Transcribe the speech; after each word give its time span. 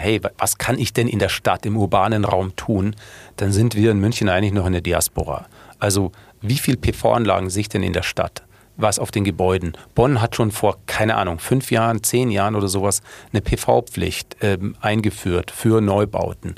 hey, 0.00 0.20
was 0.38 0.58
kann 0.58 0.78
ich 0.78 0.92
denn 0.92 1.08
in 1.08 1.18
der 1.18 1.28
Stadt, 1.28 1.66
im 1.66 1.76
urbanen 1.76 2.24
Raum 2.24 2.54
tun, 2.54 2.94
dann 3.36 3.50
sind 3.50 3.74
wir 3.74 3.90
in 3.90 3.98
München 3.98 4.28
eigentlich 4.28 4.52
noch 4.52 4.66
in 4.66 4.72
der 4.72 4.80
Diaspora. 4.80 5.46
Also 5.80 6.12
wie 6.40 6.56
viele 6.56 6.76
PV-Anlagen 6.76 7.50
sehe 7.50 7.62
ich 7.62 7.68
denn 7.68 7.82
in 7.82 7.92
der 7.92 8.02
Stadt? 8.02 8.44
Was 8.76 9.00
auf 9.00 9.10
den 9.10 9.24
Gebäuden? 9.24 9.76
Bonn 9.96 10.22
hat 10.22 10.36
schon 10.36 10.52
vor, 10.52 10.76
keine 10.86 11.16
Ahnung, 11.16 11.40
fünf 11.40 11.72
Jahren, 11.72 12.04
zehn 12.04 12.30
Jahren 12.30 12.54
oder 12.54 12.68
sowas 12.68 13.02
eine 13.32 13.42
PV-Pflicht 13.42 14.36
ähm, 14.40 14.76
eingeführt 14.80 15.50
für 15.50 15.80
Neubauten. 15.80 16.54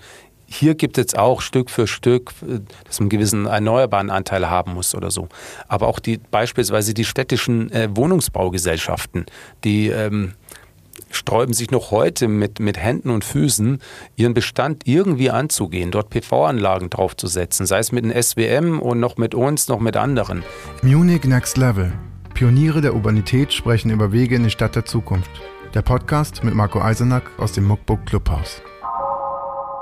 Hier 0.47 0.75
gibt 0.75 0.99
es 0.99 1.15
auch 1.15 1.41
Stück 1.41 1.71
für 1.71 1.87
Stück, 1.87 2.33
äh, 2.43 2.61
dass 2.85 3.01
man 3.01 3.05
einen 3.05 3.09
gewissen 3.09 3.47
erneuerbaren 3.47 4.11
Anteil 4.11 4.51
haben 4.51 4.75
muss 4.75 4.95
oder 4.95 5.11
so. 5.11 5.29
Aber 5.67 5.89
auch 5.89 5.99
die 5.99 6.19
beispielsweise 6.19 6.93
die 6.93 7.07
städtischen 7.07 7.73
äh, 7.73 7.89
Wohnungsbaugesellschaften, 7.91 9.25
die 9.65 9.89
ähm, 9.89 10.35
sträuben 11.11 11.55
sich 11.55 11.71
noch 11.71 11.91
heute 11.91 12.29
mit, 12.29 12.61
mit 12.61 12.79
Händen 12.79 13.11
und 13.11 13.25
Füßen, 13.25 13.79
ihren 14.17 14.35
Bestand 14.35 14.87
irgendwie 14.87 15.31
anzugehen, 15.31 15.91
dort 15.91 16.11
PV-Anlagen 16.11 16.91
draufzusetzen, 16.91 17.67
sei 17.67 17.79
es 17.79 17.93
mit 17.93 18.05
dem 18.05 18.23
SWM 18.23 18.81
und 18.81 19.01
noch 19.01 19.17
mit 19.17 19.35
uns, 19.35 19.69
noch 19.69 19.81
mit 19.81 19.97
anderen. 19.97 20.43
Munich 20.83 21.25
Next 21.25 21.57
Level. 21.57 21.93
Pioniere 22.35 22.81
der 22.81 22.95
Urbanität 22.95 23.53
sprechen 23.53 23.91
über 23.91 24.13
Wege 24.13 24.37
in 24.37 24.45
die 24.45 24.51
Stadt 24.51 24.77
der 24.77 24.85
Zukunft. 24.85 25.31
Der 25.75 25.83
Podcast 25.83 26.43
mit 26.43 26.55
Marco 26.55 26.81
Eisenack 26.81 27.25
aus 27.39 27.53
dem 27.53 27.65
Muckbook 27.67 28.07
Clubhaus. 28.07 28.63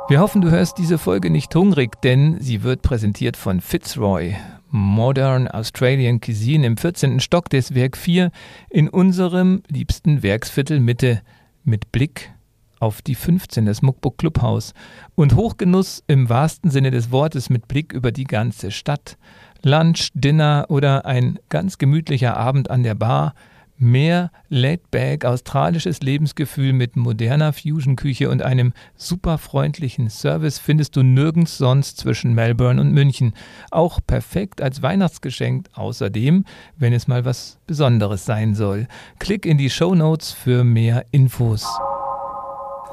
Wir 0.08 0.20
hoffen, 0.20 0.40
du 0.40 0.50
hörst 0.50 0.78
diese 0.78 0.96
Folge 0.96 1.30
nicht 1.30 1.54
hungrig, 1.54 2.00
denn 2.00 2.38
sie 2.40 2.62
wird 2.62 2.82
präsentiert 2.82 3.36
von 3.36 3.60
Fitzroy. 3.60 4.36
Modern 4.70 5.48
Australian 5.48 6.20
Cuisine 6.20 6.66
im 6.66 6.76
14. 6.76 7.20
Stock 7.20 7.48
des 7.48 7.74
Werk 7.74 7.96
4 7.96 8.30
in 8.70 8.88
unserem 8.88 9.62
liebsten 9.68 10.22
Werksviertel 10.22 10.80
Mitte 10.80 11.22
mit 11.64 11.92
Blick 11.92 12.32
auf 12.80 13.02
die 13.02 13.14
15, 13.14 13.66
das 13.66 13.82
Muckbook 13.82 14.18
Clubhaus 14.18 14.74
und 15.14 15.34
Hochgenuss 15.34 16.04
im 16.06 16.28
wahrsten 16.28 16.70
Sinne 16.70 16.90
des 16.90 17.10
Wortes 17.10 17.50
mit 17.50 17.66
Blick 17.66 17.92
über 17.92 18.12
die 18.12 18.24
ganze 18.24 18.70
Stadt. 18.70 19.16
Lunch, 19.64 20.10
Dinner 20.14 20.66
oder 20.68 21.04
ein 21.06 21.38
ganz 21.48 21.78
gemütlicher 21.78 22.36
Abend 22.36 22.70
an 22.70 22.82
der 22.82 22.94
Bar– 22.94 23.34
Mehr 23.80 24.32
laid-back 24.48 25.24
australisches 25.24 26.00
Lebensgefühl 26.00 26.72
mit 26.72 26.96
moderner 26.96 27.52
Fusion-Küche 27.52 28.28
und 28.28 28.42
einem 28.42 28.72
super 28.96 29.38
freundlichen 29.38 30.10
Service 30.10 30.58
findest 30.58 30.96
du 30.96 31.04
nirgends 31.04 31.58
sonst 31.58 31.96
zwischen 31.98 32.34
Melbourne 32.34 32.80
und 32.80 32.92
München. 32.92 33.34
Auch 33.70 34.00
perfekt 34.04 34.60
als 34.60 34.82
Weihnachtsgeschenk 34.82 35.68
außerdem, 35.74 36.44
wenn 36.76 36.92
es 36.92 37.06
mal 37.06 37.24
was 37.24 37.58
Besonderes 37.68 38.24
sein 38.24 38.56
soll. 38.56 38.88
Klick 39.20 39.46
in 39.46 39.58
die 39.58 39.70
Show 39.70 39.94
Notes 39.94 40.32
für 40.32 40.64
mehr 40.64 41.06
Infos. 41.12 41.64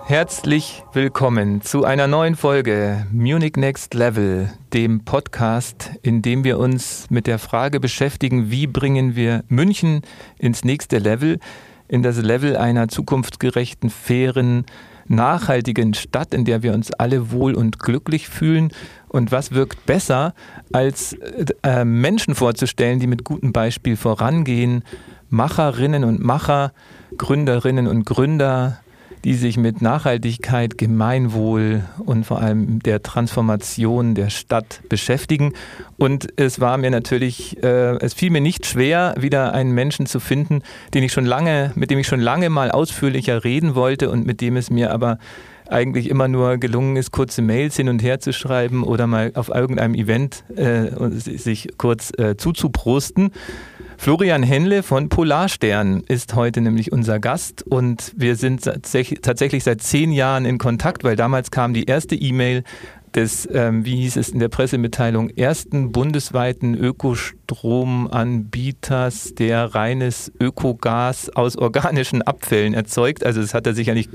Herzlich 0.07 0.83
willkommen 0.93 1.63
zu 1.63 1.83
einer 1.83 2.05
neuen 2.05 2.35
Folge 2.35 3.07
Munich 3.11 3.57
Next 3.57 3.95
Level, 3.95 4.51
dem 4.71 5.03
Podcast, 5.03 5.89
in 6.03 6.21
dem 6.21 6.43
wir 6.43 6.59
uns 6.59 7.07
mit 7.09 7.25
der 7.25 7.39
Frage 7.39 7.79
beschäftigen, 7.79 8.51
wie 8.51 8.67
bringen 8.67 9.15
wir 9.15 9.43
München 9.47 10.03
ins 10.37 10.63
nächste 10.63 10.99
Level, 10.99 11.39
in 11.87 12.03
das 12.03 12.21
Level 12.21 12.55
einer 12.55 12.87
zukunftsgerechten, 12.87 13.89
fairen, 13.89 14.67
nachhaltigen 15.07 15.95
Stadt, 15.95 16.35
in 16.35 16.45
der 16.45 16.61
wir 16.61 16.75
uns 16.75 16.91
alle 16.91 17.31
wohl 17.31 17.55
und 17.55 17.79
glücklich 17.79 18.29
fühlen. 18.29 18.71
Und 19.07 19.31
was 19.31 19.53
wirkt 19.53 19.87
besser, 19.87 20.35
als 20.71 21.17
äh, 21.63 21.83
Menschen 21.83 22.35
vorzustellen, 22.35 22.99
die 22.99 23.07
mit 23.07 23.23
gutem 23.23 23.53
Beispiel 23.53 23.97
vorangehen, 23.97 24.83
Macherinnen 25.31 26.03
und 26.03 26.23
Macher, 26.23 26.73
Gründerinnen 27.17 27.87
und 27.87 28.05
Gründer, 28.05 28.81
die 29.25 29.33
sich 29.33 29.57
mit 29.57 29.81
Nachhaltigkeit, 29.81 30.77
Gemeinwohl 30.77 31.83
und 32.05 32.25
vor 32.25 32.41
allem 32.41 32.79
der 32.79 33.01
Transformation 33.01 34.13
der 34.13 34.29
Stadt 34.29 34.81
beschäftigen. 34.87 35.53
Und 35.97 36.27
es 36.35 36.61
war 36.61 36.77
mir 36.77 36.91
natürlich, 36.91 37.61
äh, 37.63 37.97
es 37.97 38.13
fiel 38.13 38.29
mir 38.29 38.39
nicht 38.39 38.67
schwer, 38.67 39.15
wieder 39.17 39.51
einen 39.53 39.71
Menschen 39.71 40.05
zu 40.05 40.19
finden, 40.19 40.61
den 40.93 41.03
ich 41.03 41.11
schon 41.11 41.25
lange, 41.25 41.71
mit 41.73 41.89
dem 41.89 41.97
ich 41.97 42.05
schon 42.05 42.19
lange 42.19 42.51
mal 42.51 42.69
ausführlicher 42.69 43.43
reden 43.43 43.73
wollte 43.73 44.11
und 44.11 44.27
mit 44.27 44.41
dem 44.41 44.57
es 44.57 44.69
mir 44.69 44.91
aber 44.91 45.17
eigentlich 45.67 46.07
immer 46.11 46.27
nur 46.27 46.57
gelungen 46.57 46.95
ist, 46.95 47.09
kurze 47.11 47.41
Mails 47.41 47.75
hin 47.75 47.89
und 47.89 48.03
her 48.03 48.19
zu 48.19 48.31
schreiben 48.31 48.83
oder 48.83 49.07
mal 49.07 49.31
auf 49.33 49.49
irgendeinem 49.49 49.95
Event 49.95 50.43
äh, 50.55 50.91
sich 51.09 51.69
kurz 51.77 52.11
äh, 52.19 52.37
zuzuprosten. 52.37 53.31
Florian 53.97 54.43
Henle 54.43 54.83
von 54.83 55.09
Polarstern 55.09 56.03
ist 56.07 56.35
heute 56.35 56.61
nämlich 56.61 56.91
unser 56.91 57.19
Gast 57.19 57.63
und 57.63 58.13
wir 58.15 58.35
sind 58.35 58.63
tatsächlich 58.63 59.63
seit 59.63 59.81
zehn 59.81 60.11
Jahren 60.11 60.45
in 60.45 60.57
Kontakt, 60.57 61.03
weil 61.03 61.15
damals 61.15 61.51
kam 61.51 61.73
die 61.73 61.85
erste 61.85 62.15
E-Mail 62.15 62.63
des, 63.15 63.47
ähm, 63.51 63.83
wie 63.85 63.97
hieß 63.97 64.15
es 64.17 64.29
in 64.29 64.39
der 64.39 64.49
Pressemitteilung, 64.49 65.29
ersten 65.29 65.91
bundesweiten 65.91 66.75
Ökostromanbieters, 66.75 69.35
der 69.35 69.73
reines 69.73 70.31
Ökogas 70.39 71.29
aus 71.29 71.57
organischen 71.57 72.21
Abfällen 72.21 72.73
erzeugt. 72.73 73.25
Also 73.25 73.39
das 73.41 73.53
hat 73.53 73.65
er 73.67 73.73
sicherlich 73.73 74.09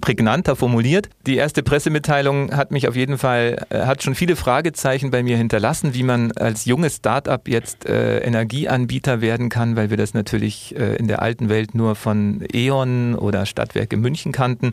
prägnanter 0.00 0.56
formuliert. 0.56 1.10
Die 1.26 1.36
erste 1.36 1.62
Pressemitteilung 1.62 2.56
hat 2.56 2.70
mich 2.70 2.88
auf 2.88 2.96
jeden 2.96 3.18
Fall, 3.18 3.66
äh, 3.70 3.80
hat 3.80 4.02
schon 4.02 4.14
viele 4.14 4.36
Fragezeichen 4.36 5.10
bei 5.10 5.22
mir 5.22 5.36
hinterlassen, 5.36 5.92
wie 5.94 6.02
man 6.02 6.32
als 6.32 6.64
junges 6.64 6.96
Start-up 6.96 7.46
jetzt 7.48 7.84
äh, 7.86 8.20
Energieanbieter 8.20 9.20
werden 9.20 9.50
kann, 9.50 9.76
weil 9.76 9.90
wir 9.90 9.96
das 9.96 10.14
natürlich 10.14 10.76
äh, 10.76 10.96
in 10.96 11.08
der 11.08 11.22
alten 11.22 11.48
Welt 11.48 11.74
nur 11.74 11.94
von 11.94 12.44
E.ON 12.52 13.14
oder 13.16 13.46
Stadtwerke 13.46 13.96
München 13.96 14.32
kannten. 14.32 14.72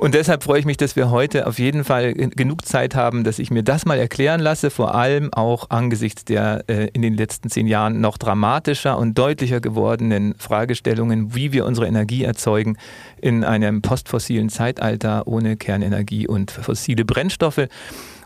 Und 0.00 0.14
deshalb 0.14 0.42
freue 0.42 0.58
ich 0.58 0.64
mich, 0.64 0.78
dass 0.78 0.96
wir 0.96 1.10
heute 1.10 1.46
auf 1.46 1.58
jeden 1.58 1.84
Fall 1.84 2.14
genug 2.14 2.64
Zeit 2.64 2.94
haben, 2.94 3.22
dass 3.22 3.38
ich 3.38 3.50
mir 3.50 3.62
das 3.62 3.84
mal 3.84 3.98
erklären 3.98 4.40
lasse, 4.40 4.70
vor 4.70 4.94
allem 4.94 5.30
auch 5.30 5.68
angesichts 5.68 6.24
der 6.24 6.64
äh, 6.68 6.88
in 6.94 7.02
den 7.02 7.12
letzten 7.12 7.50
zehn 7.50 7.66
Jahren 7.66 8.00
noch 8.00 8.16
dramatischer 8.16 8.96
und 8.96 9.18
deutlicher 9.18 9.60
gewordenen 9.60 10.34
Fragestellungen, 10.38 11.34
wie 11.34 11.52
wir 11.52 11.66
unsere 11.66 11.86
Energie 11.86 12.24
erzeugen 12.24 12.78
in 13.20 13.44
einem 13.44 13.82
postfossilen 13.82 14.48
Zeitalter 14.48 15.26
ohne 15.26 15.58
Kernenergie 15.58 16.26
und 16.26 16.50
fossile 16.50 17.04
Brennstoffe. 17.04 17.68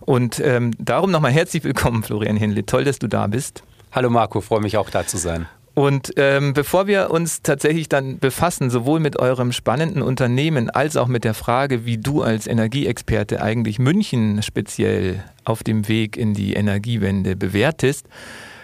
Und 0.00 0.38
ähm, 0.38 0.70
darum 0.78 1.10
nochmal 1.10 1.32
herzlich 1.32 1.64
willkommen, 1.64 2.04
Florian 2.04 2.36
Henle. 2.36 2.64
Toll, 2.64 2.84
dass 2.84 3.00
du 3.00 3.08
da 3.08 3.26
bist. 3.26 3.64
Hallo 3.91 4.10
Marco, 4.10 4.41
freue 4.41 4.60
mich 4.60 4.76
auch 4.76 4.91
da 4.91 5.04
zu 5.04 5.16
sein. 5.16 5.48
Und 5.74 6.12
ähm, 6.16 6.54
bevor 6.54 6.86
wir 6.86 7.10
uns 7.10 7.42
tatsächlich 7.42 7.88
dann 7.88 8.20
befassen, 8.20 8.70
sowohl 8.70 9.00
mit 9.00 9.18
eurem 9.18 9.50
spannenden 9.50 10.02
Unternehmen 10.02 10.70
als 10.70 10.96
auch 10.96 11.08
mit 11.08 11.24
der 11.24 11.34
Frage, 11.34 11.84
wie 11.84 11.98
du 11.98 12.22
als 12.22 12.46
Energieexperte 12.46 13.42
eigentlich 13.42 13.80
München 13.80 14.40
speziell 14.42 15.24
auf 15.44 15.64
dem 15.64 15.88
Weg 15.88 16.16
in 16.16 16.32
die 16.32 16.54
Energiewende 16.54 17.34
bewertest, 17.34 18.06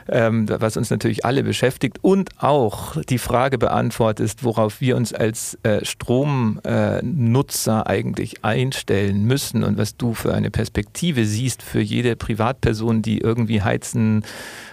ähm, 0.09 0.47
was 0.49 0.77
uns 0.77 0.91
natürlich 0.91 1.25
alle 1.25 1.43
beschäftigt 1.43 1.99
und 2.03 2.31
auch 2.39 2.97
die 3.03 3.19
Frage 3.19 3.59
beantwortet, 3.59 4.37
worauf 4.43 4.81
wir 4.81 4.97
uns 4.97 5.13
als 5.13 5.59
äh, 5.65 5.85
Stromnutzer 5.85 7.81
äh, 7.87 7.91
eigentlich 7.91 8.45
einstellen 8.45 9.25
müssen 9.25 9.65
und 9.65 9.79
was 9.79 9.97
du 9.97 10.15
für 10.15 10.33
eine 10.33 10.51
Perspektive 10.51 11.25
siehst 11.25 11.63
für 11.63 11.81
jede 11.81 12.15
Privatperson, 12.15 13.03
die 13.03 13.19
irgendwie 13.19 13.63
heizen, 13.63 14.25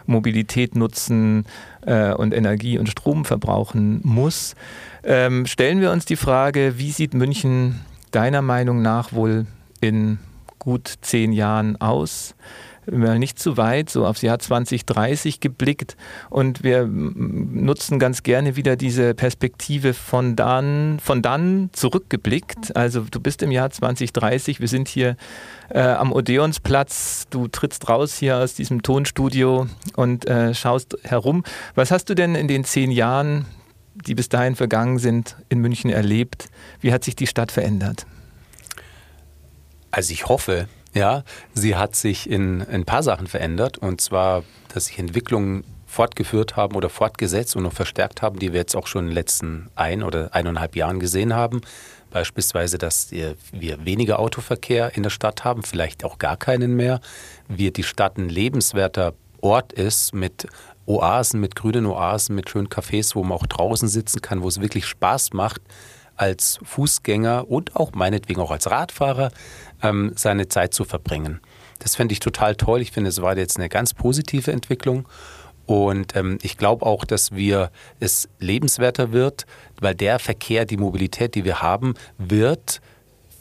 Mobilität 0.07 0.75
nutzen 0.75 1.45
äh, 1.85 2.13
und 2.13 2.33
Energie 2.33 2.77
und 2.77 2.89
Strom 2.89 3.25
verbrauchen 3.25 4.01
muss. 4.03 4.55
Ähm, 5.03 5.45
stellen 5.45 5.81
wir 5.81 5.91
uns 5.91 6.05
die 6.05 6.15
Frage, 6.15 6.75
wie 6.77 6.91
sieht 6.91 7.13
München 7.13 7.81
deiner 8.11 8.41
Meinung 8.41 8.81
nach 8.81 9.13
wohl 9.13 9.45
in 9.81 10.19
gut 10.59 10.93
zehn 11.01 11.33
Jahren 11.33 11.79
aus? 11.79 12.35
Nicht 12.89 13.39
zu 13.39 13.57
weit, 13.57 13.89
so 13.89 14.05
aufs 14.05 14.21
Jahr 14.21 14.39
2030 14.39 15.39
geblickt 15.39 15.97
und 16.29 16.63
wir 16.63 16.87
nutzen 16.87 17.99
ganz 17.99 18.23
gerne 18.23 18.55
wieder 18.55 18.75
diese 18.75 19.13
Perspektive 19.13 19.93
von 19.93 20.35
dann, 20.35 20.99
von 21.01 21.21
dann 21.21 21.69
zurückgeblickt. 21.73 22.75
Also 22.75 23.01
du 23.01 23.19
bist 23.19 23.43
im 23.43 23.51
Jahr 23.51 23.69
2030, 23.69 24.59
wir 24.59 24.67
sind 24.67 24.87
hier 24.87 25.17
äh, 25.69 25.79
am 25.79 26.13
Odeonsplatz, 26.13 27.27
du 27.29 27.47
trittst 27.47 27.89
raus 27.89 28.15
hier 28.15 28.37
aus 28.37 28.55
diesem 28.55 28.81
Tonstudio 28.81 29.67
und 29.95 30.27
äh, 30.27 30.53
schaust 30.53 30.97
herum. 31.03 31.43
Was 31.75 31.91
hast 31.91 32.05
du 32.09 32.15
denn 32.15 32.35
in 32.35 32.47
den 32.47 32.63
zehn 32.63 32.91
Jahren, 32.91 33.45
die 33.95 34.15
bis 34.15 34.29
dahin 34.29 34.55
vergangen 34.55 34.99
sind, 34.99 35.35
in 35.49 35.59
München 35.59 35.89
erlebt? 35.89 36.49
Wie 36.79 36.93
hat 36.93 37.03
sich 37.03 37.15
die 37.15 37.27
Stadt 37.27 37.51
verändert? 37.51 38.05
Also 39.91 40.13
ich 40.13 40.27
hoffe, 40.27 40.67
ja, 40.97 41.23
sie 41.53 41.75
hat 41.75 41.95
sich 41.95 42.29
in 42.29 42.61
ein 42.61 42.85
paar 42.85 43.03
Sachen 43.03 43.27
verändert 43.27 43.77
und 43.77 44.01
zwar, 44.01 44.43
dass 44.73 44.87
sich 44.87 44.99
Entwicklungen 44.99 45.63
fortgeführt 45.85 46.55
haben 46.55 46.75
oder 46.75 46.89
fortgesetzt 46.89 47.55
und 47.55 47.63
noch 47.63 47.73
verstärkt 47.73 48.21
haben, 48.21 48.39
die 48.39 48.51
wir 48.51 48.59
jetzt 48.59 48.75
auch 48.75 48.87
schon 48.87 49.05
in 49.05 49.09
den 49.11 49.15
letzten 49.15 49.69
ein 49.75 50.03
oder 50.03 50.33
eineinhalb 50.33 50.75
Jahren 50.75 50.99
gesehen 50.99 51.33
haben. 51.33 51.61
Beispielsweise, 52.11 52.77
dass 52.77 53.11
wir 53.11 53.85
weniger 53.85 54.19
Autoverkehr 54.19 54.95
in 54.95 55.03
der 55.03 55.09
Stadt 55.09 55.43
haben, 55.43 55.63
vielleicht 55.63 56.03
auch 56.03 56.17
gar 56.17 56.37
keinen 56.37 56.75
mehr. 56.75 56.99
Wir 57.47 57.71
die 57.71 57.83
Stadt 57.83 58.17
ein 58.17 58.29
lebenswerter 58.29 59.13
Ort 59.41 59.73
ist 59.73 60.13
mit 60.13 60.47
Oasen, 60.85 61.39
mit 61.39 61.55
grünen 61.55 61.85
Oasen, 61.85 62.35
mit 62.35 62.49
schönen 62.49 62.69
Cafés, 62.69 63.13
wo 63.15 63.23
man 63.23 63.37
auch 63.37 63.45
draußen 63.45 63.87
sitzen 63.87 64.21
kann, 64.21 64.41
wo 64.41 64.47
es 64.47 64.61
wirklich 64.61 64.85
Spaß 64.85 65.33
macht, 65.33 65.61
als 66.17 66.59
Fußgänger 66.63 67.49
und 67.49 67.75
auch 67.75 67.93
meinetwegen 67.93 68.41
auch 68.41 68.51
als 68.51 68.69
Radfahrer 68.69 69.31
ähm, 69.81 70.11
seine 70.15 70.47
Zeit 70.47 70.73
zu 70.73 70.83
verbringen. 70.83 71.39
Das 71.79 71.95
fände 71.95 72.13
ich 72.13 72.19
total 72.19 72.55
toll. 72.55 72.81
Ich 72.81 72.91
finde, 72.91 73.09
es 73.09 73.21
war 73.21 73.37
jetzt 73.37 73.57
eine 73.57 73.69
ganz 73.69 73.93
positive 73.93 74.51
Entwicklung. 74.51 75.07
Und 75.65 76.15
ähm, 76.15 76.39
ich 76.41 76.57
glaube 76.57 76.85
auch, 76.85 77.05
dass 77.05 77.33
wir 77.33 77.71
es 77.99 78.29
lebenswerter 78.39 79.11
wird, 79.11 79.45
weil 79.79 79.95
der 79.95 80.17
Verkehr, 80.17 80.65
die 80.65 80.77
Mobilität, 80.77 81.35
die 81.35 81.43
wir 81.45 81.61
haben, 81.61 81.93
wird 82.17 82.81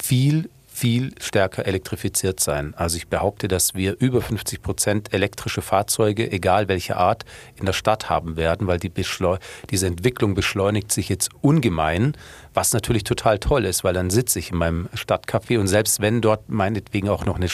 viel 0.03 0.51
viel 0.77 1.15
stärker 1.21 1.65
elektrifiziert 1.65 2.39
sein. 2.39 2.75
Also 2.77 2.99
ich 2.99 3.09
behaupte, 3.09 3.49
dass 3.49 3.75
wir 3.75 3.97
über 3.99 4.21
50 4.21 4.61
Prozent 4.61 5.15
elektrische 5.15 5.63
Fahrzeuge, 5.63 6.31
egal 6.31 6.69
welche 6.69 6.99
Art, 6.99 7.25
in 7.57 7.65
der 7.65 7.73
Stadt 7.73 8.11
haben 8.11 8.37
werden, 8.37 8.67
weil 8.67 8.79
die 8.79 8.93
diese 9.71 9.87
Entwicklung 9.87 10.35
beschleunigt 10.35 10.93
sich 10.93 11.09
jetzt 11.09 11.31
ungemein, 11.41 12.13
was 12.53 12.75
natürlich 12.75 13.05
total 13.05 13.39
toll 13.39 13.65
ist, 13.65 13.85
weil 13.85 13.95
dann 13.95 14.11
sitze 14.11 14.39
ich 14.39 14.51
in 14.51 14.59
meinem 14.59 14.89
Stadtcafé 14.95 15.59
und 15.59 15.67
selbst 15.67 16.01
wenn 16.01 16.21
dort 16.21 16.51
meinetwegen 16.51 17.09
auch 17.09 17.25
noch 17.25 17.37
eine, 17.37 17.49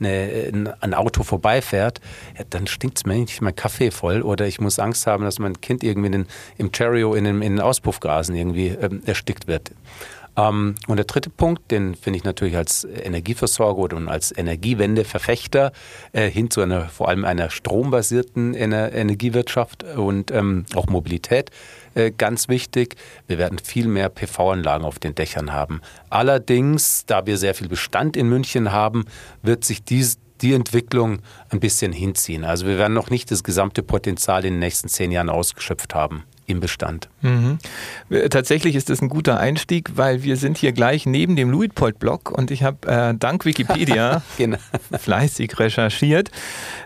eine, 0.00 0.76
ein 0.80 0.94
Auto 0.94 1.22
vorbeifährt, 1.22 2.00
ja, 2.36 2.44
dann 2.50 2.66
stinkt 2.66 2.98
es 2.98 3.06
mir 3.06 3.14
nicht 3.14 3.40
mein 3.40 3.54
Kaffee 3.54 3.92
voll 3.92 4.22
oder 4.22 4.48
ich 4.48 4.60
muss 4.60 4.80
Angst 4.80 5.06
haben, 5.06 5.22
dass 5.22 5.38
mein 5.38 5.60
Kind 5.60 5.84
irgendwie 5.84 6.08
in 6.08 6.26
im 6.56 6.72
Cherio 6.72 7.14
in 7.14 7.24
in 7.24 7.40
den 7.40 7.60
Auspuffgasen 7.60 8.34
irgendwie 8.34 8.68
ähm, 8.68 9.02
erstickt 9.06 9.46
wird. 9.46 9.70
Ähm, 10.38 10.76
und 10.86 10.96
der 10.96 11.04
dritte 11.04 11.30
Punkt, 11.30 11.70
den 11.70 11.94
finde 11.94 12.18
ich 12.18 12.24
natürlich 12.24 12.56
als 12.56 12.84
Energieversorger 12.84 13.96
und 13.96 14.08
als 14.08 14.36
Energiewendeverfechter 14.36 15.72
äh, 16.12 16.30
hin 16.30 16.50
zu 16.50 16.60
einer 16.60 16.88
vor 16.88 17.08
allem 17.08 17.24
einer 17.24 17.50
strombasierten 17.50 18.54
Ener 18.54 18.92
Energiewirtschaft 18.92 19.82
und 19.82 20.30
ähm, 20.30 20.64
auch 20.74 20.86
Mobilität 20.86 21.50
äh, 21.94 22.12
ganz 22.16 22.48
wichtig. 22.48 22.94
Wir 23.26 23.38
werden 23.38 23.58
viel 23.58 23.88
mehr 23.88 24.08
PV-Anlagen 24.08 24.84
auf 24.84 24.98
den 24.98 25.14
Dächern 25.14 25.52
haben. 25.52 25.80
Allerdings, 26.08 27.04
da 27.06 27.26
wir 27.26 27.36
sehr 27.36 27.54
viel 27.54 27.68
Bestand 27.68 28.16
in 28.16 28.28
München 28.28 28.70
haben, 28.70 29.04
wird 29.42 29.64
sich 29.64 29.82
dies, 29.82 30.18
die 30.40 30.54
Entwicklung 30.54 31.18
ein 31.50 31.58
bisschen 31.58 31.92
hinziehen. 31.92 32.44
Also 32.44 32.66
wir 32.66 32.78
werden 32.78 32.94
noch 32.94 33.10
nicht 33.10 33.30
das 33.32 33.42
gesamte 33.42 33.82
Potenzial 33.82 34.44
in 34.44 34.54
den 34.54 34.60
nächsten 34.60 34.88
zehn 34.88 35.10
Jahren 35.10 35.30
ausgeschöpft 35.30 35.96
haben 35.96 36.24
im 36.48 36.60
Bestand. 36.60 37.08
Mhm. 37.20 37.58
Tatsächlich 38.30 38.74
ist 38.74 38.88
das 38.90 39.02
ein 39.02 39.08
guter 39.08 39.38
Einstieg, 39.38 39.92
weil 39.94 40.22
wir 40.22 40.36
sind 40.36 40.58
hier 40.58 40.72
gleich 40.72 41.06
neben 41.06 41.36
dem 41.36 41.50
Luitpold-Blog 41.50 42.30
und 42.30 42.50
ich 42.50 42.62
habe 42.62 42.88
äh, 42.88 43.14
dank 43.14 43.44
Wikipedia 43.44 44.22
genau. 44.38 44.56
fleißig 44.98 45.58
recherchiert, 45.58 46.30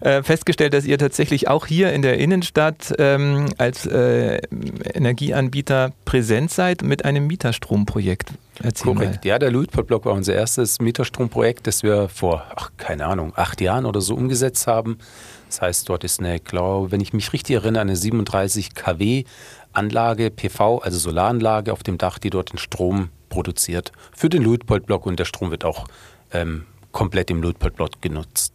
äh, 0.01 0.23
festgestellt, 0.23 0.75
dass 0.75 0.85
ihr 0.85 0.99
tatsächlich 0.99 1.49
auch 1.49 1.67
hier 1.67 1.93
in 1.93 2.03
der 2.03 2.19
Innenstadt 2.19 2.93
ähm, 2.99 3.47
als 3.57 3.87
äh, 3.87 4.39
Energieanbieter 4.95 5.93
präsent 6.05 6.51
seid 6.51 6.83
mit 6.83 7.05
einem 7.05 7.29
Mieterstromprojekt. 7.29 8.33
Erzähl 8.63 8.93
Korrekt. 8.93 9.25
Mal. 9.25 9.29
Ja, 9.29 9.39
der 9.39 9.51
Luitpold-Blog 9.51 10.05
war 10.05 10.13
unser 10.13 10.35
erstes 10.35 10.81
Mieterstromprojekt, 10.81 11.67
das 11.67 11.83
wir 11.83 12.09
vor, 12.09 12.45
ach, 12.55 12.71
keine 12.77 13.07
Ahnung, 13.07 13.33
acht 13.37 13.61
Jahren 13.61 13.87
oder 13.87 14.01
so 14.01 14.15
umgesetzt 14.15 14.67
haben. 14.67 14.99
Das 15.53 15.61
heißt, 15.61 15.89
dort 15.91 16.03
ist 16.03 16.19
eine, 16.19 16.41
glaube, 16.41 16.93
wenn 16.93 17.03
ich 17.03 17.13
mich 17.13 17.35
richtig 17.35 17.57
erinnere, 17.57 17.83
eine 17.83 17.95
37 17.95 18.75
kW 18.75 19.25
Anlage, 19.75 20.31
PV, 20.31 20.79
also 20.79 20.99
Solaranlage 20.99 21.75
auf 21.75 21.83
dem 21.83 21.99
Dach, 21.99 22.19
die 22.19 22.31
dort 22.31 22.53
den 22.53 22.59
Strom 22.59 23.11
produziert 23.29 23.93
für 24.17 24.31
den 24.31 24.45
Luitpold-Block 24.45 25.05
und 25.05 25.19
der 25.19 25.27
Strom 25.27 25.51
wird 25.51 25.67
auch 25.67 25.89
ähm, 26.33 26.65
komplett 26.91 27.31
im 27.31 27.43
Luitpold-Block 27.43 28.01
genutzt. 28.01 28.55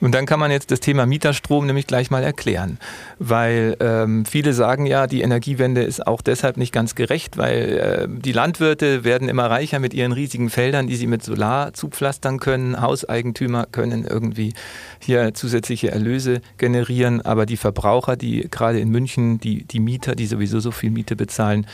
Und 0.00 0.12
dann 0.12 0.26
kann 0.26 0.40
man 0.40 0.50
jetzt 0.50 0.70
das 0.70 0.80
Thema 0.80 1.06
Mieterstrom 1.06 1.66
nämlich 1.66 1.86
gleich 1.86 2.10
mal 2.10 2.22
erklären, 2.22 2.78
weil 3.18 3.76
ähm, 3.80 4.24
viele 4.24 4.52
sagen 4.52 4.86
ja, 4.86 5.06
die 5.06 5.22
Energiewende 5.22 5.82
ist 5.82 6.06
auch 6.06 6.20
deshalb 6.20 6.56
nicht 6.56 6.72
ganz 6.72 6.94
gerecht, 6.94 7.36
weil 7.36 7.78
äh, 7.78 8.06
die 8.08 8.32
Landwirte 8.32 9.04
werden 9.04 9.28
immer 9.28 9.50
reicher 9.50 9.78
mit 9.78 9.94
ihren 9.94 10.12
riesigen 10.12 10.50
Feldern, 10.50 10.86
die 10.86 10.96
sie 10.96 11.06
mit 11.06 11.22
Solar 11.22 11.72
zupflastern 11.72 12.38
können. 12.38 12.80
Hauseigentümer 12.80 13.66
können 13.70 14.04
irgendwie 14.04 14.52
hier 14.98 15.32
zusätzliche 15.34 15.90
Erlöse 15.90 16.40
generieren, 16.58 17.22
aber 17.22 17.46
die 17.46 17.56
Verbraucher, 17.56 18.16
die 18.16 18.48
gerade 18.50 18.80
in 18.80 18.90
München, 18.90 19.40
die, 19.40 19.64
die 19.64 19.80
Mieter, 19.80 20.14
die 20.14 20.26
sowieso 20.26 20.60
so 20.60 20.70
viel 20.70 20.90
Miete 20.90 21.16
bezahlen, 21.16 21.66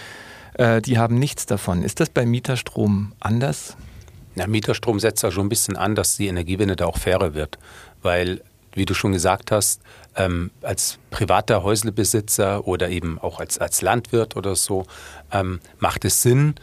äh, 0.54 0.80
die 0.80 0.98
haben 0.98 1.18
nichts 1.18 1.46
davon. 1.46 1.82
Ist 1.82 2.00
das 2.00 2.10
beim 2.10 2.30
Mieterstrom 2.30 3.12
anders? 3.18 3.76
Ja, 4.36 4.46
Mieterstrom 4.46 5.00
setzt 5.00 5.22
ja 5.22 5.30
schon 5.30 5.46
ein 5.46 5.48
bisschen 5.48 5.76
an, 5.76 5.94
dass 5.94 6.16
die 6.16 6.28
Energiewende 6.28 6.76
da 6.76 6.86
auch 6.86 6.98
fairer 6.98 7.34
wird 7.34 7.58
weil, 8.02 8.42
wie 8.72 8.84
du 8.84 8.94
schon 8.94 9.12
gesagt 9.12 9.50
hast, 9.50 9.82
ähm, 10.16 10.50
als 10.62 10.98
privater 11.10 11.62
Häuslebesitzer 11.62 12.66
oder 12.66 12.88
eben 12.88 13.18
auch 13.18 13.40
als, 13.40 13.58
als 13.58 13.82
Landwirt 13.82 14.36
oder 14.36 14.56
so, 14.56 14.86
ähm, 15.32 15.60
macht 15.78 16.04
es 16.04 16.22
Sinn, 16.22 16.54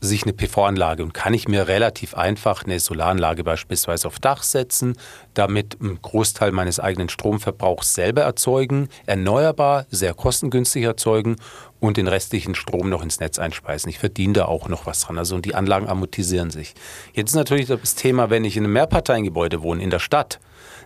sich 0.00 0.22
eine 0.22 0.32
PV-Anlage 0.32 1.02
und 1.02 1.12
kann 1.12 1.34
ich 1.34 1.48
mir 1.48 1.66
relativ 1.66 2.14
einfach 2.14 2.64
eine 2.64 2.78
Solaranlage 2.78 3.42
beispielsweise 3.42 4.06
auf 4.06 4.20
Dach 4.20 4.44
setzen, 4.44 4.96
damit 5.34 5.78
einen 5.80 6.00
Großteil 6.00 6.52
meines 6.52 6.78
eigenen 6.78 7.08
Stromverbrauchs 7.08 7.94
selber 7.94 8.22
erzeugen, 8.22 8.88
erneuerbar, 9.06 9.86
sehr 9.90 10.14
kostengünstig 10.14 10.84
erzeugen 10.84 11.36
und 11.80 11.96
den 11.96 12.06
restlichen 12.06 12.54
Strom 12.54 12.88
noch 12.90 13.02
ins 13.02 13.18
Netz 13.18 13.38
einspeisen. 13.38 13.88
Ich 13.88 13.98
verdiene 13.98 14.34
da 14.34 14.44
auch 14.44 14.68
noch 14.68 14.86
was 14.86 15.00
dran. 15.00 15.18
Also 15.18 15.34
und 15.34 15.44
die 15.44 15.54
Anlagen 15.54 15.88
amortisieren 15.88 16.50
sich. 16.50 16.74
Jetzt 17.12 17.30
ist 17.30 17.36
natürlich 17.36 17.66
das 17.66 17.94
Thema, 17.96 18.30
wenn 18.30 18.44
ich 18.44 18.56
in 18.56 18.64
einem 18.64 18.74
Mehrparteiengebäude 18.74 19.62
wohne, 19.62 19.82
in 19.82 19.90
der 19.90 19.98
Stadt, 19.98 20.38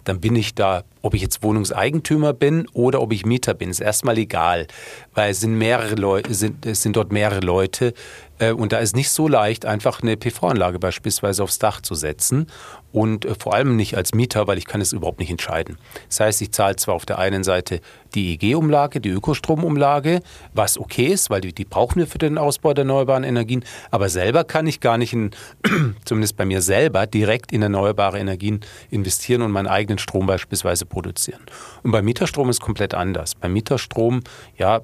dann 0.04 0.20
bin 0.20 0.36
ich 0.36 0.54
da, 0.54 0.84
ob 1.02 1.14
ich 1.14 1.22
jetzt 1.22 1.42
Wohnungseigentümer 1.42 2.32
bin 2.32 2.66
oder 2.72 3.02
ob 3.02 3.12
ich 3.12 3.26
Mieter 3.26 3.54
bin, 3.54 3.70
ist 3.70 3.80
erstmal 3.80 4.18
egal, 4.18 4.66
weil 5.14 5.32
es 5.32 5.40
sind 5.40 5.58
mehrere 5.58 5.96
Leute, 5.96 6.32
sind, 6.32 6.64
es 6.64 6.82
sind 6.82 6.96
dort 6.96 7.12
mehrere 7.12 7.40
Leute 7.40 7.92
äh, 8.38 8.52
und 8.52 8.72
da 8.72 8.78
ist 8.78 8.96
nicht 8.96 9.10
so 9.10 9.28
leicht, 9.28 9.66
einfach 9.66 10.02
eine 10.02 10.16
PV-Anlage 10.16 10.78
beispielsweise 10.78 11.42
aufs 11.42 11.58
Dach 11.58 11.80
zu 11.80 11.94
setzen 11.94 12.46
und 12.92 13.24
äh, 13.24 13.34
vor 13.38 13.54
allem 13.54 13.76
nicht 13.76 13.96
als 13.96 14.14
Mieter, 14.14 14.46
weil 14.46 14.58
ich 14.58 14.66
kann 14.66 14.80
es 14.80 14.92
überhaupt 14.92 15.20
nicht 15.20 15.30
entscheiden. 15.30 15.78
Das 16.08 16.20
heißt, 16.20 16.42
ich 16.42 16.52
zahle 16.52 16.76
zwar 16.76 16.94
auf 16.94 17.06
der 17.06 17.18
einen 17.18 17.44
Seite 17.44 17.80
die 18.14 18.34
EG-Umlage, 18.34 19.00
die 19.00 19.08
Ökostromumlage, 19.08 20.20
was 20.52 20.78
okay 20.78 21.06
ist, 21.06 21.30
weil 21.30 21.40
die, 21.40 21.54
die, 21.54 21.64
brauchen 21.64 21.98
wir 21.98 22.06
für 22.06 22.18
den 22.18 22.36
Ausbau 22.36 22.74
der 22.74 22.82
erneuerbaren 22.82 23.24
Energien, 23.24 23.64
aber 23.90 24.08
selber 24.08 24.44
kann 24.44 24.66
ich 24.66 24.80
gar 24.80 24.98
nicht, 24.98 25.12
in, 25.12 25.30
zumindest 26.04 26.36
bei 26.36 26.44
mir 26.44 26.60
selber, 26.62 27.06
direkt 27.06 27.52
in 27.52 27.62
erneuerbare 27.62 28.18
Energien 28.18 28.60
investieren 28.90 29.42
und 29.42 29.52
meinen 29.52 29.68
eigenen 29.68 29.98
Strom 29.98 30.26
beispielsweise 30.26 30.84
produzieren. 30.92 31.40
Und 31.82 31.90
beim 31.90 32.04
Mieterstrom 32.04 32.48
ist 32.50 32.60
komplett 32.60 32.94
anders. 32.94 33.34
Beim 33.34 33.52
Mieterstrom, 33.52 34.22
ja, 34.56 34.82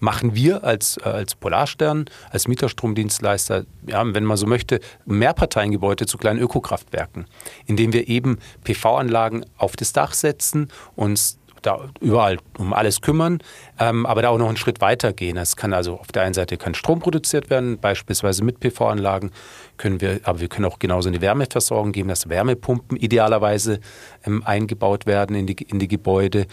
machen 0.00 0.34
wir 0.34 0.64
als, 0.64 0.98
als 0.98 1.34
Polarstern, 1.34 2.06
als 2.30 2.48
Mieterstromdienstleister, 2.48 3.64
ja, 3.86 4.02
wenn 4.14 4.24
man 4.24 4.36
so 4.36 4.46
möchte, 4.46 4.80
Mehrparteiengebäude 5.06 6.06
zu 6.06 6.18
kleinen 6.18 6.40
Ökokraftwerken, 6.40 7.26
indem 7.66 7.92
wir 7.92 8.08
eben 8.08 8.38
PV-Anlagen 8.64 9.44
auf 9.56 9.76
das 9.76 9.92
Dach 9.92 10.14
setzen, 10.14 10.68
uns 10.96 11.38
da 11.64 11.88
überall 12.00 12.38
um 12.58 12.72
alles 12.72 13.00
kümmern, 13.00 13.38
ähm, 13.78 14.06
aber 14.06 14.22
da 14.22 14.28
auch 14.28 14.38
noch 14.38 14.48
einen 14.48 14.56
Schritt 14.56 14.80
weiter 14.80 15.12
gehen. 15.12 15.36
Es 15.36 15.56
kann 15.56 15.72
also 15.72 15.98
auf 15.98 16.08
der 16.08 16.22
einen 16.22 16.34
Seite 16.34 16.56
kein 16.56 16.74
Strom 16.74 17.00
produziert 17.00 17.50
werden, 17.50 17.78
beispielsweise 17.78 18.44
mit 18.44 18.60
PV-Anlagen 18.60 19.30
können 19.76 20.00
wir, 20.00 20.20
aber 20.24 20.40
wir 20.40 20.48
können 20.48 20.64
auch 20.64 20.78
genauso 20.78 21.08
eine 21.08 21.20
Wärmeversorgung 21.20 21.92
geben, 21.92 22.08
dass 22.08 22.28
Wärmepumpen 22.28 22.96
idealerweise 22.96 23.80
ähm, 24.24 24.42
eingebaut 24.44 25.06
werden 25.06 25.34
in 25.36 25.46
die, 25.46 25.54
in 25.54 25.78
die 25.78 25.88
Gebäude 25.88 26.46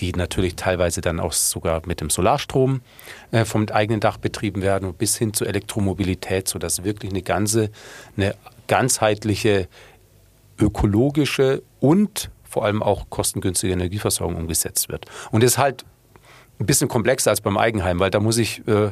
die 0.00 0.12
natürlich 0.12 0.56
teilweise 0.56 1.00
dann 1.00 1.20
auch 1.20 1.32
sogar 1.32 1.82
mit 1.86 2.00
dem 2.00 2.10
Solarstrom 2.10 2.82
äh, 3.32 3.44
vom 3.44 3.66
eigenen 3.68 4.00
Dach 4.00 4.16
betrieben 4.16 4.62
werden, 4.62 4.94
bis 4.94 5.16
hin 5.16 5.34
zur 5.34 5.48
Elektromobilität, 5.48 6.48
sodass 6.48 6.84
wirklich 6.84 7.10
eine 7.10 7.22
ganze, 7.22 7.70
eine 8.16 8.34
ganzheitliche 8.68 9.68
ökologische 10.58 11.62
und 11.80 12.30
vor 12.44 12.64
allem 12.64 12.82
auch 12.82 13.10
kostengünstige 13.10 13.72
Energieversorgung 13.72 14.36
umgesetzt 14.36 14.88
wird. 14.88 15.06
Und 15.30 15.42
das 15.42 15.52
ist 15.52 15.58
halt 15.58 15.84
ein 16.58 16.66
bisschen 16.66 16.88
komplexer 16.88 17.30
als 17.30 17.40
beim 17.40 17.56
Eigenheim, 17.56 18.00
weil 18.00 18.10
da 18.10 18.20
muss 18.20 18.38
ich 18.38 18.66
äh, 18.66 18.90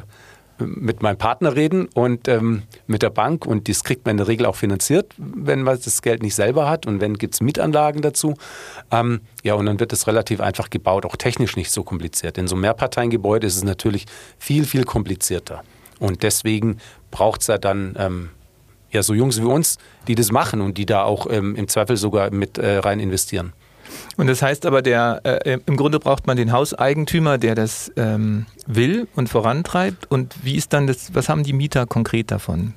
mit 0.59 1.01
meinem 1.01 1.17
Partner 1.17 1.55
reden 1.55 1.87
und 1.93 2.27
ähm, 2.27 2.63
mit 2.87 3.01
der 3.01 3.09
Bank 3.09 3.45
und 3.45 3.69
das 3.69 3.83
kriegt 3.83 4.05
man 4.05 4.11
in 4.11 4.17
der 4.17 4.27
Regel 4.27 4.45
auch 4.45 4.55
finanziert, 4.55 5.13
wenn 5.17 5.63
man 5.63 5.79
das 5.83 6.01
Geld 6.01 6.21
nicht 6.23 6.35
selber 6.35 6.69
hat 6.69 6.85
und 6.85 7.01
wenn 7.01 7.15
gibt 7.15 7.35
es 7.35 7.41
Mietanlagen 7.41 8.01
dazu. 8.01 8.35
Ähm, 8.91 9.21
ja, 9.43 9.53
und 9.53 9.65
dann 9.65 9.79
wird 9.79 9.93
es 9.93 10.07
relativ 10.07 10.41
einfach 10.41 10.69
gebaut, 10.69 11.05
auch 11.05 11.15
technisch 11.15 11.55
nicht 11.55 11.71
so 11.71 11.83
kompliziert. 11.83 12.37
In 12.37 12.47
so 12.47 12.55
einem 12.55 12.61
Mehrparteiengebäude 12.61 13.47
ist 13.47 13.57
es 13.57 13.63
natürlich 13.63 14.05
viel, 14.37 14.65
viel 14.65 14.83
komplizierter. 14.83 15.63
Und 15.99 16.23
deswegen 16.23 16.77
braucht 17.11 17.41
es 17.41 17.47
ja 17.47 17.57
dann 17.57 17.95
ähm, 17.97 18.29
ja, 18.91 19.03
so 19.03 19.13
Jungs 19.13 19.39
wie 19.41 19.45
uns, 19.45 19.77
die 20.07 20.15
das 20.15 20.31
machen 20.31 20.61
und 20.61 20.77
die 20.77 20.85
da 20.85 21.03
auch 21.03 21.27
ähm, 21.29 21.55
im 21.55 21.67
Zweifel 21.67 21.97
sogar 21.97 22.31
mit 22.31 22.57
äh, 22.57 22.77
rein 22.77 22.99
investieren. 22.99 23.53
Und 24.17 24.27
das 24.27 24.41
heißt 24.41 24.65
aber, 24.65 24.81
der, 24.81 25.21
äh, 25.23 25.59
im 25.65 25.77
Grunde 25.77 25.99
braucht 25.99 26.27
man 26.27 26.37
den 26.37 26.51
Hauseigentümer, 26.51 27.37
der 27.37 27.55
das 27.55 27.91
ähm, 27.95 28.45
will 28.65 29.07
und 29.15 29.29
vorantreibt. 29.29 30.09
Und 30.09 30.35
wie 30.43 30.55
ist 30.55 30.73
dann 30.73 30.87
das, 30.87 31.13
was 31.13 31.29
haben 31.29 31.43
die 31.43 31.53
Mieter 31.53 31.85
konkret 31.85 32.31
davon? 32.31 32.73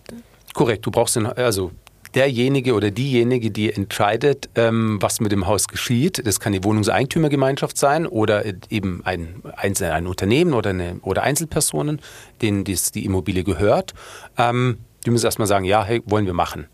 Korrekt, 0.55 0.85
du 0.87 0.91
brauchst 0.91 1.17
den, 1.17 1.27
also 1.27 1.73
derjenige 2.15 2.75
oder 2.75 2.91
diejenige, 2.91 3.51
die 3.51 3.73
entscheidet, 3.73 4.49
ähm, 4.55 4.99
was 5.01 5.21
mit 5.21 5.33
dem 5.33 5.47
Haus 5.47 5.69
geschieht. 5.69 6.27
Das 6.27 6.41
kann 6.41 6.53
die 6.53 6.65
Wohnungseigentümergemeinschaft 6.65 7.77
sein 7.77 8.07
oder 8.07 8.45
eben 8.69 9.03
ein, 9.05 9.43
ein, 9.57 9.75
ein 9.77 10.07
Unternehmen 10.07 10.55
oder, 10.55 10.71
eine, 10.71 10.97
oder 11.03 11.23
Einzelpersonen, 11.23 12.01
denen 12.43 12.65
dies, 12.65 12.93
die 12.93 13.05
Immobilie 13.05 13.45
gehört. 13.45 13.95
Ähm, 14.37 14.79
die 15.05 15.11
müssen 15.11 15.25
erstmal 15.25 15.49
sagen, 15.49 15.65
ja, 15.65 15.85
hey, 15.85 16.03
wollen 16.05 16.27
wir 16.27 16.35
machen. 16.35 16.67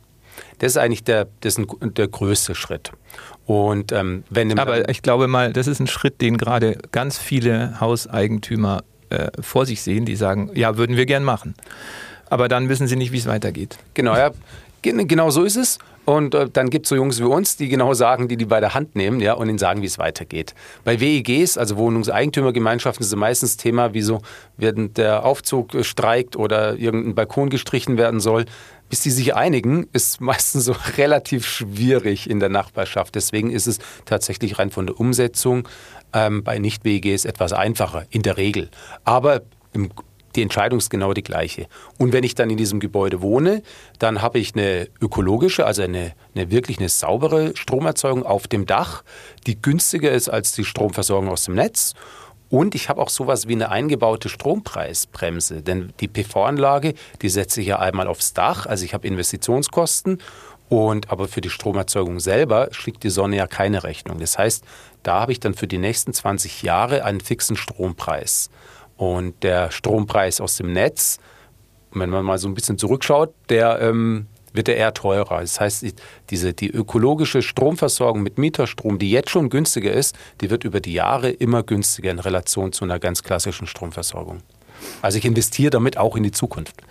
Das 0.59 0.73
ist 0.73 0.77
eigentlich 0.79 1.05
der, 1.05 1.29
das 1.41 1.57
ist 1.57 1.59
ein, 1.59 1.95
der 1.95 2.09
größte 2.09 2.55
Schritt. 2.55 2.93
Und, 3.47 3.93
ähm, 3.93 4.25
wenn 4.29 4.59
Aber 4.59 4.89
ich 4.89 5.03
glaube 5.03 5.29
mal, 5.29 5.53
das 5.53 5.69
ist 5.69 5.81
ein 5.81 5.87
Schritt, 5.87 6.21
den 6.21 6.37
gerade 6.37 6.79
ganz 6.91 7.17
viele 7.19 7.81
Hauseigentümer 7.81 8.83
äh, 9.09 9.29
vor 9.41 9.67
sich 9.67 9.83
sehen, 9.83 10.05
die 10.05 10.17
sagen, 10.17 10.51
ja, 10.55 10.77
würden 10.77 10.97
wir 10.97 11.07
gern 11.07 11.23
machen. 11.23 11.55
Aber 12.29 12.49
dann 12.49 12.69
wissen 12.69 12.89
sie 12.89 12.97
nicht, 12.97 13.13
wie 13.13 13.19
es 13.19 13.27
weitergeht. 13.27 13.79
Genau, 13.95 14.17
ja. 14.17 14.33
Genau 14.83 15.31
so 15.31 15.45
ist 15.45 15.57
es. 15.57 15.79
Und 16.07 16.37
äh, 16.37 16.49
dann 16.49 16.71
gibt 16.71 16.87
es 16.87 16.91
so 16.91 16.97
Jungs 16.97 17.19
wie 17.19 17.25
uns, 17.25 17.57
die 17.57 17.69
genau 17.69 17.93
sagen, 17.93 18.29
die 18.29 18.37
die 18.37 18.45
bei 18.45 18.61
der 18.61 18.75
Hand 18.75 18.95
nehmen 18.95 19.21
ja, 19.21 19.33
und 19.35 19.49
ihnen 19.49 19.59
sagen, 19.59 19.83
wie 19.83 19.87
es 19.87 19.99
weitergeht. 19.99 20.55
Bei 20.85 21.01
WEGs, 21.01 21.59
also 21.59 21.77
Wohnungseigentümergemeinschaften, 21.77 23.03
ist 23.03 23.09
es 23.09 23.17
meistens 23.17 23.57
Thema, 23.57 23.93
wieso 23.93 24.23
während 24.57 24.99
der 24.99 25.25
Aufzug 25.25 25.73
streikt 25.85 26.37
oder 26.37 26.77
irgendein 26.77 27.17
Balkon 27.17 27.51
gestrichen 27.51 27.99
werden 27.99 28.21
soll. 28.21 28.45
Bis 28.89 29.01
die 29.01 29.11
sich 29.11 29.35
einigen, 29.35 29.89
ist 29.93 30.21
meistens 30.21 30.65
so 30.65 30.75
relativ 30.97 31.47
schwierig 31.47 32.29
in 32.29 32.41
der 32.41 32.49
Nachbarschaft. 32.49 33.15
Deswegen 33.15 33.51
ist 33.51 33.67
es 33.67 33.79
tatsächlich 34.05 34.59
rein 34.59 34.71
von 34.71 34.87
der 34.87 34.99
Umsetzung 34.99 35.69
ähm, 36.13 36.43
bei 36.45 36.59
Nicht-WEGs 36.59 37.25
etwas 37.25 37.53
einfacher, 37.53 38.05
in 38.11 38.23
der 38.23 38.37
Regel. 38.37 38.71
Aber 39.05 39.43
im 39.73 39.91
die 40.37 40.43
Entscheidung 40.43 40.79
ist 40.79 40.91
genau 40.91 41.15
die 41.15 41.23
gleiche. 41.23 41.67
Und 41.99 42.13
wenn 42.13 42.23
ich 42.23 42.35
dann 42.35 42.51
in 42.51 42.57
diesem 42.57 42.79
Gebäude 42.79 43.23
wohne, 43.23 43.63
dann 43.99 44.23
habe 44.23 44.39
ich 44.39 44.55
eine 44.55 44.89
ökologische, 45.01 45.67
also 45.67 45.83
eine, 45.83 46.13
eine 46.35 46.51
wirklich 46.51 46.79
eine 46.79 46.89
saubere 46.89 47.57
Stromerzeugung 47.57 48.25
auf 48.25 48.47
dem 48.47 48.67
Dach, 48.67 49.03
die 49.47 49.61
günstiger 49.61 50.13
ist 50.13 50.29
als 50.29 50.53
die 50.53 50.65
Stromversorgung 50.65 51.29
aus 51.29 51.45
dem 51.45 51.55
Netz. 51.55 51.95
Und 52.49 52.75
ich 52.75 52.89
habe 52.89 53.01
auch 53.01 53.09
sowas 53.09 53.49
wie 53.49 53.55
eine 53.55 53.71
eingebaute 53.71 54.29
Strompreisbremse, 54.29 55.63
denn 55.63 55.93
die 56.01 56.09
PV-Anlage, 56.09 56.95
die 57.23 57.29
setze 57.29 57.61
ich 57.61 57.69
ja 57.69 57.79
einmal 57.81 58.07
aufs 58.07 58.35
Dach, 58.35 58.67
also 58.67 58.85
ich 58.85 58.95
habe 58.95 59.07
Investitionskosten 59.07 60.19
und 60.69 61.11
aber 61.11 61.29
für 61.29 61.41
die 61.41 61.51
Stromerzeugung 61.51 62.21
selber 62.21 62.69
schlägt 62.73 63.05
die 63.05 63.11
Sonne 63.11 63.37
ja 63.37 63.47
keine 63.47 63.85
Rechnung. 63.85 64.19
Das 64.19 64.39
heißt, 64.39 64.65
da 65.03 65.21
habe 65.21 65.33
ich 65.33 65.41
dann 65.41 65.55
für 65.55 65.69
die 65.69 65.79
nächsten 65.79 66.13
20 66.13 66.63
Jahre 66.63 67.05
einen 67.05 67.21
fixen 67.21 67.57
Strompreis. 67.57 68.51
Und 68.97 69.43
der 69.43 69.71
Strompreis 69.71 70.41
aus 70.41 70.57
dem 70.57 70.73
Netz, 70.73 71.19
wenn 71.93 72.11
man 72.11 72.25
mal 72.25 72.39
so 72.39 72.49
ein 72.49 72.55
bisschen 72.55 72.79
zurückschaut, 72.79 73.33
der 73.49 73.81
ähm, 73.81 74.27
wird 74.57 74.69
er 74.69 74.77
eher 74.77 74.95
teurer. 74.95 75.41
Das 75.41 75.61
heißt, 75.61 75.85
diese, 76.31 76.53
die 76.53 76.71
ökologische 76.71 77.43
Stromversorgung 77.43 78.23
mit 78.23 78.39
Mieterstrom, 78.39 78.99
die 78.99 79.11
jetzt 79.11 79.31
schon 79.31 79.51
günstiger 79.51 79.93
ist, 79.93 80.17
die 80.41 80.51
wird 80.51 80.65
über 80.65 80.81
die 80.81 80.93
Jahre 80.93 81.31
immer 81.31 81.63
günstiger 81.63 82.11
in 82.11 82.19
Relation 82.19 82.73
zu 82.73 82.85
einer 82.85 82.99
ganz 82.99 83.23
klassischen 83.23 83.67
Stromversorgung. 83.67 84.43
Also 85.03 85.19
ich 85.19 85.25
investiere 85.25 85.71
damit 85.71 85.97
auch 85.97 86.17
in 86.17 86.23
die 86.23 86.33
Zukunft. 86.33 86.83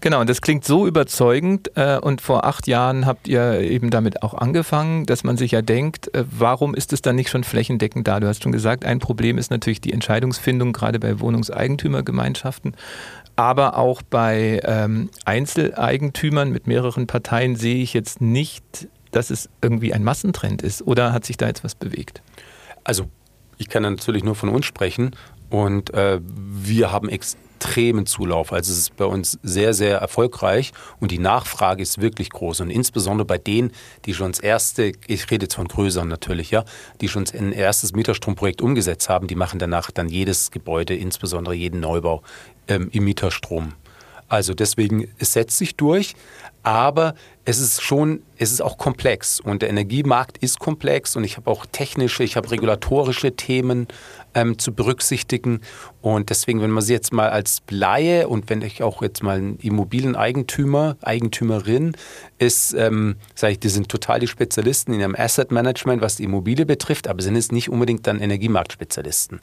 Genau, 0.00 0.20
und 0.20 0.28
das 0.28 0.40
klingt 0.40 0.64
so 0.64 0.86
überzeugend. 0.86 1.70
Äh, 1.76 1.98
und 1.98 2.20
vor 2.20 2.44
acht 2.44 2.66
Jahren 2.66 3.06
habt 3.06 3.28
ihr 3.28 3.60
eben 3.60 3.90
damit 3.90 4.22
auch 4.22 4.34
angefangen, 4.34 5.06
dass 5.06 5.24
man 5.24 5.36
sich 5.36 5.52
ja 5.52 5.62
denkt, 5.62 6.14
äh, 6.14 6.24
warum 6.30 6.74
ist 6.74 6.92
es 6.92 7.02
dann 7.02 7.16
nicht 7.16 7.30
schon 7.30 7.44
flächendeckend 7.44 8.06
da? 8.06 8.20
Du 8.20 8.26
hast 8.26 8.42
schon 8.42 8.52
gesagt, 8.52 8.84
ein 8.84 8.98
Problem 8.98 9.38
ist 9.38 9.50
natürlich 9.50 9.80
die 9.80 9.92
Entscheidungsfindung, 9.92 10.72
gerade 10.72 10.98
bei 10.98 11.20
Wohnungseigentümergemeinschaften. 11.20 12.74
Aber 13.38 13.76
auch 13.76 14.02
bei 14.02 14.60
ähm, 14.64 15.10
Einzeleigentümern 15.24 16.50
mit 16.50 16.66
mehreren 16.66 17.06
Parteien 17.06 17.54
sehe 17.54 17.80
ich 17.80 17.94
jetzt 17.94 18.20
nicht, 18.20 18.88
dass 19.12 19.30
es 19.30 19.48
irgendwie 19.62 19.94
ein 19.94 20.02
Massentrend 20.02 20.60
ist. 20.60 20.82
Oder 20.82 21.12
hat 21.12 21.24
sich 21.24 21.36
da 21.36 21.46
jetzt 21.46 21.62
was 21.62 21.76
bewegt? 21.76 22.20
Also, 22.82 23.04
ich 23.56 23.68
kann 23.68 23.84
natürlich 23.84 24.24
nur 24.24 24.34
von 24.34 24.48
uns 24.48 24.66
sprechen. 24.66 25.14
Und 25.50 25.94
äh, 25.94 26.18
wir 26.20 26.90
haben 26.90 27.08
extrem 27.08 27.48
extremen 27.58 28.06
Zulauf. 28.06 28.52
Also 28.52 28.72
es 28.72 28.78
ist 28.78 28.96
bei 28.96 29.04
uns 29.04 29.38
sehr, 29.42 29.74
sehr 29.74 29.98
erfolgreich 29.98 30.72
und 31.00 31.10
die 31.10 31.18
Nachfrage 31.18 31.82
ist 31.82 32.00
wirklich 32.00 32.30
groß. 32.30 32.60
Und 32.60 32.70
insbesondere 32.70 33.26
bei 33.26 33.38
denen, 33.38 33.72
die 34.04 34.14
schon 34.14 34.30
das 34.30 34.38
erste, 34.38 34.92
ich 35.08 35.28
rede 35.30 35.46
jetzt 35.46 35.56
von 35.56 35.66
größeren 35.66 36.06
natürlich, 36.06 36.52
ja, 36.52 36.64
die 37.00 37.08
schon 37.08 37.24
ein 37.36 37.50
erstes 37.50 37.92
Mieterstromprojekt 37.94 38.62
umgesetzt 38.62 39.08
haben, 39.08 39.26
die 39.26 39.34
machen 39.34 39.58
danach 39.58 39.90
dann 39.90 40.08
jedes 40.08 40.52
Gebäude, 40.52 40.94
insbesondere 40.94 41.54
jeden 41.54 41.80
Neubau 41.80 42.22
ähm, 42.68 42.88
im 42.92 43.04
Mieterstrom. 43.04 43.74
Also 44.28 44.52
deswegen, 44.52 45.08
es 45.18 45.32
setzt 45.32 45.56
sich 45.56 45.76
durch, 45.76 46.14
aber 46.62 47.14
es 47.46 47.60
ist 47.60 47.80
schon, 47.80 48.22
es 48.36 48.52
ist 48.52 48.60
auch 48.60 48.76
komplex 48.76 49.40
und 49.40 49.62
der 49.62 49.70
Energiemarkt 49.70 50.36
ist 50.36 50.58
komplex 50.58 51.16
und 51.16 51.24
ich 51.24 51.38
habe 51.38 51.50
auch 51.50 51.64
technische, 51.64 52.24
ich 52.24 52.36
habe 52.36 52.50
regulatorische 52.50 53.34
Themen 53.36 53.88
ähm, 54.34 54.58
zu 54.58 54.74
berücksichtigen 54.74 55.62
und 56.02 56.28
deswegen, 56.28 56.60
wenn 56.60 56.70
man 56.70 56.82
sie 56.82 56.92
jetzt 56.92 57.10
mal 57.10 57.30
als 57.30 57.62
Laie 57.70 58.28
und 58.28 58.50
wenn 58.50 58.60
ich 58.60 58.82
auch 58.82 59.00
jetzt 59.00 59.22
mal 59.22 59.38
ein 59.38 59.56
Immobilieneigentümer, 59.62 60.98
Eigentümerin 61.00 61.96
ist, 62.36 62.74
ähm, 62.74 63.16
sage 63.34 63.52
ich, 63.54 63.60
die 63.60 63.70
sind 63.70 63.88
total 63.88 64.20
die 64.20 64.26
Spezialisten 64.26 64.92
in 64.92 65.00
ihrem 65.00 65.14
Asset 65.14 65.50
Management, 65.52 66.02
was 66.02 66.16
die 66.16 66.24
Immobilie 66.24 66.66
betrifft, 66.66 67.08
aber 67.08 67.22
sind 67.22 67.36
es 67.36 67.50
nicht 67.50 67.70
unbedingt 67.70 68.06
dann 68.06 68.20
Energiemarktspezialisten. 68.20 69.40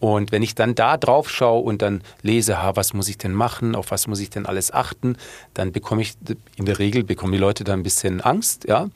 Und 0.00 0.32
wenn 0.32 0.42
ich 0.42 0.54
dann 0.54 0.74
da 0.74 0.96
drauf 0.96 1.30
schaue 1.30 1.62
und 1.62 1.80
dann 1.80 2.02
lese, 2.22 2.62
ha, 2.62 2.76
was 2.76 2.92
muss 2.92 3.08
ich 3.08 3.16
denn 3.18 3.32
machen, 3.32 3.74
auf 3.74 3.90
was 3.90 4.06
muss 4.06 4.20
ich 4.20 4.30
denn 4.30 4.44
alles 4.44 4.72
achten, 4.72 5.16
dann 5.54 5.72
bekomme 5.72 6.02
ich, 6.02 6.14
in 6.56 6.66
der 6.66 6.78
Regel 6.78 7.04
bekommen 7.04 7.32
die 7.32 7.38
Leute 7.38 7.64
da 7.64 7.72
ein 7.72 7.82
bisschen 7.82 8.20
Angst, 8.20 8.66
ja. 8.68 8.88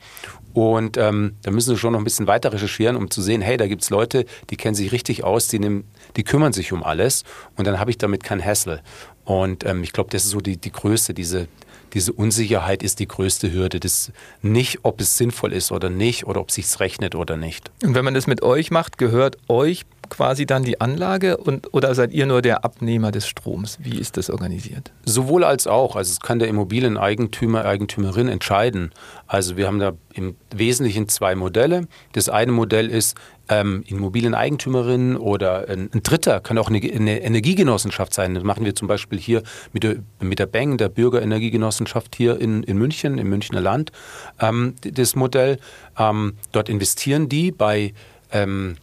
Und 0.53 0.97
ähm, 0.97 1.35
da 1.43 1.51
müssen 1.51 1.69
sie 1.69 1.77
schon 1.77 1.93
noch 1.93 1.99
ein 1.99 2.03
bisschen 2.03 2.27
weiter 2.27 2.51
recherchieren, 2.51 2.95
um 2.95 3.09
zu 3.09 3.21
sehen, 3.21 3.41
hey, 3.41 3.57
da 3.57 3.67
gibt 3.67 3.83
es 3.83 3.89
Leute, 3.89 4.25
die 4.49 4.57
kennen 4.57 4.75
sich 4.75 4.91
richtig 4.91 5.23
aus, 5.23 5.47
die, 5.47 5.59
nehmen, 5.59 5.85
die 6.15 6.23
kümmern 6.23 6.53
sich 6.53 6.73
um 6.73 6.83
alles 6.83 7.23
und 7.55 7.65
dann 7.65 7.79
habe 7.79 7.91
ich 7.91 7.97
damit 7.97 8.23
kein 8.23 8.43
Hassel. 8.43 8.81
Und 9.25 9.65
ähm, 9.65 9.83
ich 9.83 9.93
glaube, 9.93 10.09
das 10.09 10.25
ist 10.25 10.31
so 10.31 10.41
die, 10.41 10.57
die 10.57 10.71
Größe, 10.71 11.13
diese, 11.13 11.47
diese 11.93 12.13
Unsicherheit 12.13 12.83
ist 12.83 12.99
die 12.99 13.07
größte 13.07 13.51
Hürde. 13.51 13.79
Das 13.79 14.11
nicht, 14.41 14.79
ob 14.83 15.01
es 15.01 15.17
sinnvoll 15.17 15.53
ist 15.53 15.71
oder 15.71 15.89
nicht 15.89 16.25
oder 16.25 16.41
ob 16.41 16.49
es 16.49 16.55
sich 16.55 16.79
rechnet 16.79 17.15
oder 17.15 17.37
nicht. 17.37 17.71
Und 17.83 17.95
wenn 17.95 18.05
man 18.05 18.13
das 18.13 18.27
mit 18.27 18.41
euch 18.41 18.71
macht, 18.71 18.97
gehört 18.97 19.37
euch 19.47 19.85
quasi 20.09 20.45
dann 20.45 20.63
die 20.63 20.81
Anlage 20.81 21.37
und, 21.37 21.73
oder 21.73 21.93
seid 21.95 22.11
ihr 22.11 22.25
nur 22.25 22.41
der 22.41 22.63
Abnehmer 22.65 23.11
des 23.11 23.27
Stroms? 23.27 23.77
Wie 23.81 23.99
ist 23.99 24.17
das 24.17 24.29
organisiert? 24.29 24.91
Sowohl 25.05 25.43
als 25.43 25.67
auch. 25.67 25.95
Also 25.95 26.11
es 26.11 26.19
kann 26.19 26.39
der 26.39 26.47
Immobilieneigentümer, 26.47 27.65
Eigentümerin 27.65 28.27
entscheiden. 28.27 28.91
Also 29.27 29.57
wir 29.57 29.67
haben 29.67 29.79
da 29.79 29.93
im 30.13 30.35
Wesentlichen 30.53 31.07
zwei 31.07 31.35
Modelle. 31.35 31.87
Das 32.13 32.29
eine 32.29 32.51
Modell 32.51 32.89
ist, 32.89 33.15
ähm, 33.49 33.83
Immobilieneigentümerin 33.87 35.17
oder 35.17 35.67
ein, 35.67 35.89
ein, 35.93 36.03
Dritter 36.03 36.39
kann 36.39 36.57
auch 36.57 36.69
eine, 36.69 36.79
eine, 36.79 37.21
Energiegenossenschaft 37.21 38.13
sein. 38.13 38.35
Das 38.35 38.43
machen 38.43 38.63
wir 38.63 38.75
zum 38.75 38.87
Beispiel 38.87 39.19
hier 39.19 39.43
mit 39.73 39.83
der, 39.83 39.95
mit 40.19 40.39
der 40.39 40.45
Beng, 40.45 40.77
der 40.77 40.89
Bürgerenergiegenossenschaft 40.89 42.15
hier 42.15 42.39
in, 42.39 42.63
in 42.63 42.77
München, 42.77 43.17
im 43.17 43.29
Münchner 43.29 43.61
Land, 43.61 43.91
ähm, 44.39 44.75
das 44.81 45.15
Modell. 45.15 45.57
Ähm, 45.97 46.33
dort 46.51 46.69
investieren 46.69 47.27
die 47.27 47.51
bei 47.51 47.93
ähm, 48.31 48.75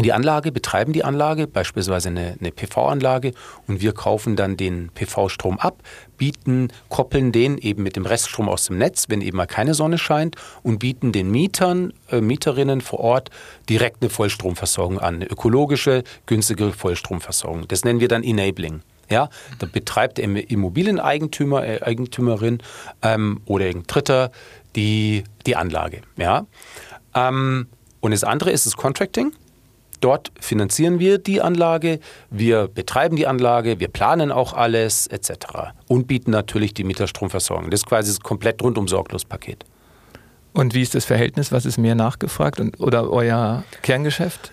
die 0.00 0.12
Anlage, 0.12 0.52
betreiben 0.52 0.94
die 0.94 1.04
Anlage, 1.04 1.46
beispielsweise 1.46 2.08
eine, 2.08 2.36
eine 2.40 2.50
PV-Anlage 2.50 3.32
und 3.68 3.82
wir 3.82 3.92
kaufen 3.92 4.36
dann 4.36 4.56
den 4.56 4.88
PV-Strom 4.88 5.58
ab, 5.58 5.82
bieten, 6.16 6.68
koppeln 6.88 7.30
den 7.30 7.58
eben 7.58 7.82
mit 7.82 7.96
dem 7.96 8.06
Reststrom 8.06 8.48
aus 8.48 8.66
dem 8.66 8.78
Netz, 8.78 9.06
wenn 9.08 9.20
eben 9.20 9.36
mal 9.36 9.46
keine 9.46 9.74
Sonne 9.74 9.98
scheint 9.98 10.36
und 10.62 10.78
bieten 10.78 11.12
den 11.12 11.30
Mietern, 11.30 11.92
äh, 12.10 12.22
Mieterinnen 12.22 12.80
vor 12.80 13.00
Ort 13.00 13.30
direkt 13.68 13.98
eine 14.00 14.08
Vollstromversorgung 14.08 14.98
an, 14.98 15.16
eine 15.16 15.26
ökologische, 15.26 16.04
günstige 16.24 16.72
Vollstromversorgung. 16.72 17.68
Das 17.68 17.84
nennen 17.84 18.00
wir 18.00 18.08
dann 18.08 18.24
Enabling. 18.24 18.80
Ja, 19.10 19.28
da 19.58 19.66
betreibt 19.66 20.16
der 20.16 20.24
Immobilieneigentümer, 20.24 21.66
äh, 21.66 21.82
Eigentümerin 21.82 22.62
ähm, 23.02 23.42
oder 23.44 23.66
irgendein 23.66 23.88
Dritter 23.88 24.30
die, 24.74 25.24
die 25.44 25.54
Anlage. 25.54 26.00
Ja. 26.16 26.46
Ähm, 27.14 27.66
und 28.00 28.12
das 28.12 28.24
andere 28.24 28.52
ist 28.52 28.64
das 28.64 28.74
Contracting. 28.74 29.32
Dort 30.02 30.32
finanzieren 30.40 30.98
wir 30.98 31.18
die 31.18 31.40
Anlage, 31.40 32.00
wir 32.28 32.66
betreiben 32.66 33.16
die 33.16 33.26
Anlage, 33.26 33.78
wir 33.78 33.88
planen 33.88 34.32
auch 34.32 34.52
alles 34.52 35.06
etc. 35.06 35.30
Und 35.86 36.08
bieten 36.08 36.32
natürlich 36.32 36.74
die 36.74 36.82
Mieterstromversorgung. 36.84 37.70
Das 37.70 37.80
ist 37.80 37.86
quasi 37.86 38.10
das 38.10 38.20
komplett 38.20 38.60
rundum 38.62 38.88
sorglos 38.88 39.24
Paket. 39.24 39.64
Und 40.52 40.74
wie 40.74 40.82
ist 40.82 40.96
das 40.96 41.04
Verhältnis? 41.04 41.52
Was 41.52 41.64
ist 41.64 41.78
mehr 41.78 41.94
nachgefragt 41.94 42.58
und, 42.58 42.78
oder 42.80 43.10
euer 43.10 43.62
Kerngeschäft? 43.82 44.50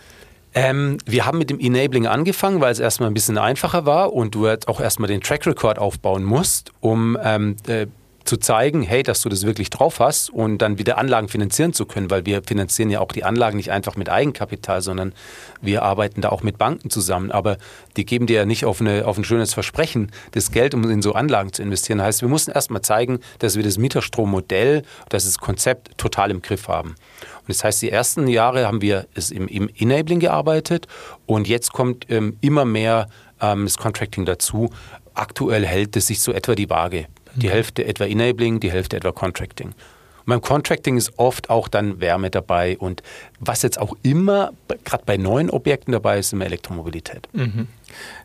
Ähm, 0.53 0.99
wir 1.05 1.25
haben 1.25 1.39
mit 1.39 1.49
dem 1.49 1.59
Enabling 1.59 2.05
angefangen, 2.05 2.61
weil 2.61 2.71
es 2.71 2.79
erstmal 2.79 3.09
ein 3.09 3.13
bisschen 3.13 3.37
einfacher 3.39 3.87
war 3.87 4.13
und 4.13 4.35
du 4.35 4.47
auch 4.47 4.79
erstmal 4.79 5.07
den 5.07 5.21
Track 5.21 5.47
Record 5.47 5.79
aufbauen 5.79 6.23
musst, 6.23 6.71
um 6.79 7.17
ähm, 7.23 7.55
äh, 7.67 7.87
zu 8.29 8.37
zeigen, 8.37 8.83
hey, 8.83 9.01
dass 9.01 9.21
du 9.21 9.29
das 9.29 9.43
wirklich 9.43 9.71
drauf 9.71 9.99
hast 9.99 10.29
und 10.29 10.59
dann 10.59 10.77
wieder 10.77 10.99
Anlagen 10.99 11.29
finanzieren 11.29 11.73
zu 11.73 11.87
können, 11.87 12.11
weil 12.11 12.27
wir 12.27 12.43
finanzieren 12.43 12.91
ja 12.91 12.99
auch 12.99 13.11
die 13.11 13.23
Anlagen 13.23 13.57
nicht 13.57 13.71
einfach 13.71 13.95
mit 13.95 14.07
Eigenkapital, 14.07 14.83
sondern 14.83 15.13
wir 15.61 15.81
arbeiten 15.81 16.21
da 16.21 16.29
auch 16.29 16.43
mit 16.43 16.59
Banken 16.59 16.91
zusammen. 16.91 17.31
Aber 17.31 17.57
die 17.97 18.05
geben 18.05 18.27
dir 18.27 18.37
ja 18.37 18.45
nicht 18.45 18.65
auf, 18.65 18.81
eine, 18.81 19.07
auf 19.07 19.17
ein 19.17 19.23
schönes 19.23 19.55
Versprechen 19.55 20.11
das 20.33 20.51
Geld, 20.51 20.75
um 20.75 20.87
in 20.91 21.01
so 21.01 21.13
Anlagen 21.13 21.51
zu 21.53 21.63
investieren. 21.63 22.03
Heißt, 22.03 22.21
wir 22.21 22.29
mussten 22.29 22.51
erstmal 22.51 22.83
zeigen, 22.83 23.19
dass 23.39 23.55
wir 23.55 23.63
das 23.63 23.79
Mieterstrommodell, 23.79 24.83
dass 25.09 25.25
das 25.25 25.39
Konzept 25.39 25.97
total 25.97 26.29
im 26.29 26.43
Griff 26.43 26.67
haben. 26.67 26.89
Und 26.89 27.49
das 27.49 27.63
heißt, 27.63 27.81
die 27.81 27.89
ersten 27.89 28.27
Jahre 28.27 28.67
haben 28.67 28.83
wir 28.83 29.07
es 29.15 29.31
im, 29.31 29.47
im 29.47 29.71
Enabling 29.75 30.19
gearbeitet 30.19 30.87
und 31.25 31.47
jetzt 31.47 31.73
kommt 31.73 32.05
ähm, 32.09 32.37
immer 32.41 32.63
mehr 32.63 33.09
ähm, 33.41 33.65
das 33.65 33.79
Contracting 33.79 34.25
dazu. 34.25 34.69
Aktuell 35.15 35.65
hält 35.65 35.97
es 35.97 36.05
sich 36.05 36.21
so 36.21 36.31
etwa 36.31 36.53
die 36.53 36.69
Waage. 36.69 37.07
Die 37.35 37.47
mhm. 37.47 37.51
Hälfte 37.51 37.85
etwa 37.85 38.05
Enabling, 38.05 38.59
die 38.59 38.71
Hälfte 38.71 38.97
etwa 38.97 39.11
Contracting. 39.11 39.67
Und 39.67 40.25
beim 40.25 40.41
Contracting 40.41 40.97
ist 40.97 41.17
oft 41.17 41.49
auch 41.49 41.67
dann 41.67 41.99
Wärme 41.99 42.29
dabei 42.29 42.77
und 42.77 43.01
was 43.39 43.61
jetzt 43.61 43.79
auch 43.79 43.95
immer, 44.03 44.51
gerade 44.83 45.03
bei 45.05 45.17
neuen 45.17 45.49
Objekten 45.49 45.91
dabei 45.91 46.19
ist, 46.19 46.33
immer 46.33 46.45
Elektromobilität. 46.45 47.27
Mhm. 47.33 47.67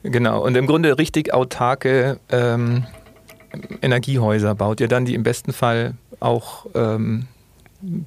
Genau, 0.03 0.45
und 0.45 0.57
im 0.57 0.67
Grunde 0.67 0.99
richtig 0.99 1.33
autarke 1.33 2.19
ähm, 2.31 2.87
Energiehäuser 3.83 4.55
baut 4.55 4.81
ihr 4.81 4.89
dann, 4.89 5.05
die 5.05 5.15
im 5.15 5.23
besten 5.23 5.53
Fall 5.53 5.95
auch 6.21 6.67
ähm, 6.75 7.27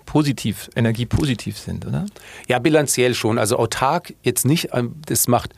positiv, 0.05 0.69
energiepositiv 0.75 1.57
sind, 1.57 1.85
oder? 1.85 2.05
Ja, 2.47 2.59
bilanziell 2.59 3.13
schon. 3.13 3.37
Also 3.37 3.57
autark 3.57 4.13
jetzt 4.23 4.45
nicht, 4.45 4.69
ähm, 4.73 4.95
das 5.05 5.27
macht 5.27 5.53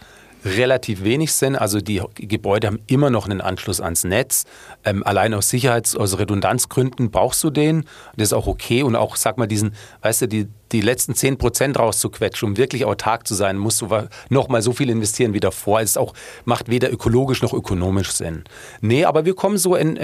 relativ 0.45 1.03
wenig 1.03 1.33
Sinn. 1.33 1.55
Also 1.55 1.81
die 1.81 2.01
Gebäude 2.15 2.67
haben 2.67 2.79
immer 2.87 3.09
noch 3.09 3.25
einen 3.25 3.41
Anschluss 3.41 3.81
ans 3.81 4.03
Netz. 4.03 4.45
Ähm, 4.85 5.03
allein 5.03 5.33
aus 5.33 5.49
Sicherheits-, 5.49 5.95
aus 5.95 6.17
Redundanzgründen 6.17 7.11
brauchst 7.11 7.43
du 7.43 7.49
den. 7.49 7.85
Das 8.15 8.29
ist 8.29 8.33
auch 8.33 8.47
okay. 8.47 8.83
Und 8.83 8.95
auch, 8.95 9.15
sag 9.15 9.37
mal, 9.37 9.47
diesen, 9.47 9.73
weißt 10.01 10.23
du, 10.23 10.27
die, 10.27 10.47
die 10.71 10.81
letzten 10.81 11.15
10 11.15 11.37
Prozent 11.37 11.79
rauszuquetschen, 11.79 12.49
um 12.49 12.57
wirklich 12.57 12.85
autark 12.85 13.27
zu 13.27 13.35
sein, 13.35 13.57
musst 13.57 13.81
du 13.81 13.87
nochmal 14.29 14.61
so 14.61 14.73
viel 14.73 14.89
investieren 14.89 15.33
wie 15.33 15.39
davor. 15.39 15.81
Es 15.81 15.97
auch, 15.97 16.13
macht 16.45 16.69
weder 16.69 16.91
ökologisch 16.91 17.41
noch 17.41 17.53
ökonomisch 17.53 18.11
Sinn. 18.11 18.43
Nee, 18.81 19.05
aber 19.05 19.25
wir 19.25 19.35
kommen 19.35 19.57
so 19.57 19.75
in, 19.75 19.97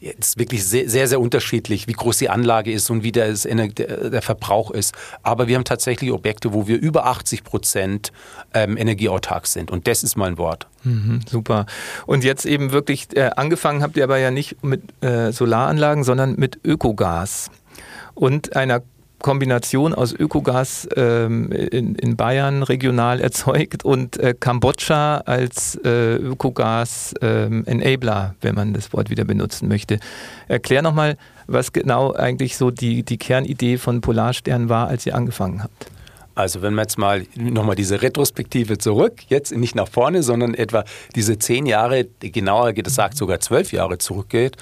es 0.00 0.28
ist 0.28 0.38
wirklich 0.38 0.64
sehr, 0.64 0.88
sehr, 0.88 1.08
sehr 1.08 1.20
unterschiedlich, 1.20 1.88
wie 1.88 1.92
groß 1.92 2.18
die 2.18 2.30
Anlage 2.30 2.72
ist 2.72 2.88
und 2.90 3.02
wie 3.02 3.12
der, 3.12 3.32
der 3.34 4.22
Verbrauch 4.22 4.70
ist. 4.70 4.94
Aber 5.22 5.48
wir 5.48 5.56
haben 5.56 5.64
tatsächlich 5.64 6.12
Objekte, 6.12 6.52
wo 6.52 6.68
wir 6.68 6.78
über 6.78 7.06
80 7.06 7.44
Prozent 7.44 8.12
ähm, 8.54 8.76
energieautark 8.76 9.46
sind. 9.46 9.70
Und 9.70 9.86
das 9.86 10.02
ist 10.02 10.16
mal 10.16 10.26
ein 10.26 10.38
Wort. 10.38 10.68
Mhm, 10.84 11.20
super. 11.28 11.66
Und 12.06 12.24
jetzt 12.24 12.46
eben 12.46 12.72
wirklich, 12.72 13.16
äh, 13.16 13.30
angefangen 13.36 13.82
habt 13.82 13.96
ihr 13.96 14.04
aber 14.04 14.18
ja 14.18 14.30
nicht 14.30 14.62
mit 14.62 14.82
äh, 15.02 15.32
Solaranlagen, 15.32 16.04
sondern 16.04 16.36
mit 16.36 16.60
Ökogas 16.64 17.50
und 18.14 18.56
einer 18.56 18.82
Kombination 19.20 19.94
aus 19.94 20.12
Ökogas 20.12 20.88
ähm, 20.96 21.50
in, 21.50 21.94
in, 21.96 22.16
Bayern 22.16 22.62
regional 22.62 23.20
erzeugt 23.20 23.84
und 23.84 24.16
äh, 24.18 24.34
Kambodscha 24.38 25.18
als 25.18 25.76
äh, 25.84 26.16
Ökogas-Enabler, 26.16 28.30
ähm, 28.30 28.36
wenn 28.40 28.54
man 28.54 28.74
das 28.74 28.92
Wort 28.92 29.10
wieder 29.10 29.24
benutzen 29.24 29.68
möchte. 29.68 29.98
Erklär 30.46 30.82
nochmal, 30.82 31.16
was 31.46 31.72
genau 31.72 32.12
eigentlich 32.12 32.56
so 32.56 32.70
die, 32.70 33.02
die 33.02 33.18
Kernidee 33.18 33.78
von 33.78 34.00
Polarstern 34.00 34.68
war, 34.68 34.88
als 34.88 35.06
ihr 35.06 35.14
angefangen 35.14 35.62
habt. 35.62 35.86
Also 36.38 36.62
wenn 36.62 36.74
man 36.74 36.84
jetzt 36.84 36.98
mal 36.98 37.26
nochmal 37.34 37.74
diese 37.74 38.00
Retrospektive 38.00 38.78
zurück, 38.78 39.22
jetzt 39.26 39.52
nicht 39.56 39.74
nach 39.74 39.88
vorne, 39.88 40.22
sondern 40.22 40.54
etwa 40.54 40.84
diese 41.16 41.36
zehn 41.36 41.66
Jahre, 41.66 42.06
genauer 42.20 42.74
gesagt 42.74 43.16
sogar 43.16 43.40
zwölf 43.40 43.72
Jahre 43.72 43.98
zurückgeht, 43.98 44.56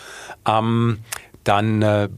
ähm, 0.48 1.00
dann 1.44 1.82
äh, 1.82 2.08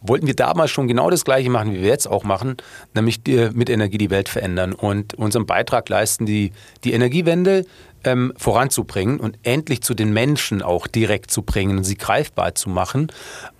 wollten 0.00 0.26
wir 0.26 0.34
damals 0.34 0.70
schon 0.70 0.88
genau 0.88 1.10
das 1.10 1.24
Gleiche 1.24 1.50
machen, 1.50 1.72
wie 1.72 1.82
wir 1.82 1.88
jetzt 1.88 2.06
auch 2.06 2.24
machen, 2.24 2.56
nämlich 2.94 3.20
mit 3.52 3.70
Energie 3.70 3.98
die 3.98 4.10
Welt 4.10 4.28
verändern 4.28 4.72
und 4.72 5.14
unseren 5.14 5.46
Beitrag 5.46 5.88
leisten, 5.88 6.26
die, 6.26 6.52
die 6.84 6.92
Energiewende 6.92 7.64
ähm, 8.04 8.32
voranzubringen 8.36 9.20
und 9.20 9.38
endlich 9.42 9.82
zu 9.82 9.94
den 9.94 10.12
Menschen 10.12 10.62
auch 10.62 10.86
direkt 10.86 11.30
zu 11.30 11.42
bringen 11.42 11.78
und 11.78 11.84
sie 11.84 11.96
greifbar 11.96 12.54
zu 12.54 12.70
machen. 12.70 13.08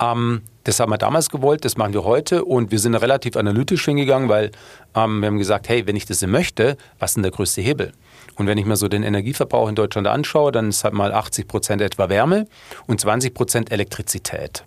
Ähm, 0.00 0.42
das 0.64 0.80
haben 0.80 0.90
wir 0.90 0.98
damals 0.98 1.30
gewollt, 1.30 1.64
das 1.64 1.76
machen 1.76 1.94
wir 1.94 2.04
heute 2.04 2.44
und 2.44 2.70
wir 2.70 2.78
sind 2.78 2.94
relativ 2.94 3.36
analytisch 3.36 3.84
hingegangen, 3.84 4.28
weil 4.28 4.50
ähm, 4.94 5.20
wir 5.20 5.28
haben 5.28 5.38
gesagt, 5.38 5.68
hey, 5.68 5.86
wenn 5.86 5.96
ich 5.96 6.04
das 6.04 6.24
möchte, 6.26 6.76
was 6.98 7.12
ist 7.12 7.14
denn 7.14 7.22
der 7.22 7.32
größte 7.32 7.62
Hebel? 7.62 7.92
Und 8.36 8.46
wenn 8.46 8.58
ich 8.58 8.66
mir 8.66 8.76
so 8.76 8.86
den 8.86 9.02
Energieverbrauch 9.02 9.68
in 9.68 9.74
Deutschland 9.74 10.06
anschaue, 10.06 10.52
dann 10.52 10.68
ist 10.68 10.84
halt 10.84 10.94
mal 10.94 11.12
80 11.12 11.48
Prozent 11.48 11.82
etwa 11.82 12.08
Wärme 12.08 12.46
und 12.86 13.00
20 13.00 13.34
Prozent 13.34 13.72
Elektrizität. 13.72 14.64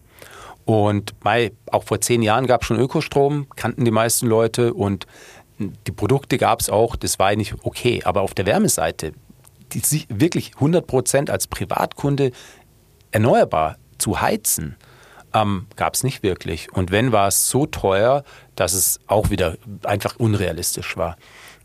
Und 0.65 1.19
bei, 1.19 1.51
auch 1.71 1.83
vor 1.83 2.01
zehn 2.01 2.21
Jahren 2.21 2.47
gab 2.47 2.61
es 2.61 2.67
schon 2.67 2.79
Ökostrom, 2.79 3.47
kannten 3.55 3.85
die 3.85 3.91
meisten 3.91 4.27
Leute 4.27 4.73
und 4.73 5.07
die 5.59 5.91
Produkte 5.91 6.37
gab 6.37 6.59
es 6.59 6.69
auch, 6.69 6.95
das 6.95 7.19
war 7.19 7.27
eigentlich 7.27 7.53
okay. 7.63 8.01
Aber 8.03 8.21
auf 8.21 8.33
der 8.33 8.45
Wärmeseite, 8.45 9.13
die 9.73 9.81
wirklich 10.09 10.55
100 10.55 10.85
Prozent 10.85 11.29
als 11.29 11.47
Privatkunde 11.47 12.31
erneuerbar 13.11 13.77
zu 13.97 14.21
heizen, 14.21 14.75
ähm, 15.33 15.67
gab 15.75 15.93
es 15.93 16.03
nicht 16.03 16.23
wirklich. 16.23 16.71
Und 16.73 16.91
wenn, 16.91 17.11
war 17.11 17.27
es 17.27 17.49
so 17.49 17.65
teuer, 17.65 18.23
dass 18.55 18.73
es 18.73 18.99
auch 19.07 19.29
wieder 19.29 19.57
einfach 19.83 20.15
unrealistisch 20.17 20.97
war. 20.97 21.15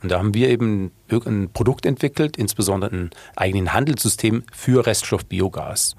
Und 0.02 0.10
da 0.10 0.18
haben 0.18 0.34
wir 0.34 0.48
eben 0.48 0.92
ein 1.10 1.50
Produkt 1.52 1.86
entwickelt, 1.86 2.36
insbesondere 2.36 2.94
ein 2.94 3.10
eigenes 3.34 3.72
Handelssystem 3.72 4.44
für 4.52 4.86
Reststoff 4.86 5.24
Biogas 5.24 5.96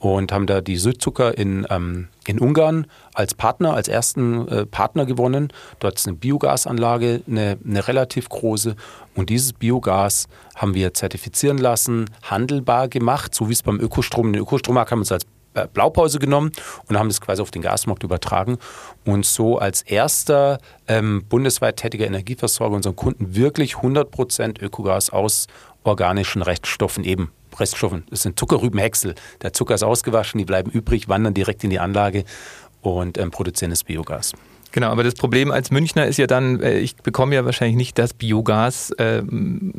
und 0.00 0.32
haben 0.32 0.46
da 0.46 0.62
die 0.62 0.76
Südzucker 0.76 1.36
in, 1.36 1.66
ähm, 1.70 2.08
in 2.26 2.40
Ungarn 2.40 2.86
als 3.14 3.34
Partner, 3.34 3.74
als 3.74 3.86
ersten 3.86 4.48
äh, 4.48 4.66
Partner 4.66 5.04
gewonnen. 5.04 5.52
Dort 5.78 5.96
ist 5.96 6.08
eine 6.08 6.16
Biogasanlage, 6.16 7.22
eine, 7.28 7.58
eine 7.64 7.86
relativ 7.86 8.28
große. 8.28 8.76
Und 9.14 9.28
dieses 9.28 9.52
Biogas 9.52 10.26
haben 10.56 10.74
wir 10.74 10.94
zertifizieren 10.94 11.58
lassen, 11.58 12.06
handelbar 12.22 12.88
gemacht, 12.88 13.34
so 13.34 13.48
wie 13.48 13.52
es 13.52 13.62
beim 13.62 13.78
Ökostrom, 13.78 14.32
den 14.32 14.40
Ökostrommarkt 14.40 14.90
haben 14.90 15.00
wir 15.00 15.02
uns 15.02 15.12
als 15.12 15.26
äh, 15.52 15.68
Blaupause 15.72 16.18
genommen 16.18 16.52
und 16.88 16.98
haben 16.98 17.08
das 17.08 17.20
quasi 17.20 17.42
auf 17.42 17.50
den 17.50 17.60
Gasmarkt 17.60 18.02
übertragen 18.02 18.56
und 19.04 19.26
so 19.26 19.58
als 19.58 19.82
erster 19.82 20.58
ähm, 20.88 21.24
bundesweit 21.28 21.76
tätiger 21.76 22.06
Energieversorger 22.06 22.74
unseren 22.74 22.96
Kunden 22.96 23.34
wirklich 23.34 23.74
100% 23.74 24.62
Ökogas 24.62 25.10
aus 25.10 25.46
organischen 25.84 26.40
Reststoffen 26.40 27.04
eben 27.04 27.32
Reststoffen. 27.58 28.04
Das 28.10 28.22
sind 28.22 28.38
Zuckerrübenhäcksel. 28.38 29.14
Der 29.42 29.52
Zucker 29.52 29.74
ist 29.74 29.82
ausgewaschen, 29.82 30.38
die 30.38 30.44
bleiben 30.44 30.70
übrig, 30.70 31.08
wandern 31.08 31.34
direkt 31.34 31.64
in 31.64 31.70
die 31.70 31.80
Anlage 31.80 32.24
und 32.82 33.18
ähm, 33.18 33.30
produzieren 33.30 33.70
das 33.70 33.84
Biogas. 33.84 34.32
Genau, 34.72 34.88
aber 34.88 35.02
das 35.02 35.14
Problem 35.14 35.50
als 35.50 35.70
Münchner 35.70 36.06
ist 36.06 36.18
ja 36.18 36.26
dann, 36.26 36.60
äh, 36.60 36.78
ich 36.78 36.96
bekomme 36.96 37.34
ja 37.34 37.44
wahrscheinlich 37.44 37.76
nicht 37.76 37.98
das 37.98 38.14
Biogas 38.14 38.90
äh, 38.92 39.22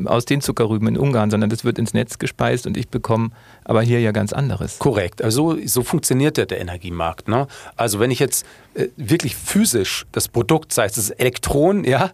aus 0.04 0.24
den 0.24 0.40
Zuckerrüben 0.40 0.88
in 0.88 0.98
Ungarn, 0.98 1.30
sondern 1.30 1.50
das 1.50 1.64
wird 1.64 1.78
ins 1.78 1.94
Netz 1.94 2.18
gespeist 2.18 2.66
und 2.66 2.76
ich 2.76 2.88
bekomme 2.88 3.30
aber 3.64 3.82
hier 3.82 4.00
ja 4.00 4.12
ganz 4.12 4.32
anderes. 4.32 4.78
Korrekt, 4.78 5.22
also 5.22 5.56
so 5.64 5.82
funktioniert 5.82 6.36
ja 6.36 6.44
der 6.44 6.60
Energiemarkt. 6.60 7.28
Ne? 7.28 7.46
Also 7.76 8.00
wenn 8.00 8.10
ich 8.10 8.18
jetzt 8.18 8.44
äh, 8.74 8.88
wirklich 8.96 9.36
physisch 9.36 10.04
das 10.12 10.28
Produkt, 10.28 10.72
sei 10.72 10.86
es 10.86 10.92
das 10.92 11.10
Elektron, 11.10 11.84
ja, 11.84 12.10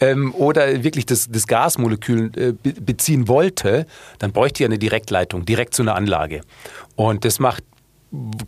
ähm, 0.00 0.34
oder 0.34 0.82
wirklich 0.82 1.06
das, 1.06 1.28
das 1.30 1.46
Gasmolekül 1.46 2.30
äh, 2.36 2.52
beziehen 2.80 3.28
wollte, 3.28 3.86
dann 4.18 4.32
bräuchte 4.32 4.62
ich 4.62 4.66
eine 4.66 4.78
Direktleitung, 4.78 5.44
direkt 5.44 5.74
zu 5.74 5.82
einer 5.82 5.96
Anlage. 5.96 6.42
Und 6.96 7.24
das 7.24 7.38
macht 7.38 7.64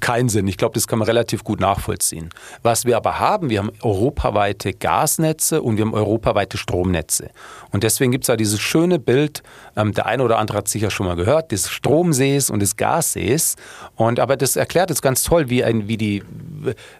keinen 0.00 0.28
Sinn. 0.28 0.46
Ich 0.46 0.58
glaube, 0.58 0.74
das 0.74 0.86
kann 0.86 0.98
man 0.98 1.06
relativ 1.06 1.42
gut 1.42 1.60
nachvollziehen. 1.60 2.28
Was 2.62 2.84
wir 2.84 2.96
aber 2.96 3.18
haben, 3.18 3.48
wir 3.48 3.60
haben 3.60 3.72
europaweite 3.80 4.74
Gasnetze 4.74 5.62
und 5.62 5.78
wir 5.78 5.84
haben 5.84 5.94
europaweite 5.94 6.58
Stromnetze. 6.58 7.30
Und 7.70 7.82
deswegen 7.82 8.12
gibt 8.12 8.24
es 8.24 8.26
da 8.26 8.36
dieses 8.36 8.60
schöne 8.60 8.98
Bild, 8.98 9.42
ähm, 9.76 9.92
der 9.92 10.06
eine 10.06 10.22
oder 10.22 10.38
andere 10.38 10.58
hat 10.58 10.66
es 10.66 10.72
sicher 10.72 10.90
schon 10.90 11.06
mal 11.06 11.16
gehört, 11.16 11.50
des 11.50 11.70
Stromsees 11.70 12.50
und 12.50 12.60
des 12.60 12.76
Gassees. 12.76 13.56
Und, 13.96 14.20
aber 14.20 14.36
das 14.36 14.56
erklärt 14.56 14.90
es 14.90 15.00
ganz 15.00 15.22
toll, 15.22 15.48
wie, 15.48 15.64
ein, 15.64 15.88
wie, 15.88 15.96
die, 15.96 16.22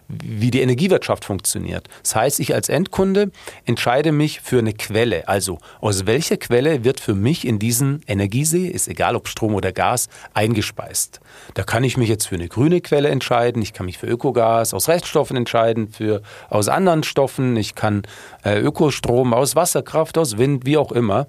wie 0.07 0.49
die 0.49 0.61
Energiewirtschaft 0.61 1.23
funktioniert. 1.23 1.87
Das 2.01 2.15
heißt, 2.15 2.39
ich 2.39 2.55
als 2.55 2.69
Endkunde 2.69 3.31
entscheide 3.65 4.11
mich 4.11 4.41
für 4.41 4.59
eine 4.59 4.73
Quelle. 4.73 5.27
Also 5.27 5.59
aus 5.81 6.07
welcher 6.07 6.37
Quelle 6.37 6.83
wird 6.83 6.99
für 6.99 7.13
mich 7.13 7.45
in 7.45 7.59
diesen 7.59 8.01
Energiesee, 8.07 8.67
ist 8.67 8.87
egal 8.87 9.15
ob 9.15 9.27
Strom 9.27 9.53
oder 9.53 9.71
Gas, 9.71 10.09
eingespeist. 10.33 11.19
Da 11.53 11.63
kann 11.63 11.83
ich 11.83 11.97
mich 11.97 12.09
jetzt 12.09 12.27
für 12.27 12.35
eine 12.35 12.47
grüne 12.55 12.79
Quelle 12.79 13.09
entscheiden, 13.09 13.61
ich 13.61 13.73
kann 13.73 13.85
mich 13.85 13.97
für 13.97 14.07
Ökogas 14.07 14.73
aus 14.73 14.87
Reststoffen 14.87 15.35
entscheiden, 15.35 15.89
für 15.89 16.21
aus 16.49 16.69
anderen 16.69 17.03
Stoffen, 17.03 17.57
ich 17.57 17.75
kann 17.75 18.03
äh, 18.45 18.61
Ökostrom 18.61 19.33
aus 19.33 19.57
Wasserkraft, 19.57 20.17
aus 20.17 20.37
Wind, 20.37 20.65
wie 20.65 20.77
auch 20.77 20.93
immer. 20.93 21.27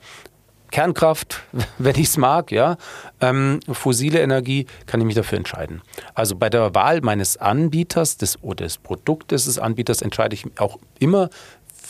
Kernkraft, 0.71 1.43
wenn 1.79 1.97
ich 1.97 2.07
es 2.07 2.17
mag, 2.17 2.53
ja. 2.53 2.77
Ähm, 3.21 3.59
fossile 3.73 4.21
Energie 4.21 4.67
kann 4.87 5.01
ich 5.01 5.07
mich 5.07 5.17
dafür 5.17 5.39
entscheiden. 5.39 5.83
Also 6.15 6.37
bei 6.37 6.49
der 6.49 6.77
Wahl 6.77 7.01
meines 7.01 7.37
Anbieters 7.39 8.19
des, 8.19 8.41
oder 8.41 8.65
des 8.65 8.79
Produktes 8.79 9.47
des 9.47 9.59
Anbieters 9.59 10.03
entscheide 10.03 10.35
ich 10.35 10.45
auch 10.61 10.79
immer 11.01 11.29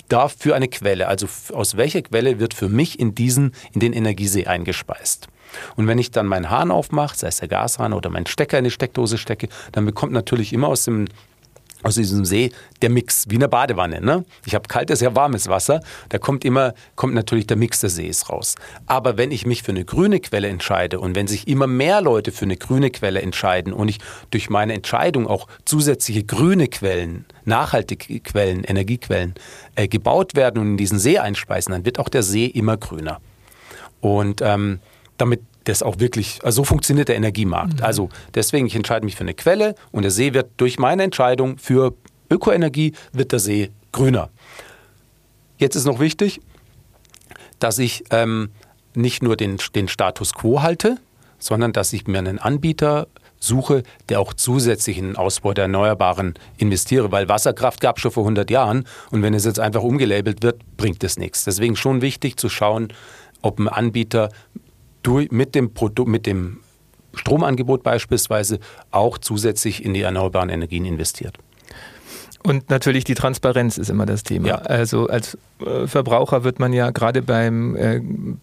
dafür 0.09 0.55
eine 0.55 0.69
Quelle. 0.69 1.09
Also 1.09 1.27
aus 1.53 1.77
welcher 1.77 2.01
Quelle 2.01 2.39
wird 2.39 2.55
für 2.55 2.71
mich 2.71 2.99
in 2.99 3.15
diesen, 3.15 3.53
in 3.75 3.81
den 3.81 3.93
Energiesee 3.93 4.47
eingespeist. 4.47 5.29
Und 5.77 5.87
wenn 5.87 5.99
ich 5.99 6.11
dann 6.11 6.27
meinen 6.27 6.51
Hahn 6.51 6.71
aufmache, 6.71 7.17
sei 7.17 7.29
es 7.29 7.39
der 7.39 7.49
Gashahn 7.49 7.93
oder 7.93 8.11
meinen 8.11 8.27
Stecker 8.27 8.59
in 8.59 8.65
die 8.65 8.71
Steckdose 8.71 9.19
stecke, 9.19 9.49
dann 9.73 9.85
bekommt 9.85 10.13
natürlich 10.13 10.53
immer 10.53 10.69
aus 10.69 10.85
dem 10.85 11.07
aus 11.83 11.95
diesem 11.95 12.25
See 12.25 12.51
der 12.83 12.91
Mix, 12.91 13.27
wie 13.29 13.37
eine 13.37 13.49
Badewanne. 13.49 14.01
Ne? 14.01 14.25
Ich 14.45 14.55
habe 14.55 14.67
kaltes, 14.69 15.01
ja 15.01 15.15
warmes 15.15 15.49
Wasser, 15.49 15.81
da 16.09 16.19
kommt 16.19 16.45
immer, 16.45 16.75
kommt 16.97 17.15
natürlich 17.15 17.47
der 17.47 17.57
Mix 17.57 17.81
des 17.81 17.95
Sees 17.95 18.29
raus. 18.29 18.57
Aber 18.87 19.17
wenn 19.17 19.31
ich 19.31 19.47
mich 19.47 19.63
für 19.63 19.71
eine 19.71 19.85
grüne 19.85 20.21
Quelle 20.21 20.49
entscheide 20.49 20.99
und 20.99 21.15
wenn 21.15 21.27
sich 21.27 21.47
immer 21.49 21.67
mehr 21.67 22.01
Leute 22.01 22.33
für 22.33 22.45
eine 22.45 22.57
grüne 22.57 22.91
Quelle 22.91 23.23
entscheiden 23.23 23.73
und 23.73 23.89
ich 23.89 23.99
durch 24.31 24.51
meine 24.51 24.75
Entscheidung 24.75 25.27
auch 25.27 25.47
zusätzliche 25.65 26.25
grüne 26.25 26.69
Quellen, 26.69 27.25
nachhaltige 27.45 28.21
Quellen, 28.21 28.65
Energiequellen 28.65 29.35
äh, 29.77 29.87
gebaut 29.87 30.35
werden 30.35 30.59
und 30.59 30.71
in 30.73 30.77
diesen 30.77 30.99
See 30.99 31.19
einspeisen, 31.19 31.73
dann 31.73 31.85
wird 31.85 31.99
auch 31.99 32.09
der 32.09 32.23
See 32.23 32.47
immer 32.47 32.77
grüner. 32.77 33.21
Und 34.01 34.41
ähm, 34.43 34.81
damit 35.19 35.41
das 35.65 35.83
auch 35.83 35.99
wirklich, 35.99 36.41
also 36.43 36.63
so 36.63 36.65
funktioniert 36.65 37.09
der 37.09 37.17
Energiemarkt. 37.17 37.81
Mhm. 37.81 37.85
Also 37.85 38.09
deswegen, 38.35 38.67
ich 38.67 38.77
entscheide 38.77 39.05
mich 39.05 39.17
für 39.17 39.23
eine 39.23 39.35
Quelle 39.35 39.75
und 39.93 40.03
der 40.03 40.11
See 40.11 40.35
wird 40.35 40.51
durch 40.57 40.79
meine 40.79 41.03
Entscheidung 41.03 41.59
für 41.59 41.95
Ökoenergie, 42.31 42.93
wird 43.13 43.33
der 43.33 43.39
See 43.39 43.71
grüner. 43.93 44.31
Jetzt 45.59 45.77
ist 45.77 45.87
noch 45.87 46.01
wichtig, 46.01 46.41
dass 47.59 47.79
ich 47.79 48.05
ähm, 48.11 48.51
nicht 48.95 49.23
nur 49.23 49.37
den, 49.37 49.59
den 49.75 49.89
Status 49.89 50.35
quo 50.35 50.63
halte, 50.63 50.99
sondern 51.39 51.73
dass 51.73 51.93
ich 51.93 52.07
mir 52.07 52.19
einen 52.19 52.39
Anbieter 52.39 53.09
suche, 53.39 53.83
der 54.09 54.21
auch 54.21 54.33
zusätzlich 54.33 54.99
in 54.99 55.09
den 55.09 55.17
Ausbau 55.17 55.53
der 55.53 55.65
Erneuerbaren 55.65 56.35
investiere, 56.57 57.13
weil 57.13 57.29
Wasserkraft 57.29 57.81
gab 57.81 57.97
es 57.97 58.03
schon 58.03 58.11
vor 58.11 58.25
100 58.25 58.51
Jahren 58.51 58.87
und 59.11 59.23
wenn 59.23 59.35
es 59.35 59.45
jetzt 59.45 59.61
einfach 59.61 59.83
umgelabelt 59.83 60.43
wird, 60.43 60.61
bringt 60.77 61.05
es 61.05 61.19
nichts. 61.19 61.45
Deswegen 61.45 61.77
schon 61.77 62.03
wichtig 62.03 62.39
zu 62.39 62.49
schauen, 62.49 62.89
ob 63.43 63.59
ein 63.59 63.69
Anbieter 63.69 64.31
durch, 65.07 65.31
mit, 65.31 65.55
dem 65.55 65.73
Produkt, 65.73 66.09
mit 66.09 66.27
dem 66.27 66.59
Stromangebot 67.15 67.83
beispielsweise 67.83 68.59
auch 68.91 69.19
zusätzlich 69.19 69.85
in 69.85 69.95
die 69.95 70.03
erneuerbaren 70.03 70.51
Energien 70.51 70.85
investiert. 70.85 71.39
Und 72.43 72.71
natürlich 72.71 73.03
die 73.03 73.15
Transparenz 73.15 73.77
ist 73.77 73.91
immer 73.91 74.07
das 74.07 74.23
Thema. 74.23 74.47
Ja. 74.47 74.55
Also 74.57 75.09
als 75.09 75.37
äh, 75.59 75.89
Verbraucher 75.89 76.45
wird 76.45 76.61
man 76.61 76.73
ja 76.73 76.91
gerade 76.91 77.21
beim 77.21 77.75
äh, 77.75 78.01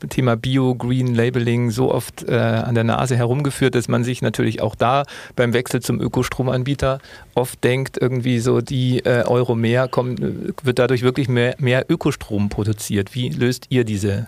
Thema 0.09 0.35
Bio, 0.35 0.75
Green 0.75 1.15
Labeling 1.15 1.71
so 1.71 1.89
oft 1.89 2.27
äh, 2.27 2.35
an 2.35 2.75
der 2.75 2.83
Nase 2.83 3.15
herumgeführt, 3.15 3.75
dass 3.75 3.87
man 3.87 4.03
sich 4.03 4.21
natürlich 4.21 4.61
auch 4.61 4.75
da 4.75 5.03
beim 5.37 5.53
Wechsel 5.53 5.81
zum 5.81 6.01
Ökostromanbieter 6.01 6.99
oft 7.33 7.63
denkt, 7.63 7.97
irgendwie 7.97 8.39
so 8.39 8.59
die 8.59 9.05
Euro 9.05 9.55
mehr 9.55 9.87
kommen, 9.87 10.53
wird 10.63 10.79
dadurch 10.79 11.01
wirklich 11.01 11.29
mehr, 11.29 11.55
mehr 11.59 11.85
Ökostrom 11.87 12.49
produziert. 12.49 13.15
Wie 13.15 13.29
löst 13.29 13.67
ihr 13.69 13.85
diese 13.85 14.27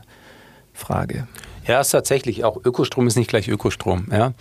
Frage? 0.74 1.28
Ja, 1.68 1.82
ist 1.82 1.90
tatsächlich 1.90 2.44
auch 2.44 2.58
Ökostrom 2.64 3.08
ist 3.08 3.16
nicht 3.16 3.30
gleich 3.30 3.48
Ökostrom. 3.48 4.08
Ja? 4.12 4.34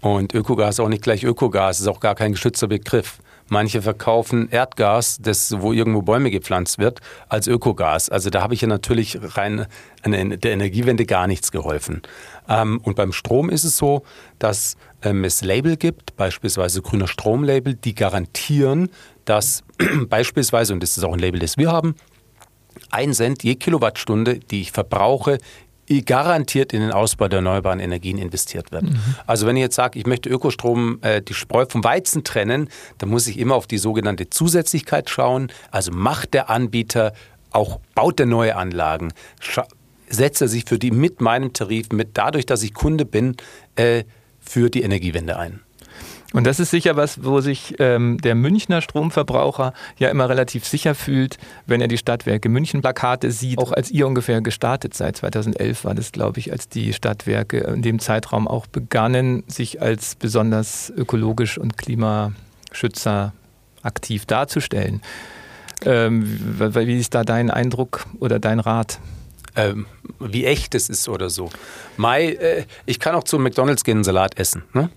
Und 0.00 0.34
Ökogas 0.34 0.76
ist 0.76 0.80
auch 0.80 0.88
nicht 0.88 1.02
gleich 1.02 1.22
Ökogas, 1.22 1.80
ist 1.80 1.86
auch 1.86 2.00
gar 2.00 2.14
kein 2.14 2.32
geschützter 2.32 2.66
Begriff. 2.66 3.18
Manche 3.48 3.82
verkaufen 3.82 4.48
Erdgas, 4.48 5.18
das, 5.20 5.60
wo 5.60 5.72
irgendwo 5.72 6.00
Bäume 6.00 6.30
gepflanzt 6.30 6.78
wird, 6.78 7.00
als 7.28 7.46
Ökogas. 7.46 8.08
Also 8.08 8.30
da 8.30 8.40
habe 8.40 8.54
ich 8.54 8.62
ja 8.62 8.68
natürlich 8.68 9.18
rein 9.36 9.66
der 10.04 10.52
Energiewende 10.52 11.04
gar 11.04 11.26
nichts 11.26 11.52
geholfen. 11.52 12.00
Ähm, 12.48 12.80
und 12.82 12.96
beim 12.96 13.12
Strom 13.12 13.50
ist 13.50 13.64
es 13.64 13.76
so, 13.76 14.04
dass 14.38 14.76
ähm, 15.02 15.24
es 15.24 15.42
Label 15.42 15.76
gibt, 15.76 16.16
beispielsweise 16.16 16.80
grüner 16.80 17.08
Stromlabel, 17.08 17.74
die 17.74 17.94
garantieren, 17.94 18.88
dass 19.26 19.64
beispielsweise, 20.08 20.72
und 20.72 20.82
das 20.82 20.96
ist 20.96 21.04
auch 21.04 21.12
ein 21.12 21.18
Label, 21.18 21.40
das 21.40 21.58
wir 21.58 21.70
haben, 21.70 21.94
ein 22.90 23.12
Cent 23.12 23.42
je 23.42 23.56
Kilowattstunde, 23.56 24.38
die 24.38 24.62
ich 24.62 24.72
verbrauche, 24.72 25.38
garantiert 25.88 26.72
in 26.72 26.80
den 26.80 26.92
Ausbau 26.92 27.28
der 27.28 27.38
erneuerbaren 27.38 27.80
Energien 27.80 28.18
investiert 28.18 28.72
wird. 28.72 28.84
Mhm. 28.84 28.98
Also 29.26 29.46
wenn 29.46 29.56
ich 29.56 29.62
jetzt 29.62 29.76
sage, 29.76 29.98
ich 29.98 30.06
möchte 30.06 30.28
Ökostrom, 30.28 30.98
äh, 31.02 31.20
die 31.20 31.34
Spreu 31.34 31.66
vom 31.68 31.84
Weizen 31.84 32.24
trennen, 32.24 32.68
dann 32.98 33.10
muss 33.10 33.26
ich 33.26 33.38
immer 33.38 33.54
auf 33.54 33.66
die 33.66 33.78
sogenannte 33.78 34.30
Zusätzlichkeit 34.30 35.10
schauen. 35.10 35.52
Also 35.70 35.92
macht 35.92 36.34
der 36.34 36.50
Anbieter 36.50 37.12
auch, 37.50 37.80
baut 37.94 38.18
der 38.18 38.26
neue 38.26 38.56
Anlagen, 38.56 39.12
setzt 40.08 40.40
er 40.40 40.48
sich 40.48 40.64
für 40.66 40.78
die 40.78 40.90
mit 40.90 41.20
meinem 41.20 41.52
Tarif, 41.52 41.90
mit 41.90 42.10
dadurch, 42.14 42.46
dass 42.46 42.62
ich 42.62 42.74
Kunde 42.74 43.04
bin, 43.04 43.36
äh, 43.76 44.04
für 44.40 44.70
die 44.70 44.82
Energiewende 44.82 45.38
ein. 45.38 45.60
Und 46.32 46.44
das 46.46 46.60
ist 46.60 46.70
sicher 46.70 46.96
was, 46.96 47.24
wo 47.24 47.40
sich 47.40 47.76
ähm, 47.78 48.18
der 48.18 48.34
Münchner 48.34 48.80
Stromverbraucher 48.80 49.72
ja 49.98 50.08
immer 50.08 50.28
relativ 50.28 50.66
sicher 50.66 50.94
fühlt, 50.94 51.38
wenn 51.66 51.80
er 51.80 51.88
die 51.88 51.98
Stadtwerke 51.98 52.48
München 52.48 52.80
Plakate 52.80 53.30
sieht. 53.30 53.58
Auch 53.58 53.72
als 53.72 53.90
ihr 53.90 54.06
ungefähr 54.06 54.40
gestartet 54.40 54.94
seid, 54.94 55.16
2011 55.16 55.84
war 55.84 55.94
das, 55.94 56.12
glaube 56.12 56.40
ich, 56.40 56.52
als 56.52 56.68
die 56.68 56.92
Stadtwerke 56.92 57.58
in 57.58 57.82
dem 57.82 57.98
Zeitraum 57.98 58.48
auch 58.48 58.66
begannen, 58.66 59.44
sich 59.46 59.82
als 59.82 60.14
besonders 60.14 60.92
ökologisch 60.96 61.58
und 61.58 61.76
Klimaschützer 61.76 63.32
aktiv 63.82 64.26
darzustellen. 64.26 65.02
Ähm, 65.84 66.24
wie 66.74 66.98
ist 66.98 67.14
da 67.14 67.24
dein 67.24 67.50
Eindruck 67.50 68.06
oder 68.20 68.38
dein 68.38 68.60
Rat? 68.60 69.00
Ähm, 69.54 69.86
wie 70.18 70.46
echt 70.46 70.74
es 70.74 70.88
ist 70.88 71.08
oder 71.08 71.28
so. 71.28 71.50
Mai, 71.96 72.28
äh, 72.28 72.64
ich 72.86 73.00
kann 73.00 73.14
auch 73.14 73.24
zu 73.24 73.38
McDonalds 73.38 73.84
gehen 73.84 73.98
und 73.98 74.04
Salat 74.04 74.38
essen. 74.38 74.62
Ne? 74.72 74.88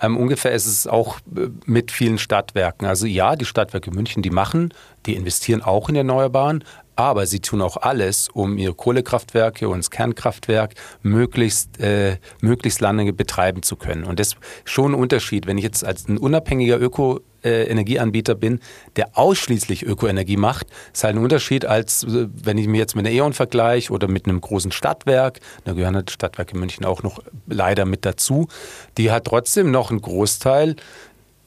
Ähm, 0.00 0.16
ungefähr 0.16 0.52
ist 0.52 0.66
es 0.66 0.86
auch 0.86 1.18
äh, 1.36 1.48
mit 1.66 1.90
vielen 1.90 2.18
Stadtwerken. 2.18 2.86
Also 2.86 3.06
ja, 3.06 3.36
die 3.36 3.44
Stadtwerke 3.44 3.90
München, 3.90 4.22
die 4.22 4.30
machen, 4.30 4.72
die 5.06 5.14
investieren 5.14 5.62
auch 5.62 5.88
in 5.88 5.96
Erneuerbaren, 5.96 6.64
aber 6.98 7.26
sie 7.26 7.38
tun 7.38 7.62
auch 7.62 7.76
alles, 7.76 8.28
um 8.34 8.58
ihre 8.58 8.74
Kohlekraftwerke 8.74 9.68
und 9.68 9.78
das 9.78 9.90
Kernkraftwerk 9.92 10.74
möglichst, 11.02 11.78
äh, 11.78 12.16
möglichst 12.40 12.80
lange 12.80 13.12
betreiben 13.12 13.62
zu 13.62 13.76
können. 13.76 14.02
Und 14.02 14.18
das 14.18 14.28
ist 14.28 14.38
schon 14.64 14.92
ein 14.92 14.94
Unterschied, 15.00 15.46
wenn 15.46 15.58
ich 15.58 15.64
jetzt 15.64 15.84
als 15.84 16.08
ein 16.08 16.18
unabhängiger 16.18 16.80
Öko 16.80 17.20
äh, 17.44 17.68
Energieanbieter 17.68 18.34
bin, 18.34 18.58
der 18.96 19.16
ausschließlich 19.16 19.86
Ökoenergie 19.86 20.36
macht, 20.36 20.66
ist 20.92 21.04
halt 21.04 21.14
ein 21.14 21.22
Unterschied, 21.22 21.64
als 21.64 22.02
äh, 22.02 22.26
wenn 22.32 22.58
ich 22.58 22.66
mir 22.66 22.78
jetzt 22.78 22.96
mit 22.96 23.06
einer 23.06 23.14
E.ON 23.14 23.32
vergleiche 23.32 23.92
oder 23.92 24.08
mit 24.08 24.26
einem 24.26 24.40
großen 24.40 24.72
Stadtwerk, 24.72 25.38
da 25.64 25.74
gehören 25.74 25.94
halt 25.94 26.10
Stadtwerke 26.10 26.58
München 26.58 26.84
auch 26.84 27.04
noch 27.04 27.20
leider 27.46 27.84
mit 27.84 28.04
dazu, 28.06 28.48
die 28.96 29.12
hat 29.12 29.26
trotzdem 29.26 29.70
noch 29.70 29.90
einen 29.90 30.02
Großteil 30.02 30.74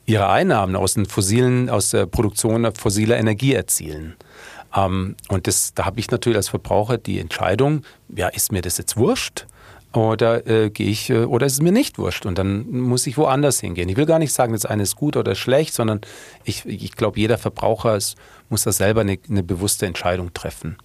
ihrer 0.05 0.29
Einnahmen 0.29 0.77
aus 0.77 0.93
den 0.93 1.05
fossilen, 1.05 1.69
aus 1.69 1.89
der 1.89 2.05
Produktion 2.05 2.73
fossiler 2.73 3.17
Energie 3.17 3.53
erzielen. 3.53 4.15
Ähm, 4.75 5.15
und 5.29 5.47
das, 5.47 5.73
da 5.73 5.85
habe 5.85 5.99
ich 5.99 6.09
natürlich 6.11 6.37
als 6.37 6.49
Verbraucher 6.49 6.97
die 6.97 7.19
Entscheidung, 7.19 7.83
ja, 8.09 8.27
ist 8.27 8.51
mir 8.51 8.61
das 8.61 8.77
jetzt 8.77 8.97
wurscht? 8.97 9.47
Oder 9.93 10.47
äh, 10.47 10.69
gehe 10.69 10.87
ich, 10.87 11.09
äh, 11.09 11.25
oder 11.25 11.45
ist 11.45 11.53
es 11.53 11.61
mir 11.61 11.73
nicht 11.73 11.97
wurscht 11.97 12.25
und 12.25 12.37
dann 12.37 12.69
muss 12.69 13.07
ich 13.07 13.17
woanders 13.17 13.59
hingehen. 13.59 13.89
Ich 13.89 13.97
will 13.97 14.05
gar 14.05 14.19
nicht 14.19 14.31
sagen, 14.31 14.53
das 14.53 14.65
eine 14.65 14.83
ist 14.83 14.95
gut 14.95 15.17
oder 15.17 15.35
schlecht, 15.35 15.73
sondern 15.73 15.99
ich, 16.45 16.65
ich 16.65 16.95
glaube, 16.95 17.19
jeder 17.19 17.37
Verbraucher 17.37 17.97
ist, 17.97 18.15
muss 18.49 18.63
da 18.63 18.71
selber 18.71 19.01
eine, 19.01 19.19
eine 19.29 19.43
bewusste 19.43 19.85
Entscheidung 19.85 20.33
treffen. 20.33 20.77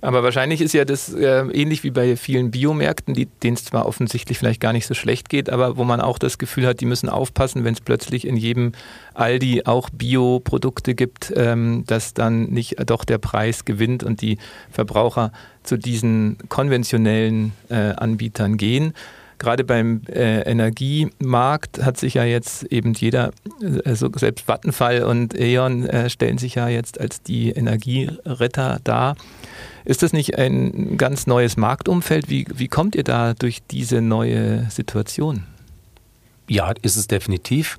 Aber 0.00 0.22
wahrscheinlich 0.22 0.60
ist 0.60 0.74
ja 0.74 0.84
das 0.84 1.12
äh, 1.12 1.40
ähnlich 1.52 1.82
wie 1.84 1.90
bei 1.90 2.16
vielen 2.16 2.50
Biomärkten, 2.50 3.14
denen 3.14 3.54
es 3.54 3.64
zwar 3.64 3.86
offensichtlich 3.86 4.38
vielleicht 4.38 4.60
gar 4.60 4.72
nicht 4.72 4.86
so 4.86 4.94
schlecht 4.94 5.28
geht, 5.28 5.50
aber 5.50 5.76
wo 5.76 5.84
man 5.84 6.00
auch 6.00 6.18
das 6.18 6.38
Gefühl 6.38 6.66
hat, 6.66 6.80
die 6.80 6.86
müssen 6.86 7.08
aufpassen, 7.08 7.64
wenn 7.64 7.74
es 7.74 7.80
plötzlich 7.80 8.26
in 8.26 8.36
jedem 8.36 8.72
Aldi 9.14 9.62
auch 9.64 9.90
Bioprodukte 9.90 10.94
gibt, 10.94 11.32
ähm, 11.34 11.84
dass 11.86 12.14
dann 12.14 12.44
nicht 12.44 12.76
doch 12.86 13.04
der 13.04 13.18
Preis 13.18 13.64
gewinnt 13.64 14.04
und 14.04 14.20
die 14.20 14.38
Verbraucher 14.70 15.32
zu 15.62 15.76
diesen 15.76 16.38
konventionellen 16.48 17.52
äh, 17.68 17.92
Anbietern 17.92 18.56
gehen. 18.56 18.94
Gerade 19.38 19.64
beim 19.64 20.00
äh, 20.08 20.40
Energiemarkt 20.50 21.84
hat 21.84 21.98
sich 21.98 22.14
ja 22.14 22.24
jetzt 22.24 22.64
eben 22.64 22.94
jeder, 22.94 23.32
also 23.84 24.08
selbst 24.16 24.48
Vattenfall 24.48 25.02
und 25.02 25.38
E.ON 25.38 25.84
äh, 25.86 26.08
stellen 26.08 26.38
sich 26.38 26.54
ja 26.54 26.68
jetzt 26.68 26.98
als 26.98 27.22
die 27.22 27.50
Energieretter 27.50 28.78
dar. 28.82 29.16
Ist 29.86 30.02
das 30.02 30.12
nicht 30.12 30.36
ein 30.36 30.96
ganz 30.96 31.28
neues 31.28 31.56
Marktumfeld? 31.56 32.28
Wie, 32.28 32.44
wie 32.52 32.66
kommt 32.66 32.96
ihr 32.96 33.04
da 33.04 33.34
durch 33.34 33.62
diese 33.70 34.00
neue 34.00 34.68
Situation? 34.68 35.44
Ja, 36.48 36.72
ist 36.82 36.96
es 36.96 37.06
definitiv. 37.06 37.78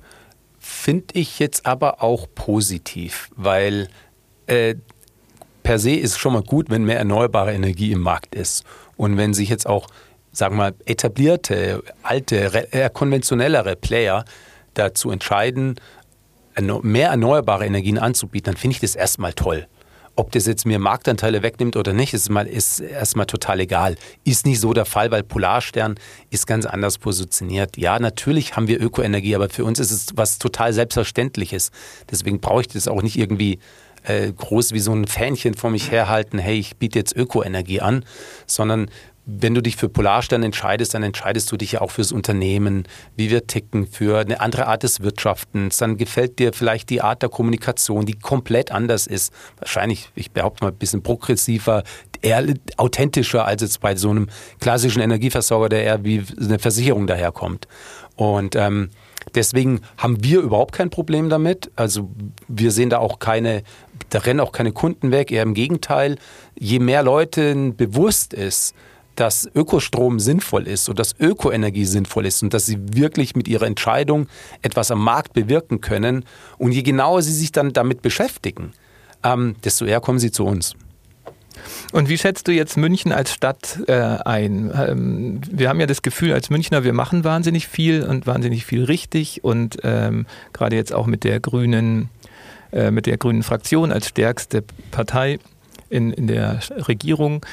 Finde 0.58 1.08
ich 1.12 1.38
jetzt 1.38 1.66
aber 1.66 2.02
auch 2.02 2.26
positiv, 2.34 3.28
weil 3.36 3.88
äh, 4.46 4.76
per 5.62 5.78
se 5.78 5.96
ist 5.96 6.12
es 6.12 6.18
schon 6.18 6.32
mal 6.32 6.42
gut, 6.42 6.70
wenn 6.70 6.84
mehr 6.84 6.96
erneuerbare 6.96 7.52
Energie 7.52 7.92
im 7.92 8.00
Markt 8.00 8.34
ist. 8.34 8.64
Und 8.96 9.18
wenn 9.18 9.34
sich 9.34 9.50
jetzt 9.50 9.66
auch, 9.66 9.88
sagen 10.32 10.54
wir 10.54 10.70
mal, 10.70 10.74
etablierte, 10.86 11.82
alte, 12.02 12.68
eher 12.70 12.88
konventionellere 12.88 13.76
Player 13.76 14.24
dazu 14.72 15.10
entscheiden, 15.10 15.76
mehr 16.82 17.10
erneuerbare 17.10 17.66
Energien 17.66 17.98
anzubieten, 17.98 18.52
dann 18.52 18.56
finde 18.56 18.76
ich 18.76 18.80
das 18.80 18.96
erstmal 18.96 19.34
toll. 19.34 19.66
Ob 20.18 20.32
das 20.32 20.46
jetzt 20.46 20.66
mir 20.66 20.80
Marktanteile 20.80 21.44
wegnimmt 21.44 21.76
oder 21.76 21.92
nicht, 21.92 22.12
ist, 22.12 22.28
mal, 22.28 22.48
ist 22.48 22.80
erstmal 22.80 23.26
total 23.26 23.60
egal. 23.60 23.94
Ist 24.24 24.46
nicht 24.46 24.58
so 24.58 24.72
der 24.72 24.84
Fall, 24.84 25.12
weil 25.12 25.22
Polarstern 25.22 25.94
ist 26.30 26.48
ganz 26.48 26.66
anders 26.66 26.98
positioniert. 26.98 27.76
Ja, 27.76 28.00
natürlich 28.00 28.56
haben 28.56 28.66
wir 28.66 28.82
Ökoenergie, 28.82 29.36
aber 29.36 29.48
für 29.48 29.64
uns 29.64 29.78
ist 29.78 29.92
es 29.92 30.06
was 30.16 30.40
total 30.40 30.72
Selbstverständliches. 30.72 31.70
Deswegen 32.10 32.40
brauche 32.40 32.62
ich 32.62 32.66
das 32.66 32.88
auch 32.88 33.00
nicht 33.00 33.16
irgendwie 33.16 33.60
äh, 34.02 34.32
groß 34.32 34.72
wie 34.72 34.80
so 34.80 34.92
ein 34.92 35.06
Fähnchen 35.06 35.54
vor 35.54 35.70
mich 35.70 35.92
herhalten, 35.92 36.40
hey, 36.40 36.58
ich 36.58 36.78
biete 36.78 36.98
jetzt 36.98 37.14
Ökoenergie 37.14 37.80
an, 37.80 38.04
sondern 38.44 38.90
wenn 39.30 39.54
du 39.54 39.60
dich 39.60 39.76
für 39.76 39.90
Polarstern 39.90 40.42
entscheidest, 40.42 40.94
dann 40.94 41.02
entscheidest 41.02 41.52
du 41.52 41.58
dich 41.58 41.72
ja 41.72 41.82
auch 41.82 41.90
fürs 41.90 42.12
Unternehmen, 42.12 42.84
wie 43.14 43.28
wir 43.28 43.46
ticken, 43.46 43.86
für 43.86 44.20
eine 44.20 44.40
andere 44.40 44.66
Art 44.66 44.84
des 44.84 45.02
Wirtschaftens. 45.02 45.76
Dann 45.76 45.98
gefällt 45.98 46.38
dir 46.38 46.54
vielleicht 46.54 46.88
die 46.88 47.02
Art 47.02 47.20
der 47.20 47.28
Kommunikation, 47.28 48.06
die 48.06 48.14
komplett 48.14 48.72
anders 48.72 49.06
ist. 49.06 49.30
Wahrscheinlich, 49.58 50.10
ich 50.14 50.30
behaupte 50.30 50.64
mal, 50.64 50.70
ein 50.70 50.78
bisschen 50.78 51.02
progressiver, 51.02 51.82
eher 52.22 52.42
authentischer 52.78 53.44
als 53.44 53.60
jetzt 53.60 53.80
bei 53.82 53.94
so 53.96 54.08
einem 54.08 54.28
klassischen 54.60 55.02
Energieversorger, 55.02 55.68
der 55.68 55.84
eher 55.84 56.04
wie 56.04 56.24
eine 56.40 56.58
Versicherung 56.58 57.06
daherkommt. 57.06 57.68
Und 58.16 58.56
ähm, 58.56 58.88
deswegen 59.34 59.82
haben 59.98 60.24
wir 60.24 60.40
überhaupt 60.40 60.72
kein 60.74 60.88
Problem 60.88 61.28
damit. 61.28 61.70
Also 61.76 62.10
wir 62.48 62.70
sehen 62.70 62.88
da 62.88 62.96
auch 62.96 63.18
keine, 63.18 63.62
da 64.08 64.20
rennen 64.20 64.40
auch 64.40 64.52
keine 64.52 64.72
Kunden 64.72 65.12
weg, 65.12 65.30
eher 65.30 65.42
im 65.42 65.52
Gegenteil. 65.52 66.16
Je 66.58 66.78
mehr 66.78 67.02
Leuten 67.02 67.76
bewusst 67.76 68.32
ist, 68.32 68.74
dass 69.18 69.50
Ökostrom 69.52 70.20
sinnvoll 70.20 70.68
ist 70.68 70.88
und 70.88 71.00
dass 71.00 71.18
Ökoenergie 71.18 71.84
sinnvoll 71.84 72.26
ist 72.26 72.40
und 72.44 72.54
dass 72.54 72.66
sie 72.66 72.78
wirklich 72.92 73.34
mit 73.34 73.48
ihrer 73.48 73.66
Entscheidung 73.66 74.28
etwas 74.62 74.92
am 74.92 75.02
Markt 75.02 75.32
bewirken 75.32 75.80
können 75.80 76.24
und 76.56 76.70
je 76.70 76.82
genauer 76.82 77.22
sie 77.22 77.32
sich 77.32 77.50
dann 77.50 77.72
damit 77.72 78.00
beschäftigen, 78.00 78.74
ähm, 79.24 79.56
desto 79.64 79.86
eher 79.86 80.00
kommen 80.00 80.20
sie 80.20 80.30
zu 80.30 80.44
uns. 80.44 80.74
Und 81.90 82.08
wie 82.08 82.16
schätzt 82.16 82.46
du 82.46 82.52
jetzt 82.52 82.76
München 82.76 83.10
als 83.10 83.32
Stadt 83.32 83.80
äh, 83.88 83.92
ein? 83.92 84.70
Ähm, 84.72 85.40
wir 85.50 85.68
haben 85.68 85.80
ja 85.80 85.86
das 85.86 86.02
Gefühl 86.02 86.32
als 86.32 86.48
Münchner, 86.48 86.84
wir 86.84 86.92
machen 86.92 87.24
wahnsinnig 87.24 87.66
viel 87.66 88.04
und 88.04 88.28
wahnsinnig 88.28 88.64
viel 88.64 88.84
richtig 88.84 89.42
und 89.42 89.78
ähm, 89.82 90.26
gerade 90.52 90.76
jetzt 90.76 90.92
auch 90.92 91.06
mit 91.06 91.24
der 91.24 91.40
grünen, 91.40 92.08
äh, 92.70 92.92
mit 92.92 93.06
der 93.06 93.16
grünen 93.16 93.42
Fraktion 93.42 93.90
als 93.90 94.06
stärkste 94.06 94.62
Partei 94.92 95.40
in, 95.90 96.12
in 96.12 96.28
der 96.28 96.60
Regierung 96.86 97.44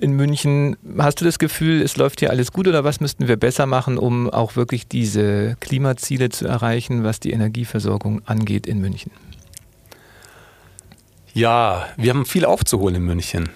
in 0.00 0.12
München. 0.12 0.76
Hast 0.98 1.20
du 1.20 1.24
das 1.24 1.38
Gefühl, 1.38 1.82
es 1.82 1.96
läuft 1.96 2.20
hier 2.20 2.30
alles 2.30 2.52
gut 2.52 2.66
oder 2.66 2.84
was 2.84 3.00
müssten 3.00 3.28
wir 3.28 3.36
besser 3.36 3.66
machen, 3.66 3.98
um 3.98 4.28
auch 4.30 4.56
wirklich 4.56 4.88
diese 4.88 5.56
Klimaziele 5.60 6.30
zu 6.30 6.46
erreichen, 6.46 7.04
was 7.04 7.20
die 7.20 7.30
Energieversorgung 7.30 8.22
angeht 8.26 8.66
in 8.66 8.80
München? 8.80 9.12
Ja, 11.32 11.86
wir 11.96 12.10
haben 12.10 12.26
viel 12.26 12.44
aufzuholen 12.44 12.96
in 12.96 13.04
München. 13.04 13.50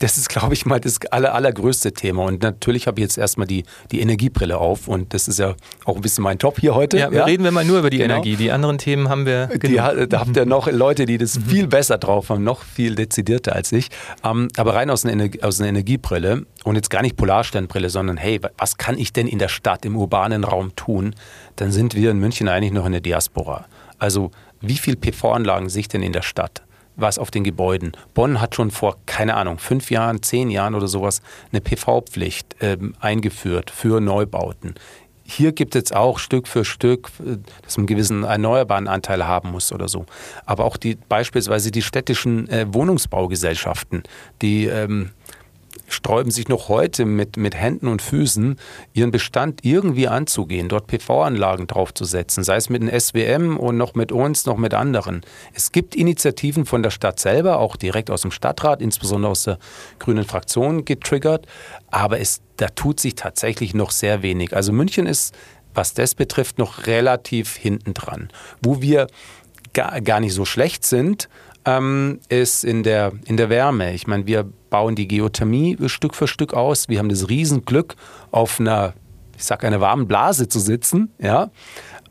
Das 0.00 0.18
ist, 0.18 0.28
glaube 0.28 0.54
ich, 0.54 0.66
mal 0.66 0.80
das 0.80 0.98
aller, 1.10 1.34
allergrößte 1.34 1.92
Thema. 1.92 2.24
Und 2.24 2.42
natürlich 2.42 2.86
habe 2.86 3.00
ich 3.00 3.04
jetzt 3.04 3.18
erstmal 3.18 3.46
die, 3.46 3.64
die 3.90 4.00
Energiebrille 4.00 4.58
auf. 4.58 4.88
Und 4.88 5.14
das 5.14 5.28
ist 5.28 5.38
ja 5.38 5.54
auch 5.84 5.96
ein 5.96 6.02
bisschen 6.02 6.24
mein 6.24 6.38
Job 6.38 6.58
hier 6.60 6.74
heute. 6.74 6.98
Ja, 6.98 7.10
ja. 7.10 7.24
reden 7.24 7.44
wir 7.44 7.50
mal 7.50 7.64
nur 7.64 7.78
über 7.80 7.90
die 7.90 7.98
genau. 7.98 8.14
Energie. 8.14 8.36
Die 8.36 8.50
anderen 8.50 8.78
Themen 8.78 9.08
haben 9.08 9.26
wir. 9.26 9.46
Die, 9.46 9.74
da 9.74 10.20
habt 10.20 10.36
ihr 10.36 10.46
noch 10.46 10.70
Leute, 10.70 11.06
die 11.06 11.18
das 11.18 11.38
mhm. 11.38 11.44
viel 11.44 11.66
besser 11.66 11.98
drauf 11.98 12.30
haben, 12.30 12.44
noch 12.44 12.62
viel 12.62 12.94
dezidierter 12.94 13.54
als 13.54 13.72
ich. 13.72 13.88
Ähm, 14.24 14.48
aber 14.56 14.74
rein 14.74 14.90
aus 14.90 15.04
einer, 15.04 15.28
aus 15.42 15.60
einer 15.60 15.68
Energiebrille 15.68 16.46
und 16.64 16.76
jetzt 16.76 16.90
gar 16.90 17.02
nicht 17.02 17.16
Polarsternbrille, 17.16 17.90
sondern 17.90 18.16
hey, 18.16 18.40
was 18.58 18.76
kann 18.76 18.98
ich 18.98 19.12
denn 19.12 19.26
in 19.26 19.38
der 19.38 19.48
Stadt, 19.48 19.84
im 19.84 19.96
urbanen 19.96 20.44
Raum 20.44 20.74
tun? 20.76 21.14
Dann 21.56 21.72
sind 21.72 21.94
wir 21.94 22.10
in 22.10 22.18
München 22.18 22.48
eigentlich 22.48 22.72
noch 22.72 22.86
in 22.86 22.92
der 22.92 23.00
Diaspora. 23.00 23.66
Also, 23.98 24.30
wie 24.60 24.76
viele 24.76 24.96
PV-Anlagen 24.96 25.68
sehe 25.68 25.80
ich 25.80 25.88
denn 25.88 26.02
in 26.02 26.12
der 26.12 26.22
Stadt? 26.22 26.62
Was 26.98 27.18
auf 27.18 27.30
den 27.30 27.44
Gebäuden. 27.44 27.92
Bonn 28.12 28.40
hat 28.40 28.54
schon 28.54 28.70
vor, 28.70 28.96
keine 29.06 29.34
Ahnung, 29.34 29.58
fünf 29.58 29.90
Jahren, 29.90 30.22
zehn 30.22 30.50
Jahren 30.50 30.74
oder 30.74 30.88
sowas 30.88 31.22
eine 31.52 31.60
PV-Pflicht 31.60 32.56
ähm, 32.60 32.94
eingeführt 33.00 33.70
für 33.70 34.00
Neubauten. 34.00 34.74
Hier 35.30 35.52
gibt 35.52 35.76
es 35.76 35.92
auch 35.92 36.18
Stück 36.18 36.48
für 36.48 36.64
Stück, 36.64 37.10
äh, 37.20 37.36
dass 37.62 37.76
man 37.76 37.82
einen 37.82 37.86
gewissen 37.86 38.24
erneuerbaren 38.24 38.88
Anteil 38.88 39.26
haben 39.26 39.52
muss 39.52 39.72
oder 39.72 39.88
so. 39.88 40.06
Aber 40.44 40.64
auch 40.64 40.76
die 40.76 40.96
beispielsweise 41.08 41.70
die 41.70 41.82
städtischen 41.82 42.48
äh, 42.48 42.66
Wohnungsbaugesellschaften, 42.72 44.02
die 44.42 44.66
ähm, 44.66 45.10
sträuben 45.86 46.30
sich 46.30 46.48
noch 46.48 46.68
heute 46.68 47.04
mit, 47.04 47.36
mit 47.36 47.54
Händen 47.54 47.88
und 47.88 48.02
Füßen, 48.02 48.56
ihren 48.92 49.10
Bestand 49.10 49.64
irgendwie 49.64 50.08
anzugehen, 50.08 50.68
dort 50.68 50.86
PV-Anlagen 50.86 51.66
draufzusetzen, 51.66 52.44
sei 52.44 52.56
es 52.56 52.68
mit 52.70 52.82
dem 52.82 53.00
SWM 53.00 53.56
und 53.56 53.76
noch 53.76 53.94
mit 53.94 54.12
uns, 54.12 54.46
noch 54.46 54.56
mit 54.56 54.74
anderen. 54.74 55.22
Es 55.54 55.72
gibt 55.72 55.94
Initiativen 55.94 56.66
von 56.66 56.82
der 56.82 56.90
Stadt 56.90 57.20
selber, 57.20 57.58
auch 57.58 57.76
direkt 57.76 58.10
aus 58.10 58.22
dem 58.22 58.30
Stadtrat, 58.30 58.82
insbesondere 58.82 59.32
aus 59.32 59.44
der 59.44 59.58
grünen 59.98 60.24
Fraktion 60.24 60.84
getriggert, 60.84 61.46
aber 61.90 62.20
es, 62.20 62.40
da 62.56 62.68
tut 62.68 63.00
sich 63.00 63.14
tatsächlich 63.14 63.74
noch 63.74 63.90
sehr 63.90 64.22
wenig. 64.22 64.54
Also 64.54 64.72
München 64.72 65.06
ist, 65.06 65.34
was 65.74 65.94
das 65.94 66.14
betrifft, 66.14 66.58
noch 66.58 66.86
relativ 66.86 67.56
hinten 67.56 67.94
dran. 67.94 68.28
Wo 68.62 68.80
wir 68.82 69.06
gar, 69.72 70.00
gar 70.00 70.20
nicht 70.20 70.34
so 70.34 70.44
schlecht 70.44 70.84
sind, 70.84 71.28
ähm, 71.64 72.20
ist 72.28 72.64
in 72.64 72.82
der, 72.82 73.12
in 73.26 73.36
der 73.36 73.50
Wärme. 73.50 73.92
Ich 73.94 74.06
meine, 74.06 74.26
wir 74.26 74.50
bauen 74.70 74.94
die 74.94 75.08
Geothermie 75.08 75.76
Stück 75.86 76.14
für 76.14 76.28
Stück 76.28 76.54
aus. 76.54 76.88
Wir 76.88 76.98
haben 76.98 77.08
das 77.08 77.28
Riesenglück, 77.28 77.96
auf 78.30 78.60
einer, 78.60 78.94
ich 79.36 79.44
sag, 79.44 79.64
einer 79.64 79.80
warmen 79.80 80.06
Blase 80.06 80.48
zu 80.48 80.60
sitzen, 80.60 81.12
ja. 81.18 81.50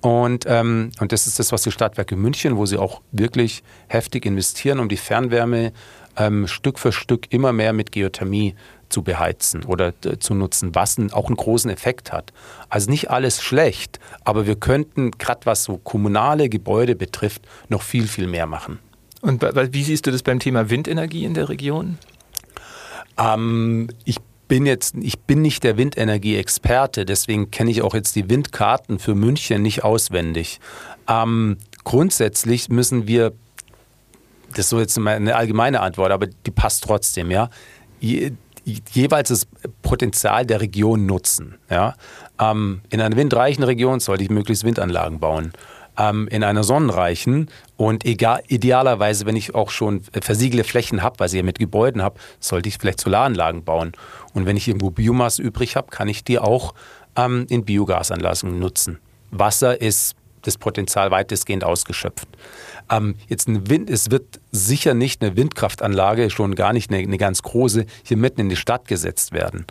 Und, 0.02 0.46
ähm, 0.48 0.91
und 1.00 1.12
das 1.12 1.26
ist 1.26 1.39
das, 1.39 1.52
was 1.52 1.63
die 1.63 1.72
Stadtwerke 1.72 2.15
München, 2.15 2.56
wo 2.56 2.65
sie 2.65 2.78
auch 2.78 3.02
wirklich 3.12 3.63
heftig 3.88 4.26
investieren, 4.26 4.80
um 4.80 4.89
die 4.89 4.98
Fernwärme 4.98 5.74
ähm, 6.15 6.48
Stück 6.48 6.80
für 6.80 6.91
Stück 6.91 7.32
immer 7.32 7.52
mehr 7.52 7.74
mit 7.74 7.91
Geothermie 7.91 8.56
zu 8.89 9.02
beheizen 9.02 9.65
oder 9.65 9.93
äh, 10.06 10.17
zu 10.20 10.34
nutzen, 10.34 10.76
was 10.76 10.98
auch 11.12 11.28
einen 11.28 11.36
großen 11.36 11.70
Effekt 11.70 12.12
hat. 12.12 12.32
Also 12.70 12.89
nicht 12.89 13.10
alles 13.10 13.41
schlecht, 13.41 14.00
aber 14.24 14.48
wir 14.48 14.56
könnten, 14.56 15.12
gerade 15.12 15.46
was 15.46 15.63
so 15.63 15.78
kommunale 15.78 16.50
Gebäude 16.50 16.96
betrifft, 16.96 17.41
noch 17.70 17.82
viel, 17.82 18.08
viel 18.08 18.28
mehr 18.28 18.46
machen. 18.46 18.80
Und 19.22 19.41
wie 19.41 19.84
siehst 19.84 20.06
du 20.06 20.12
das 20.12 20.24
beim 20.24 20.39
Thema 20.39 20.70
Windenergie 20.70 21.26
in 21.26 21.34
der 21.34 21.50
Region? 21.50 21.98
Ähm, 23.17 23.89
ich 24.06 24.17
bin 24.47 24.65
jetzt, 24.65 24.95
ich 25.01 25.19
bin 25.19 25.41
nicht 25.41 25.63
der 25.63 25.77
Windenergie-Experte, 25.77 27.06
deswegen 27.06 27.51
kenne 27.51 27.71
ich 27.71 27.82
auch 27.82 27.93
jetzt 27.93 28.15
die 28.15 28.30
Windkarten 28.30 28.99
für 28.99 29.15
München 29.15 29.62
nicht 29.62 29.84
auswendig. 29.84 30.60
Ähm, 31.08 31.58
grundsätzlich 31.84 32.69
müssen 32.69 33.08
wir, 33.08 33.34
das 34.49 34.60
ist 34.60 34.69
so 34.69 34.80
jetzt 34.80 34.97
eine 34.97 35.36
allgemeine 35.36 35.82
Antwort, 35.82 36.12
aber 36.12 36.27
die 36.27 36.51
passt 36.51 36.84
trotzdem, 36.84 37.32
ja. 37.32 37.49
Je, 37.99 38.32
jeweils 38.91 39.30
das 39.30 39.47
Potenzial 39.82 40.45
der 40.45 40.62
Region 40.62 41.06
nutzen. 41.06 41.56
Ja? 41.69 41.95
Ähm, 42.39 42.82
in 42.89 43.01
einer 43.01 43.15
windreichen 43.15 43.63
Region 43.63 43.99
sollte 43.99 44.23
ich 44.23 44.30
möglichst 44.30 44.63
Windanlagen 44.63 45.19
bauen 45.19 45.53
ähm, 45.98 46.28
in 46.30 46.44
einer 46.44 46.64
sonnenreichen 46.64 47.50
und 47.76 48.06
egal, 48.06 48.42
idealerweise, 48.48 49.26
wenn 49.26 49.36
ich 49.36 49.56
auch 49.56 49.70
schon 49.70 50.02
versiegelte 50.22 50.68
Flächen 50.68 51.02
habe, 51.02 51.20
weil 51.20 51.28
ich 51.28 51.34
ja 51.34 51.44
mit 51.44 51.60
Gebäuden 51.60 52.02
habe, 52.02 52.20
sollte 52.40 52.70
ich 52.70 52.78
vielleicht 52.78 53.02
Solaranlagen 53.02 53.64
bauen. 53.64 53.94
Und 54.34 54.46
wenn 54.46 54.58
ich 54.58 54.68
irgendwo 54.68 54.92
Biomasse 54.92 55.42
übrig 55.42 55.76
habe, 55.76 55.88
kann 55.90 56.08
ich 56.08 56.24
die 56.24 56.40
auch 56.40 56.74
ähm, 57.16 57.46
in 57.50 57.66
Biogasanlagen 57.66 58.60
nutzen. 58.60 59.00
Wasser 59.32 59.82
ist 59.82 60.16
das 60.44 60.58
Potenzial 60.58 61.12
weitestgehend 61.12 61.64
ausgeschöpft. 61.64 62.28
Ähm, 62.90 63.16
jetzt 63.28 63.48
ein 63.48 63.70
Wind, 63.70 63.90
es 63.90 64.12
wird 64.12 64.40
sicher 64.52 64.94
nicht 64.94 65.22
eine 65.22 65.36
Windkraftanlage, 65.36 66.30
schon 66.30 66.56
gar 66.56 66.74
nicht 66.74 66.90
eine, 66.90 67.00
eine 67.00 67.18
ganz 67.18 67.42
große, 67.42 67.86
hier 68.04 68.18
mitten 68.18 68.42
in 68.42 68.50
die 68.50 68.56
Stadt 68.56 68.88
gesetzt 68.88 69.34
werden. 69.34 69.66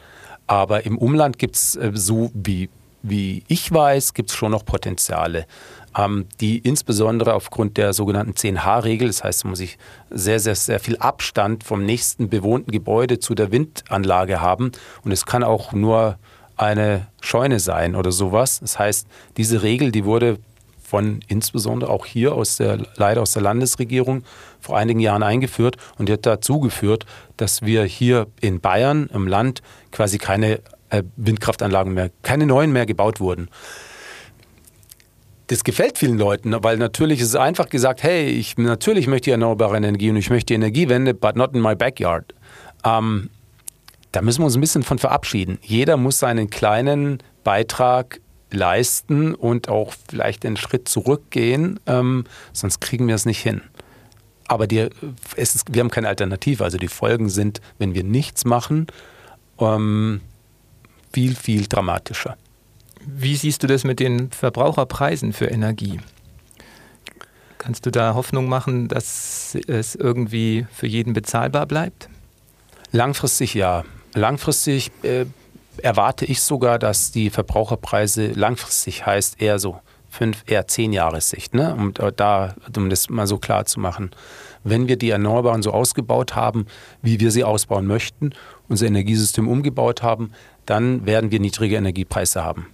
Aber 0.46 0.84
im 0.84 0.98
Umland 0.98 1.38
gibt 1.38 1.56
es 1.56 1.76
äh, 1.76 1.92
so 1.94 2.30
wie, 2.34 2.68
wie 3.02 3.42
ich 3.48 3.72
weiß, 3.72 4.12
gibt 4.12 4.30
es 4.30 4.36
schon 4.36 4.52
noch 4.52 4.64
Potenziale 4.64 5.46
die 6.40 6.58
insbesondere 6.58 7.34
aufgrund 7.34 7.76
der 7.76 7.92
sogenannten 7.92 8.32
10H-Regel, 8.32 9.08
das 9.08 9.24
heißt, 9.24 9.44
man 9.44 9.50
muss 9.50 9.58
sich 9.58 9.78
sehr, 10.10 10.40
sehr, 10.40 10.54
sehr 10.54 10.78
viel 10.78 10.96
Abstand 10.98 11.64
vom 11.64 11.84
nächsten 11.84 12.28
bewohnten 12.28 12.70
Gebäude 12.70 13.18
zu 13.18 13.34
der 13.34 13.50
Windanlage 13.50 14.40
haben. 14.40 14.72
Und 15.04 15.12
es 15.12 15.24
kann 15.24 15.42
auch 15.42 15.72
nur 15.72 16.18
eine 16.56 17.06
Scheune 17.20 17.60
sein 17.60 17.94
oder 17.94 18.12
sowas. 18.12 18.60
Das 18.60 18.78
heißt, 18.78 19.06
diese 19.36 19.62
Regel, 19.62 19.90
die 19.90 20.04
wurde 20.04 20.38
von 20.82 21.20
insbesondere 21.28 21.90
auch 21.90 22.06
hier 22.06 22.34
aus 22.34 22.56
der, 22.56 22.78
leider 22.96 23.22
aus 23.22 23.32
der 23.32 23.42
Landesregierung 23.42 24.22
vor 24.60 24.76
einigen 24.76 25.00
Jahren 25.00 25.22
eingeführt 25.22 25.76
und 25.98 26.08
die 26.08 26.12
hat 26.12 26.26
dazu 26.26 26.60
geführt, 26.60 27.06
dass 27.36 27.62
wir 27.62 27.84
hier 27.84 28.28
in 28.40 28.60
Bayern 28.60 29.10
im 29.12 29.26
Land 29.26 29.62
quasi 29.90 30.18
keine 30.18 30.60
äh, 30.90 31.02
Windkraftanlagen 31.16 31.92
mehr, 31.92 32.10
keine 32.22 32.46
neuen 32.46 32.72
mehr 32.72 32.86
gebaut 32.86 33.18
wurden 33.18 33.48
das 35.48 35.62
gefällt 35.62 35.98
vielen 35.98 36.18
Leuten, 36.18 36.54
weil 36.62 36.76
natürlich 36.76 37.20
ist 37.20 37.28
es 37.28 37.36
einfach 37.36 37.68
gesagt, 37.68 38.02
hey, 38.02 38.26
ich 38.28 38.58
natürlich 38.58 39.06
möchte 39.06 39.30
ich 39.30 39.32
erneuerbare 39.32 39.76
Energie 39.76 40.10
und 40.10 40.16
ich 40.16 40.30
möchte 40.30 40.54
Energiewende, 40.54 41.14
but 41.14 41.36
not 41.36 41.54
in 41.54 41.60
my 41.60 41.74
backyard. 41.74 42.34
Ähm, 42.84 43.30
da 44.12 44.22
müssen 44.22 44.40
wir 44.40 44.46
uns 44.46 44.56
ein 44.56 44.60
bisschen 44.60 44.82
von 44.82 44.98
verabschieden. 44.98 45.58
Jeder 45.62 45.96
muss 45.96 46.18
seinen 46.18 46.50
kleinen 46.50 47.22
Beitrag 47.44 48.20
leisten 48.50 49.34
und 49.34 49.68
auch 49.68 49.92
vielleicht 50.08 50.44
einen 50.46 50.56
Schritt 50.56 50.88
zurückgehen, 50.88 51.78
ähm, 51.86 52.24
sonst 52.52 52.80
kriegen 52.80 53.06
wir 53.06 53.14
es 53.14 53.26
nicht 53.26 53.40
hin. 53.40 53.60
Aber 54.48 54.66
die, 54.66 54.88
ist, 55.34 55.74
wir 55.74 55.80
haben 55.80 55.90
keine 55.90 56.08
Alternative. 56.08 56.62
Also 56.62 56.78
die 56.78 56.88
Folgen 56.88 57.28
sind, 57.28 57.60
wenn 57.78 57.94
wir 57.94 58.04
nichts 58.04 58.44
machen, 58.44 58.86
ähm, 59.58 60.20
viel, 61.12 61.34
viel 61.34 61.66
dramatischer. 61.66 62.36
Wie 63.06 63.36
siehst 63.36 63.62
du 63.62 63.68
das 63.68 63.84
mit 63.84 64.00
den 64.00 64.32
Verbraucherpreisen 64.32 65.32
für 65.32 65.46
Energie? 65.46 66.00
Kannst 67.56 67.86
du 67.86 67.90
da 67.90 68.14
Hoffnung 68.14 68.48
machen, 68.48 68.88
dass 68.88 69.56
es 69.68 69.94
irgendwie 69.94 70.66
für 70.72 70.88
jeden 70.88 71.12
bezahlbar 71.12 71.66
bleibt? 71.66 72.08
Langfristig 72.90 73.54
ja. 73.54 73.84
Langfristig 74.14 74.90
äh, 75.02 75.26
erwarte 75.82 76.24
ich 76.24 76.40
sogar, 76.40 76.78
dass 76.80 77.12
die 77.12 77.30
Verbraucherpreise 77.30 78.28
langfristig 78.28 79.06
heißt 79.06 79.40
eher 79.40 79.60
so 79.60 79.80
fünf, 80.08 80.42
eher 80.46 80.66
zehn 80.66 80.92
Jahressicht, 80.92 81.54
ne? 81.54 81.74
um, 81.74 81.92
da, 82.16 82.54
um 82.76 82.90
das 82.90 83.08
mal 83.08 83.26
so 83.26 83.38
klar 83.38 83.66
zu 83.66 83.78
machen. 83.78 84.10
Wenn 84.64 84.88
wir 84.88 84.96
die 84.96 85.10
Erneuerbaren 85.10 85.62
so 85.62 85.70
ausgebaut 85.70 86.34
haben, 86.34 86.66
wie 87.02 87.20
wir 87.20 87.30
sie 87.30 87.44
ausbauen 87.44 87.86
möchten, 87.86 88.30
unser 88.68 88.86
Energiesystem 88.86 89.46
umgebaut 89.46 90.02
haben, 90.02 90.32
dann 90.64 91.06
werden 91.06 91.30
wir 91.30 91.38
niedrige 91.38 91.76
Energiepreise 91.76 92.42
haben. 92.42 92.66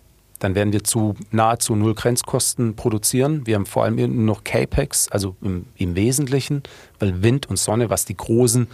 Dann 0.43 0.57
werden 0.57 0.73
wir 0.73 0.83
zu 0.83 1.15
nahezu 1.31 1.77
null 1.77 1.95
Grenzkosten 1.95 2.75
produzieren. 2.75 3.47
Wir 3.47 3.55
haben 3.55 3.65
vor 3.65 3.85
allem 3.85 4.25
noch 4.25 4.43
CAPEX, 4.43 5.09
also 5.09 5.37
im, 5.41 5.67
im 5.77 5.95
Wesentlichen, 5.95 6.65
weil 6.99 7.23
Wind 7.23 7.49
und 7.49 7.61
Sonne, 7.61 7.91
was 7.91 8.07
die 8.07 8.17
großen 8.17 8.67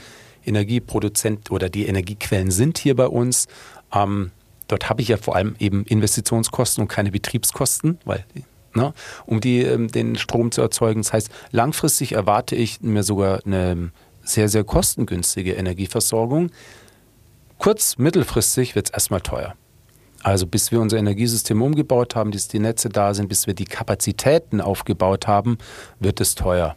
Energieproduzenten 0.46 1.54
oder 1.54 1.68
die 1.68 1.87
Energiequellen 1.87 2.50
sind 2.50 2.78
hier 2.78 2.96
bei 2.96 3.07
uns, 3.07 3.48
ähm, 3.92 4.31
dort 4.66 4.88
habe 4.88 5.02
ich 5.02 5.09
ja 5.09 5.18
vor 5.18 5.37
allem 5.37 5.57
eben 5.59 5.85
Investitionskosten 5.85 6.81
und 6.81 6.88
keine 6.88 7.11
Betriebskosten, 7.11 7.98
weil 8.07 8.24
ne, 8.74 8.94
um 9.26 9.42
die, 9.42 9.61
ähm, 9.61 9.88
den 9.88 10.16
Strom 10.16 10.50
zu 10.52 10.62
erzeugen. 10.62 11.02
Das 11.02 11.12
heißt, 11.12 11.31
langfristig 11.50 12.12
erwarte 12.12 12.57
ich 12.57 12.81
mir 12.81 13.02
sogar 13.02 13.40
eine 13.44 13.90
sehr, 14.22 14.48
sehr 14.48 14.64
kostengünstige 14.64 15.52
Energieversorgung. 15.52 16.50
Kurz-, 17.59 17.98
mittelfristig 17.98 18.74
wird 18.74 18.87
es 18.87 18.92
erstmal 18.94 19.20
teuer. 19.20 19.54
Also 20.22 20.46
bis 20.46 20.72
wir 20.72 20.81
unser 20.81 20.98
Energiesystem 20.98 21.62
umgebaut 21.62 22.16
haben, 22.16 22.31
bis 22.31 22.48
die 22.48 22.59
Netze 22.59 22.88
da 22.88 23.14
sind, 23.14 23.28
bis 23.28 23.46
wir 23.46 23.54
die 23.54 23.64
Kapazitäten 23.64 24.61
aufgebaut 24.61 25.26
haben, 25.26 25.59
wird 26.00 26.20
es 26.20 26.35
teuer. 26.35 26.76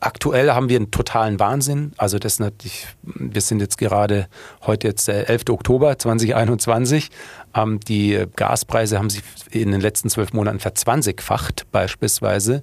Aktuell 0.00 0.52
haben 0.52 0.68
wir 0.68 0.76
einen 0.76 0.90
totalen 0.90 1.40
Wahnsinn. 1.40 1.92
Also 1.96 2.18
das 2.18 2.38
natürlich, 2.38 2.86
wir 3.02 3.40
sind 3.40 3.60
jetzt 3.60 3.78
gerade 3.78 4.28
heute 4.66 4.88
jetzt 4.88 5.08
der 5.08 5.30
11. 5.30 5.44
Oktober 5.48 5.98
2021. 5.98 7.10
Ähm, 7.54 7.80
die 7.80 8.24
Gaspreise 8.36 8.98
haben 8.98 9.08
sich 9.08 9.22
in 9.50 9.72
den 9.72 9.80
letzten 9.80 10.10
zwölf 10.10 10.34
Monaten 10.34 10.60
verzwanzigfacht 10.60 11.66
beispielsweise. 11.72 12.62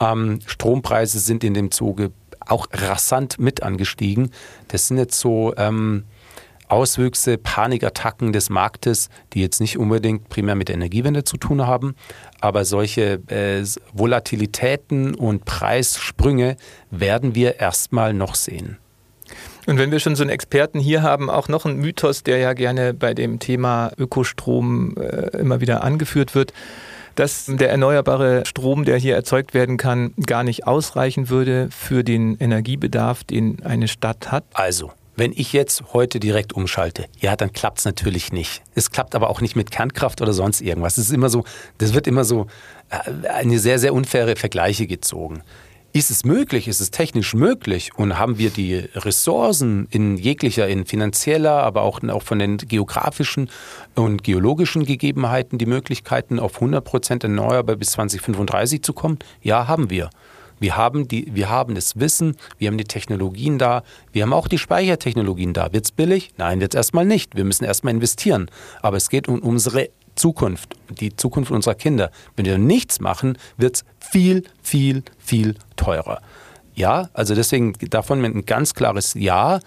Ähm, 0.00 0.38
Strompreise 0.46 1.18
sind 1.18 1.44
in 1.44 1.52
dem 1.52 1.70
Zuge 1.70 2.10
auch 2.46 2.68
rasant 2.72 3.38
mit 3.38 3.62
angestiegen. 3.62 4.30
Das 4.68 4.88
sind 4.88 4.96
jetzt 4.96 5.20
so 5.20 5.54
ähm, 5.58 6.04
Auswüchse, 6.70 7.38
Panikattacken 7.38 8.32
des 8.32 8.50
Marktes, 8.50 9.08
die 9.32 9.40
jetzt 9.40 9.60
nicht 9.60 9.78
unbedingt 9.78 10.28
primär 10.28 10.54
mit 10.54 10.68
der 10.68 10.74
Energiewende 10.74 11.24
zu 11.24 11.36
tun 11.36 11.66
haben, 11.66 11.94
aber 12.40 12.64
solche 12.64 13.20
äh, 13.28 13.64
Volatilitäten 13.92 15.14
und 15.14 15.44
Preissprünge 15.44 16.56
werden 16.90 17.34
wir 17.34 17.60
erstmal 17.60 18.14
noch 18.14 18.34
sehen. 18.34 18.78
Und 19.66 19.76
wenn 19.76 19.90
wir 19.90 20.00
schon 20.00 20.16
so 20.16 20.22
einen 20.22 20.30
Experten 20.30 20.80
hier 20.80 21.02
haben, 21.02 21.28
auch 21.28 21.48
noch 21.48 21.66
ein 21.66 21.76
Mythos, 21.76 22.22
der 22.22 22.38
ja 22.38 22.54
gerne 22.54 22.94
bei 22.94 23.12
dem 23.12 23.38
Thema 23.38 23.92
Ökostrom 23.98 24.96
äh, 24.96 25.36
immer 25.36 25.60
wieder 25.60 25.84
angeführt 25.84 26.34
wird, 26.34 26.54
dass 27.16 27.46
der 27.46 27.70
erneuerbare 27.70 28.46
Strom, 28.46 28.84
der 28.84 28.96
hier 28.96 29.14
erzeugt 29.14 29.52
werden 29.52 29.76
kann, 29.76 30.14
gar 30.24 30.44
nicht 30.44 30.66
ausreichen 30.66 31.28
würde 31.28 31.68
für 31.70 32.04
den 32.04 32.36
Energiebedarf, 32.38 33.24
den 33.24 33.62
eine 33.64 33.88
Stadt 33.88 34.30
hat. 34.30 34.44
Also, 34.54 34.92
wenn 35.18 35.32
ich 35.32 35.52
jetzt 35.52 35.82
heute 35.92 36.20
direkt 36.20 36.52
umschalte, 36.52 37.06
ja, 37.18 37.36
dann 37.36 37.52
klappt 37.52 37.80
es 37.80 37.84
natürlich 37.84 38.32
nicht. 38.32 38.62
Es 38.74 38.90
klappt 38.90 39.14
aber 39.14 39.30
auch 39.30 39.40
nicht 39.40 39.56
mit 39.56 39.70
Kernkraft 39.70 40.22
oder 40.22 40.32
sonst 40.32 40.60
irgendwas. 40.60 40.96
Es 40.96 41.06
ist 41.06 41.12
immer 41.12 41.28
so, 41.28 41.44
das 41.78 41.92
wird 41.92 42.06
immer 42.06 42.24
so 42.24 42.46
äh, 42.90 43.28
eine 43.28 43.58
sehr, 43.58 43.78
sehr 43.78 43.94
unfaire 43.94 44.36
Vergleiche 44.36 44.86
gezogen. 44.86 45.42
Ist 45.92 46.10
es 46.10 46.24
möglich? 46.24 46.68
Ist 46.68 46.80
es 46.80 46.90
technisch 46.90 47.34
möglich? 47.34 47.90
Und 47.96 48.18
haben 48.18 48.38
wir 48.38 48.50
die 48.50 48.76
Ressourcen 48.94 49.88
in 49.90 50.18
jeglicher, 50.18 50.68
in 50.68 50.84
finanzieller, 50.84 51.62
aber 51.62 51.82
auch, 51.82 52.02
auch 52.04 52.22
von 52.22 52.38
den 52.38 52.58
geografischen 52.58 53.50
und 53.94 54.22
geologischen 54.22 54.84
Gegebenheiten 54.84 55.58
die 55.58 55.66
Möglichkeiten, 55.66 56.38
auf 56.38 56.56
100 56.56 56.84
Prozent 56.84 57.24
erneuerbar 57.24 57.76
bis 57.76 57.92
2035 57.92 58.82
zu 58.82 58.92
kommen? 58.92 59.18
Ja, 59.40 59.66
haben 59.66 59.88
wir. 59.88 60.10
Wir 60.60 60.76
haben, 60.76 61.08
die, 61.08 61.34
wir 61.34 61.48
haben 61.48 61.74
das 61.74 61.98
Wissen, 61.98 62.36
wir 62.58 62.68
haben 62.68 62.78
die 62.78 62.84
Technologien 62.84 63.58
da, 63.58 63.82
wir 64.12 64.22
haben 64.22 64.32
auch 64.32 64.48
die 64.48 64.58
Speichertechnologien 64.58 65.52
da. 65.52 65.72
Wird 65.72 65.84
es 65.84 65.92
billig? 65.92 66.32
Nein, 66.36 66.60
jetzt 66.60 66.74
erstmal 66.74 67.04
nicht. 67.04 67.36
Wir 67.36 67.44
müssen 67.44 67.64
erstmal 67.64 67.94
investieren. 67.94 68.50
Aber 68.82 68.96
es 68.96 69.08
geht 69.08 69.28
um 69.28 69.40
unsere 69.40 69.90
Zukunft, 70.14 70.74
die 70.90 71.14
Zukunft 71.14 71.50
unserer 71.50 71.74
Kinder. 71.74 72.10
Wenn 72.36 72.44
wir 72.44 72.58
nichts 72.58 73.00
machen, 73.00 73.38
wird 73.56 73.76
es 73.76 73.84
viel, 73.98 74.42
viel, 74.62 75.04
viel 75.18 75.54
teurer. 75.76 76.20
Ja, 76.74 77.08
also 77.12 77.34
deswegen 77.34 77.72
davon 77.90 78.24
ein 78.24 78.44
ganz 78.44 78.74
klares 78.74 79.14
Ja. 79.14 79.60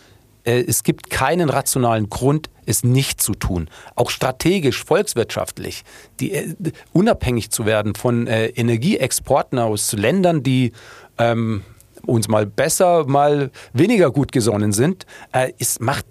Äh, 0.43 0.63
es 0.67 0.83
gibt 0.83 1.09
keinen 1.09 1.49
rationalen 1.49 2.09
Grund, 2.09 2.49
es 2.65 2.83
nicht 2.83 3.21
zu 3.21 3.33
tun. 3.33 3.69
Auch 3.95 4.09
strategisch, 4.09 4.83
volkswirtschaftlich, 4.83 5.83
die, 6.19 6.33
äh, 6.33 6.55
unabhängig 6.93 7.51
zu 7.51 7.65
werden 7.65 7.95
von 7.95 8.27
äh, 8.27 8.47
Energieexporten 8.47 9.59
aus 9.59 9.93
Ländern, 9.93 10.43
die 10.43 10.71
ähm, 11.17 11.63
uns 12.05 12.27
mal 12.27 12.45
besser, 12.45 13.05
mal 13.05 13.51
weniger 13.73 14.11
gut 14.11 14.31
gesonnen 14.31 14.73
sind, 14.73 15.05
äh, 15.31 15.53
es 15.59 15.79
macht 15.79 16.05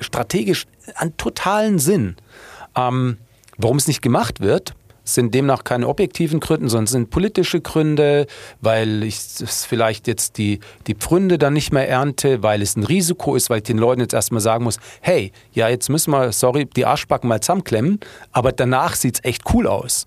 strategisch 0.00 0.66
einen 0.94 1.16
totalen 1.16 1.78
Sinn. 1.78 2.16
Ähm, 2.76 3.18
warum 3.58 3.76
es 3.76 3.86
nicht 3.86 4.02
gemacht 4.02 4.40
wird, 4.40 4.74
sind 5.14 5.34
demnach 5.34 5.64
keine 5.64 5.88
objektiven 5.88 6.40
Gründe, 6.40 6.68
sondern 6.68 6.86
sind 6.86 7.10
politische 7.10 7.60
Gründe, 7.60 8.26
weil 8.60 9.02
ich 9.02 9.18
vielleicht 9.18 10.06
jetzt 10.06 10.38
die, 10.38 10.60
die 10.86 10.94
Pfründe 10.94 11.38
dann 11.38 11.52
nicht 11.52 11.72
mehr 11.72 11.88
ernte, 11.88 12.42
weil 12.42 12.62
es 12.62 12.76
ein 12.76 12.84
Risiko 12.84 13.34
ist, 13.36 13.50
weil 13.50 13.58
ich 13.58 13.64
den 13.64 13.78
Leuten 13.78 14.00
jetzt 14.00 14.14
erstmal 14.14 14.40
sagen 14.40 14.64
muss, 14.64 14.78
hey, 15.00 15.32
ja, 15.52 15.68
jetzt 15.68 15.88
müssen 15.88 16.10
wir, 16.12 16.32
sorry, 16.32 16.66
die 16.66 16.86
Arschbacken 16.86 17.28
mal 17.28 17.40
zusammenklemmen, 17.40 18.00
aber 18.32 18.52
danach 18.52 18.94
sieht 18.94 19.16
es 19.16 19.24
echt 19.24 19.42
cool 19.52 19.66
aus. 19.66 20.06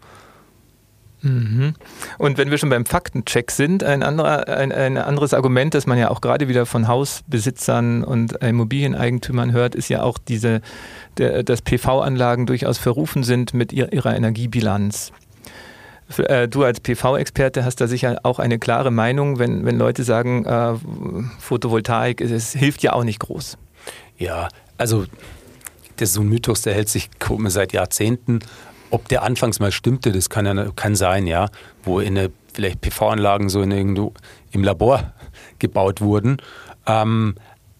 Mhm. 1.23 1.73
Und 2.17 2.37
wenn 2.37 2.51
wir 2.51 2.57
schon 2.57 2.69
beim 2.69 2.85
Faktencheck 2.85 3.49
sind, 3.49 3.83
ein, 3.83 4.03
anderer, 4.03 4.47
ein, 4.49 4.71
ein 4.71 4.97
anderes 4.97 5.33
Argument, 5.33 5.73
das 5.73 5.87
man 5.87 5.97
ja 5.97 6.11
auch 6.11 6.19
gerade 6.19 6.49
wieder 6.49 6.65
von 6.65 6.87
Hausbesitzern 6.87 8.03
und 8.03 8.33
Immobilieneigentümern 8.43 9.53
hört, 9.53 9.73
ist 9.73 9.89
ja 9.89 10.03
auch 10.03 10.17
diese, 10.17 10.61
der, 11.17 11.43
dass 11.43 11.61
PV-Anlagen 11.61 12.45
durchaus 12.45 12.77
verrufen 12.77 13.23
sind 13.23 13.53
mit 13.53 13.71
ihrer 13.71 14.15
Energiebilanz. 14.15 15.13
Äh, 16.17 16.49
du 16.49 16.63
als 16.63 16.81
PV-Experte 16.81 17.63
hast 17.63 17.79
da 17.79 17.87
sicher 17.87 18.19
auch 18.23 18.39
eine 18.39 18.59
klare 18.59 18.91
Meinung, 18.91 19.39
wenn, 19.39 19.65
wenn 19.65 19.77
Leute 19.77 20.03
sagen, 20.03 20.45
äh, 20.45 20.73
Photovoltaik, 21.39 22.19
es, 22.19 22.31
es 22.31 22.51
hilft 22.51 22.83
ja 22.83 22.93
auch 22.93 23.05
nicht 23.05 23.19
groß. 23.19 23.57
Ja, 24.17 24.49
also 24.77 25.05
das 25.95 26.09
ist 26.09 26.15
so 26.15 26.21
ein 26.21 26.27
Mythos, 26.27 26.63
der 26.63 26.73
hält 26.73 26.89
sich 26.89 27.09
seit 27.47 27.71
Jahrzehnten 27.71 28.39
ob 28.93 29.07
der 29.07 29.23
anfangs 29.23 29.59
mal 29.59 29.71
stimmte, 29.71 30.11
das 30.11 30.29
kann, 30.29 30.45
ja, 30.45 30.67
kann 30.75 30.95
sein, 30.95 31.25
ja, 31.25 31.49
wo 31.81 31.99
in 31.99 32.15
eine, 32.15 32.31
vielleicht 32.53 32.79
PV-Anlagen 32.81 33.49
so 33.49 33.63
in 33.63 33.71
irgendwo 33.71 34.13
im 34.51 34.63
Labor 34.63 35.13
gebaut 35.59 35.99
wurden 35.99 36.37
ähm, 36.85 37.33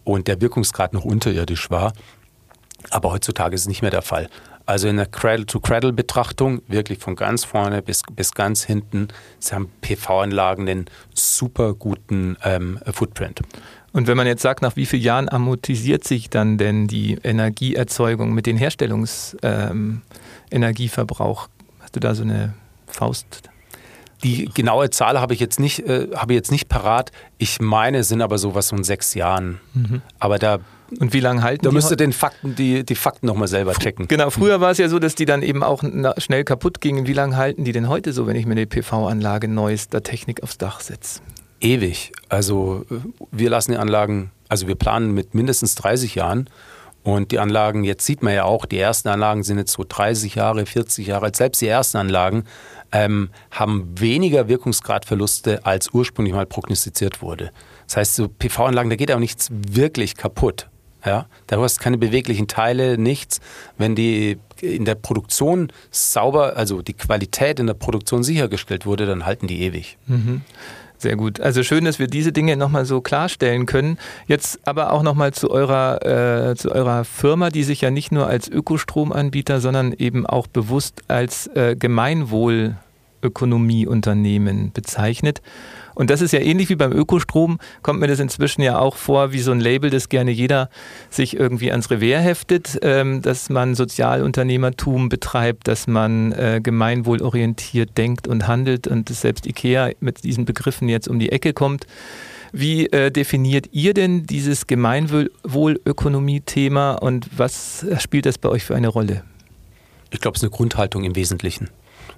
und 0.03 0.27
der 0.27 0.41
Wirkungsgrad 0.41 0.93
noch 0.93 1.05
unterirdisch 1.05 1.69
war. 1.69 1.93
Aber 2.89 3.11
heutzutage 3.11 3.53
ist 3.53 3.61
es 3.61 3.67
nicht 3.67 3.83
mehr 3.83 3.91
der 3.91 4.01
Fall. 4.01 4.27
Also 4.65 4.87
in 4.87 4.97
der 4.97 5.05
Cradle-to-Cradle-Betrachtung, 5.05 6.63
wirklich 6.67 6.97
von 6.97 7.15
ganz 7.15 7.43
vorne 7.43 7.83
bis, 7.83 8.01
bis 8.15 8.33
ganz 8.33 8.63
hinten, 8.63 9.09
sie 9.37 9.53
haben 9.53 9.69
PV-Anlagen 9.81 10.65
den 10.65 10.85
super 11.13 11.75
guten 11.75 12.37
ähm, 12.43 12.79
Footprint. 12.91 13.41
Und 13.91 14.07
wenn 14.07 14.17
man 14.17 14.25
jetzt 14.25 14.41
sagt, 14.41 14.63
nach 14.63 14.75
wie 14.75 14.87
vielen 14.87 15.03
Jahren 15.03 15.29
amortisiert 15.29 16.03
sich 16.05 16.31
dann 16.31 16.57
denn 16.57 16.87
die 16.87 17.19
Energieerzeugung 17.23 18.33
mit 18.33 18.47
den 18.47 18.57
Herstellungsenergieverbrauch? 18.57 19.71
Ähm, 19.71 20.01
Hast 21.79 21.95
du 21.95 21.99
da 21.99 22.15
so 22.15 22.23
eine 22.23 22.53
Faust? 22.87 23.49
Die 24.23 24.45
genaue 24.53 24.89
Zahl 24.89 25.19
habe 25.19 25.33
ich 25.33 25.39
jetzt 25.39 25.59
nicht, 25.59 25.79
äh, 25.79 26.07
habe 26.15 26.33
ich 26.33 26.37
jetzt 26.37 26.51
nicht 26.51 26.69
parat. 26.69 27.11
Ich 27.37 27.59
meine, 27.59 27.99
es 27.99 28.07
sind 28.07 28.21
aber 28.21 28.37
sowas 28.37 28.69
von 28.69 28.83
sechs 28.83 29.13
Jahren. 29.15 29.59
Mhm. 29.73 30.01
Aber 30.19 30.39
da 30.39 30.59
und 30.99 31.11
wie 31.11 31.19
lange 31.19 31.41
halten 31.41 31.63
da 31.63 31.69
die? 31.69 31.73
Da 31.73 31.75
müsste 31.75 31.97
den 31.97 32.13
Fakten, 32.13 32.55
die, 32.55 32.85
die 32.85 32.95
Fakten 32.95 33.25
nochmal 33.25 33.47
selber 33.47 33.73
checken. 33.73 34.07
Genau, 34.07 34.29
früher 34.29 34.61
war 34.61 34.71
es 34.71 34.77
ja 34.77 34.87
so, 34.89 34.99
dass 34.99 35.15
die 35.15 35.25
dann 35.25 35.41
eben 35.41 35.63
auch 35.63 35.83
schnell 36.17 36.43
kaputt 36.43 36.81
gingen. 36.81 37.07
Wie 37.07 37.13
lange 37.13 37.35
halten 37.35 37.63
die 37.63 37.71
denn 37.71 37.89
heute 37.89 38.13
so, 38.13 38.27
wenn 38.27 38.35
ich 38.35 38.45
mir 38.45 38.51
eine 38.51 38.67
PV-Anlage 38.67 39.47
neuester 39.47 40.03
Technik 40.03 40.43
aufs 40.43 40.59
Dach 40.59 40.81
setze? 40.81 41.21
ewig. 41.63 42.11
Also 42.29 42.85
wir 43.31 43.49
lassen 43.49 43.71
die 43.71 43.77
Anlagen, 43.77 44.31
also 44.49 44.67
wir 44.67 44.75
planen 44.75 45.13
mit 45.13 45.33
mindestens 45.33 45.75
30 45.75 46.15
Jahren. 46.15 46.49
Und 47.03 47.31
die 47.31 47.39
Anlagen, 47.39 47.83
jetzt 47.83 48.05
sieht 48.05 48.23
man 48.23 48.33
ja 48.33 48.45
auch, 48.45 48.65
die 48.65 48.79
ersten 48.79 49.09
Anlagen 49.09 49.43
sind 49.43 49.57
jetzt 49.57 49.73
so 49.73 49.83
30 49.87 50.35
Jahre, 50.35 50.65
40 50.65 51.07
Jahre 51.07 51.25
alt. 51.25 51.35
Selbst 51.35 51.61
die 51.61 51.67
ersten 51.67 51.97
Anlagen 51.97 52.45
ähm, 52.93 53.29
haben 53.51 53.99
weniger 53.99 54.47
Wirkungsgradverluste, 54.47 55.65
als 55.65 55.89
ursprünglich 55.93 56.33
mal 56.33 56.45
prognostiziert 56.45 57.21
wurde. 57.21 57.51
Das 57.87 57.97
heißt, 57.97 58.15
so 58.15 58.29
PV-Anlagen, 58.29 58.89
da 58.89 58.95
geht 58.95 59.11
auch 59.11 59.19
nichts 59.19 59.49
wirklich 59.51 60.15
kaputt. 60.15 60.69
Ja, 61.05 61.25
da 61.47 61.59
hast 61.59 61.81
keine 61.81 61.97
beweglichen 61.97 62.47
Teile, 62.47 62.97
nichts. 62.97 63.41
Wenn 63.77 63.93
die 63.93 64.37
in 64.61 64.85
der 64.85 64.95
Produktion 64.95 65.69
sauber, 65.91 66.55
also 66.55 66.81
die 66.81 66.93
Qualität 66.93 67.59
in 67.59 67.67
der 67.67 67.73
Produktion 67.73 68.23
sichergestellt 68.23 68.85
wurde, 68.85 69.05
dann 69.05 69.25
halten 69.25 69.47
die 69.47 69.63
ewig. 69.63 69.97
Mhm. 70.07 70.43
Sehr 71.03 71.17
gut. 71.17 71.41
Also 71.41 71.63
schön, 71.63 71.83
dass 71.83 71.99
wir 71.99 72.07
diese 72.07 72.31
Dinge 72.31 72.55
nochmal 72.55 72.85
so 72.85 73.01
klarstellen 73.01 73.65
können. 73.65 73.97
Jetzt 74.25 74.65
aber 74.65 74.93
auch 74.93 75.03
nochmal 75.03 75.33
zu 75.33 75.51
eurer, 75.51 76.51
äh, 76.51 76.55
zu 76.55 76.71
eurer 76.71 77.03
Firma, 77.03 77.49
die 77.49 77.63
sich 77.63 77.81
ja 77.81 77.91
nicht 77.91 78.13
nur 78.13 78.27
als 78.27 78.47
Ökostromanbieter, 78.47 79.59
sondern 79.59 79.91
eben 79.91 80.25
auch 80.25 80.47
bewusst 80.47 81.03
als 81.09 81.47
äh, 81.47 81.75
Gemeinwohlökonomieunternehmen 83.23 84.71
bezeichnet. 84.73 85.41
Und 85.95 86.09
das 86.09 86.21
ist 86.21 86.33
ja 86.33 86.39
ähnlich 86.39 86.69
wie 86.69 86.75
beim 86.75 86.91
Ökostrom, 86.91 87.59
kommt 87.83 87.99
mir 87.99 88.07
das 88.07 88.19
inzwischen 88.19 88.63
ja 88.63 88.79
auch 88.79 88.95
vor, 88.95 89.31
wie 89.31 89.37
so 89.39 89.51
ein 89.51 89.59
Label, 89.59 89.91
das 89.91 90.09
gerne 90.09 90.31
jeder 90.31 90.71
sich 91.11 91.37
irgendwie 91.37 91.69
ans 91.71 91.91
Revers 91.91 92.23
heftet, 92.23 92.79
ähm, 92.81 93.21
dass 93.21 93.49
man 93.49 93.75
Sozialunternehmertum 93.75 95.09
betreibt, 95.09 95.67
dass 95.67 95.85
man 95.85 96.31
äh, 96.31 96.61
gemeinwohlorientiert 96.63 97.95
denkt 97.97 98.27
und 98.27 98.47
handelt 98.47 98.87
und 98.87 99.11
dass 99.11 99.21
selbst 99.21 99.45
IKEA 99.45 99.91
mit 99.99 100.23
diesen 100.23 100.45
Begriffen 100.45 100.89
jetzt 100.89 101.07
um 101.07 101.19
die 101.19 101.31
Ecke 101.31 101.53
kommt. 101.53 101.85
Wie 102.51 102.87
äh, 102.87 103.11
definiert 103.11 103.69
ihr 103.71 103.93
denn 103.93 104.25
dieses 104.25 104.65
Gemeinwohlökonomie-Thema 104.67 106.93
und 106.93 107.27
was 107.37 107.85
spielt 107.99 108.25
das 108.25 108.39
bei 108.39 108.49
euch 108.49 108.63
für 108.63 108.75
eine 108.75 108.87
Rolle? 108.87 109.23
Ich 110.09 110.21
glaube, 110.21 110.35
es 110.35 110.41
ist 110.41 110.49
eine 110.49 110.55
Grundhaltung 110.55 111.03
im 111.03 111.15
Wesentlichen. 111.15 111.69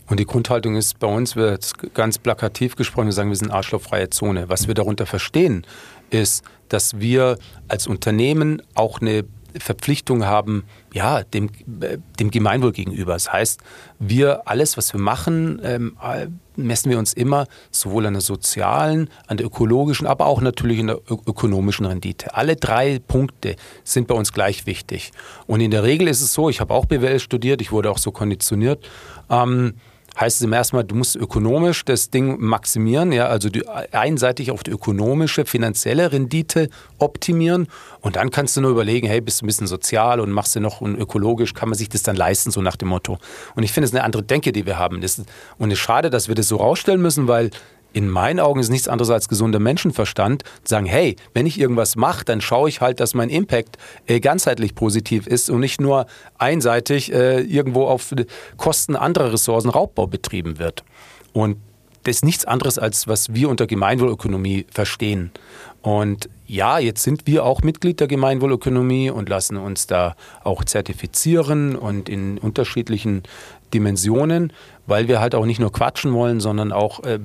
Und 0.08 0.20
die 0.20 0.26
Grundhaltung 0.26 0.76
ist 0.76 1.00
bei 1.00 1.08
uns, 1.08 1.36
wird 1.36 1.72
ganz 1.94 2.20
plakativ 2.20 2.76
gesprochen, 2.76 3.08
wir 3.08 3.14
sagen, 3.14 3.30
wir 3.30 3.38
sind 3.38 3.52
arschlochfreie 3.52 4.10
Zone. 4.10 4.50
Was 4.50 4.68
wir 4.68 4.76
darunter 4.76 5.06
verstehen, 5.06 5.66
ist, 6.10 6.44
dass 6.70 7.00
wir 7.00 7.38
als 7.68 7.88
Unternehmen 7.88 8.62
auch 8.76 9.02
eine 9.02 9.26
Verpflichtung 9.60 10.26
haben, 10.26 10.66
ja, 10.94 11.24
dem, 11.24 11.50
äh, 11.80 11.98
dem 12.20 12.32
Gemeinwohl 12.32 12.72
gegenüber. 12.72 13.14
Das 13.14 13.32
heißt, 13.32 13.62
wir, 14.00 14.48
alles, 14.48 14.78
was 14.78 14.94
wir 14.94 15.00
machen, 15.00 15.62
ähm, 15.64 15.98
messen 16.56 16.90
wir 16.90 17.00
uns 17.00 17.14
immer 17.14 17.48
sowohl 17.72 18.06
an 18.06 18.14
der 18.14 18.22
sozialen, 18.22 19.10
an 19.28 19.38
der 19.38 19.46
ökologischen, 19.46 20.08
aber 20.08 20.26
auch 20.26 20.42
natürlich 20.42 20.80
in 20.80 20.88
der 20.88 21.00
ökonomischen 21.08 21.86
Rendite. 21.86 22.36
Alle 22.36 22.56
drei 22.56 23.00
Punkte 23.00 23.56
sind 23.84 24.08
bei 24.08 24.16
uns 24.16 24.34
gleich 24.34 24.66
wichtig. 24.66 25.12
Und 25.48 25.62
in 25.62 25.72
der 25.72 25.84
Regel 25.84 26.08
ist 26.08 26.22
es 26.22 26.34
so, 26.34 26.50
ich 26.50 26.60
habe 26.60 26.74
auch 26.74 26.86
BWL 26.86 27.20
studiert, 27.20 27.62
ich 27.62 27.72
wurde 27.72 27.92
auch 27.92 27.98
so 27.98 28.12
konditioniert, 28.12 28.86
ähm, 29.30 29.76
heißt 30.20 30.38
es 30.38 30.42
im 30.42 30.54
ersten 30.54 30.76
Mal, 30.78 30.84
du 30.84 30.96
musst 30.96 31.16
ökonomisch 31.16 31.86
das 31.86 32.10
Ding 32.10 32.40
maximieren, 32.40 33.12
ja, 33.12 33.28
also 33.28 33.50
die, 33.50 33.68
einseitig 33.68 34.52
auf 34.52 34.64
die 34.64 34.72
ökonomische, 34.72 35.46
finanzielle 35.46 36.12
Rendite 36.12 36.70
optimieren 37.00 37.68
und 38.02 38.16
dann 38.16 38.32
kannst 38.32 38.56
du 38.58 38.62
nur 38.62 38.72
überlegen, 38.72 39.08
hey, 39.08 39.22
bist 39.22 39.42
du 39.42 39.46
ein 39.46 39.48
bisschen 39.48 39.68
sozial 39.68 40.20
und 40.20 40.32
machst 40.32 40.56
du 40.56 40.60
noch 40.60 40.82
und 40.82 40.96
ökologisch, 40.96 41.54
kann 41.54 41.70
man 41.70 41.78
sich 41.78 41.90
das 41.90 42.04
dann 42.04 42.16
leisten, 42.16 42.52
so 42.52 42.62
nach 42.62 42.76
dem 42.76 42.88
Motto. 42.88 43.18
Und 43.56 43.64
ich 43.64 43.72
finde, 43.72 43.86
es 43.86 43.92
ist 43.92 43.96
eine 43.96 44.04
andere 44.04 44.24
Denke, 44.24 44.52
die 44.52 44.66
wir 44.66 44.78
haben. 44.78 45.02
Das, 45.02 45.22
und 45.58 45.72
es 45.72 45.80
ist 45.80 45.84
schade, 45.84 46.10
dass 46.10 46.28
wir 46.28 46.36
das 46.36 46.48
so 46.48 46.58
rausstellen 46.58 47.02
müssen, 47.02 47.28
weil 47.28 47.52
in 47.96 48.10
meinen 48.10 48.42
Augen 48.42 48.60
ist 48.60 48.70
nichts 48.70 48.90
anderes 48.90 49.10
als 49.10 49.30
gesunder 49.30 49.60
Menschenverstand, 49.60 50.44
sagen, 50.66 50.86
hey, 50.86 51.16
wenn 51.34 51.46
ich 51.46 51.58
irgendwas 51.58 51.96
mache, 51.96 52.26
dann 52.26 52.42
schaue 52.42 52.68
ich 52.68 52.82
halt, 52.82 53.00
dass 53.00 53.14
mein 53.14 53.30
Impact 53.30 53.78
äh, 54.06 54.20
ganzheitlich 54.20 54.76
positiv 54.76 55.28
ist 55.28 55.50
und 55.50 55.62
nicht 55.62 55.80
nur 55.80 56.06
einseitig 56.38 57.14
äh, 57.14 57.40
irgendwo 57.40 57.86
auf 57.86 58.14
Kosten 58.58 58.98
anderer 58.98 59.32
Ressourcen 59.32 59.70
Raubbau 59.70 60.08
betrieben 60.08 60.60
wird. 60.60 60.84
Und 61.32 61.56
das 62.04 62.18
ist 62.18 62.26
nichts 62.26 62.44
anderes, 62.44 62.78
als 62.78 63.08
was 63.08 63.34
wir 63.34 63.48
unter 63.48 63.66
Gemeinwohlökonomie 63.66 64.66
verstehen. 64.70 65.32
Und 65.82 66.30
ja, 66.48 66.80
jetzt 66.80 67.02
sind 67.02 67.28
wir 67.28 67.46
auch 67.46 67.62
Mitglied 67.62 68.02
der 68.02 68.08
Gemeinwohlökonomie 68.08 69.10
und 69.10 69.30
lassen 69.30 69.56
uns 69.56 69.88
da 69.88 70.18
auch 70.44 70.66
zertifizieren 70.66 71.78
und 71.78 72.10
in 72.10 72.40
unterschiedlichen 72.40 73.24
Dimensionen, 73.76 74.54
weil 74.88 75.08
wir 75.08 75.20
halt 75.20 75.36
auch 75.36 75.46
nicht 75.46 75.60
nur 75.60 75.72
quatschen 75.72 76.14
wollen, 76.14 76.40
sondern 76.40 76.72
auch 76.72 77.04
äh, 77.04 77.20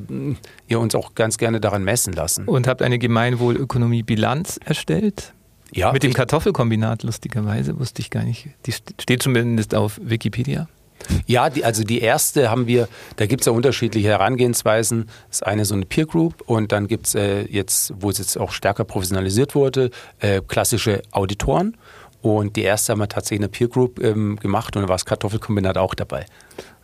ihr 0.66 0.80
uns 0.80 0.94
auch 0.94 1.14
ganz 1.14 1.38
gerne 1.38 1.61
daran 1.61 1.84
messen 1.84 2.12
lassen. 2.12 2.46
Und 2.46 2.66
habt 2.66 2.82
eine 2.82 2.98
Gemeinwohlökonomie-Bilanz 2.98 4.59
erstellt? 4.64 5.32
Ja. 5.72 5.92
Mit 5.92 6.03
dem 6.03 6.12
Kartoffelkombinat, 6.12 7.05
lustigerweise, 7.05 7.78
wusste 7.78 8.03
ich 8.03 8.11
gar 8.11 8.24
nicht. 8.24 8.48
Die 8.66 8.72
steht 8.72 9.22
zumindest 9.22 9.76
auf 9.76 10.01
Wikipedia. 10.03 10.66
Ja, 11.26 11.48
die, 11.48 11.64
also 11.64 11.84
die 11.84 12.01
erste 12.01 12.51
haben 12.51 12.66
wir, 12.66 12.88
da 13.16 13.26
gibt 13.26 13.42
es 13.42 13.46
ja 13.46 13.53
unterschiedliche 13.53 14.09
Herangehensweisen. 14.09 15.07
Das 15.28 15.38
ist 15.38 15.46
eine 15.46 15.64
so 15.64 15.74
eine 15.74 15.86
Peer 15.86 16.07
Group 16.07 16.42
und 16.46 16.72
dann 16.72 16.88
gibt 16.88 17.07
es 17.07 17.14
äh, 17.14 17.42
jetzt, 17.42 17.94
wo 18.01 18.11
es 18.11 18.18
jetzt 18.18 18.38
auch 18.38 18.53
stärker 18.53 18.84
professionalisiert 18.84 19.55
wurde, 19.55 19.90
äh, 20.18 20.42
klassische 20.46 21.03
Auditoren. 21.12 21.76
Und 22.22 22.56
die 22.56 22.62
erste 22.62 22.92
haben 22.92 22.98
wir 22.98 23.08
tatsächlich 23.08 23.36
in 23.36 23.42
der 23.42 23.48
Peer 23.48 23.68
Group 23.68 23.98
ähm, 24.02 24.36
gemacht 24.36 24.76
und 24.76 24.82
da 24.82 24.88
war 24.88 24.96
das 24.96 25.06
Kartoffelkombinat 25.06 25.78
auch 25.78 25.94
dabei. 25.94 26.26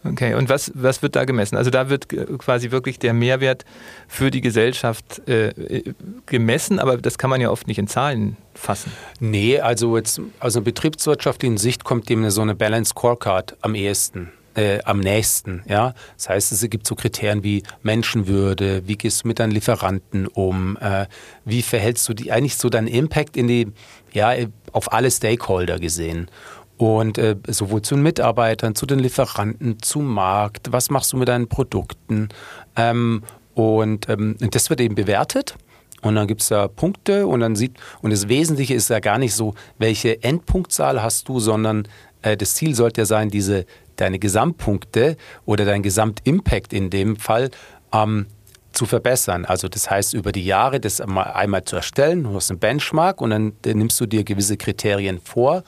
Okay, 0.04 0.34
und 0.34 0.48
was, 0.48 0.70
was 0.74 1.02
wird 1.02 1.16
da 1.16 1.24
gemessen? 1.24 1.56
Also 1.56 1.70
da 1.70 1.88
wird 1.88 2.08
quasi 2.38 2.70
wirklich 2.70 2.98
der 2.98 3.12
Mehrwert 3.12 3.64
für 4.08 4.30
die 4.30 4.40
Gesellschaft 4.40 5.26
äh, 5.28 5.82
gemessen, 6.26 6.78
aber 6.78 6.96
das 6.96 7.18
kann 7.18 7.28
man 7.28 7.40
ja 7.40 7.50
oft 7.50 7.66
nicht 7.66 7.78
in 7.78 7.88
Zahlen 7.88 8.36
fassen. 8.54 8.92
Nee, 9.20 9.58
also 9.58 9.96
jetzt 9.96 10.20
aus 10.40 10.56
einer 10.56 10.64
betriebswirtschaftlichen 10.64 11.56
Sicht 11.56 11.84
kommt 11.84 12.08
dem 12.08 12.28
so 12.30 12.40
eine 12.40 12.54
Balance 12.54 12.90
Scorecard 12.90 13.56
am 13.60 13.74
ehesten. 13.74 14.30
Äh, 14.56 14.80
am 14.84 15.00
nächsten. 15.00 15.62
Ja? 15.68 15.92
Das 16.16 16.30
heißt, 16.30 16.52
es 16.52 16.70
gibt 16.70 16.86
so 16.86 16.94
Kriterien 16.94 17.44
wie 17.44 17.62
Menschenwürde, 17.82 18.88
wie 18.88 18.96
gehst 18.96 19.22
du 19.22 19.28
mit 19.28 19.38
deinen 19.38 19.50
Lieferanten 19.50 20.26
um, 20.28 20.78
äh, 20.78 21.04
wie 21.44 21.60
verhältst 21.60 22.08
du 22.08 22.14
die, 22.14 22.32
eigentlich 22.32 22.56
so 22.56 22.70
deinen 22.70 22.86
Impact 22.86 23.36
in 23.36 23.48
die, 23.48 23.68
ja, 24.14 24.32
auf 24.72 24.94
alle 24.94 25.10
Stakeholder 25.10 25.78
gesehen. 25.78 26.30
Und 26.78 27.18
äh, 27.18 27.36
sowohl 27.48 27.82
zu 27.82 27.96
den 27.96 28.02
Mitarbeitern, 28.02 28.74
zu 28.74 28.86
den 28.86 28.98
Lieferanten, 28.98 29.82
zum 29.82 30.06
Markt, 30.06 30.72
was 30.72 30.88
machst 30.88 31.12
du 31.12 31.18
mit 31.18 31.28
deinen 31.28 31.48
Produkten? 31.48 32.30
Ähm, 32.76 33.24
und 33.54 34.08
ähm, 34.08 34.36
das 34.38 34.70
wird 34.70 34.80
eben 34.80 34.94
bewertet. 34.94 35.54
Und 36.02 36.14
dann 36.14 36.26
gibt 36.26 36.42
es 36.42 36.48
da 36.48 36.68
Punkte 36.68 37.26
und 37.26 37.40
dann 37.40 37.56
sieht, 37.56 37.78
und 38.00 38.10
das 38.10 38.28
Wesentliche 38.28 38.74
ist 38.74 38.90
ja 38.90 39.00
gar 39.00 39.18
nicht 39.18 39.34
so, 39.34 39.54
welche 39.78 40.22
Endpunktzahl 40.22 41.02
hast 41.02 41.28
du, 41.28 41.40
sondern 41.40 41.88
äh, 42.26 42.36
das 42.36 42.54
Ziel 42.54 42.74
sollte 42.74 43.02
ja 43.02 43.04
sein, 43.04 43.30
diese 43.30 43.66
deine 43.96 44.18
Gesamtpunkte 44.18 45.16
oder 45.44 45.64
dein 45.64 45.82
Gesamtimpact 45.82 46.72
in 46.72 46.90
dem 46.90 47.16
Fall 47.16 47.50
ähm, 47.92 48.26
zu 48.72 48.84
verbessern. 48.84 49.44
Also 49.44 49.68
das 49.68 49.90
heißt, 49.90 50.12
über 50.12 50.32
die 50.32 50.44
Jahre 50.44 50.80
das 50.80 51.00
einmal 51.00 51.64
zu 51.64 51.76
erstellen, 51.76 52.24
du 52.24 52.34
hast 52.34 52.50
einen 52.50 52.58
Benchmark 52.58 53.20
und 53.20 53.30
dann, 53.30 53.52
nimmst 53.64 53.98
du 54.00 54.06
dir 54.06 54.24
gewisse 54.24 54.56
Kriterien 54.56 55.20
vor, 55.22 55.62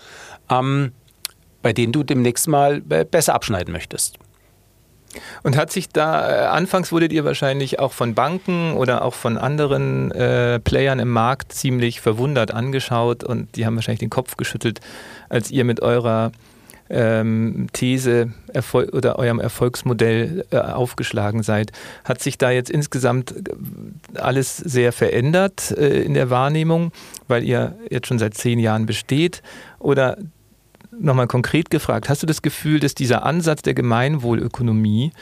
ähm, 0.50 0.92
bei 1.62 1.72
denen 1.72 1.92
du 1.92 2.02
demnächst 2.02 2.48
mal 2.48 2.82
äh, 2.90 3.04
besser 3.04 3.34
abschneiden 3.34 3.72
möchtest. 3.72 4.18
Und 5.42 5.56
hat 5.56 5.72
sich 5.72 5.88
da, 5.88 6.30
äh, 6.30 6.46
anfangs 6.48 6.92
wurdet 6.92 7.12
ihr 7.12 7.24
wahrscheinlich 7.24 7.78
auch 7.78 7.92
von 7.92 8.14
Banken 8.14 8.74
oder 8.74 9.02
auch 9.02 9.14
von 9.14 9.38
anderen 9.38 10.10
äh, 10.10 10.60
Playern 10.60 10.98
im 10.98 11.08
Markt 11.10 11.52
ziemlich 11.52 12.00
verwundert 12.00 12.52
angeschaut 12.52 13.24
und 13.24 13.56
die 13.56 13.64
haben 13.64 13.74
wahrscheinlich 13.76 14.00
den 14.00 14.10
Kopf 14.10 14.36
geschüttelt, 14.36 14.80
als 15.30 15.50
ihr 15.50 15.64
mit 15.64 15.80
eurer 15.80 16.30
ähm, 16.90 17.66
These 17.72 18.32
Erfol 18.52 18.88
oder 18.90 19.18
eurem 19.18 19.40
Erfolgsmodell 19.40 20.44
äh, 20.50 20.58
aufgeschlagen 20.58 21.42
seid. 21.42 21.72
Hat 22.04 22.20
sich 22.22 22.38
da 22.38 22.50
jetzt 22.50 22.70
insgesamt 22.70 23.32
äh, 23.32 24.18
alles 24.18 24.56
sehr 24.56 24.92
verändert 24.92 25.70
äh, 25.72 26.02
in 26.02 26.14
der 26.14 26.30
Wahrnehmung, 26.30 26.92
weil 27.26 27.44
ihr 27.44 27.76
jetzt 27.90 28.06
schon 28.06 28.18
seit 28.18 28.34
zehn 28.34 28.58
Jahren 28.58 28.86
besteht? 28.86 29.42
Oder 29.78 30.18
nochmal 30.98 31.26
konkret 31.26 31.70
gefragt, 31.70 32.08
hast 32.08 32.22
du 32.22 32.26
das 32.26 32.42
Gefühl, 32.42 32.80
dass 32.80 32.94
dieser 32.94 33.24
Ansatz 33.24 33.62
der 33.62 33.74
Gemeinwohlökonomie 33.74 35.12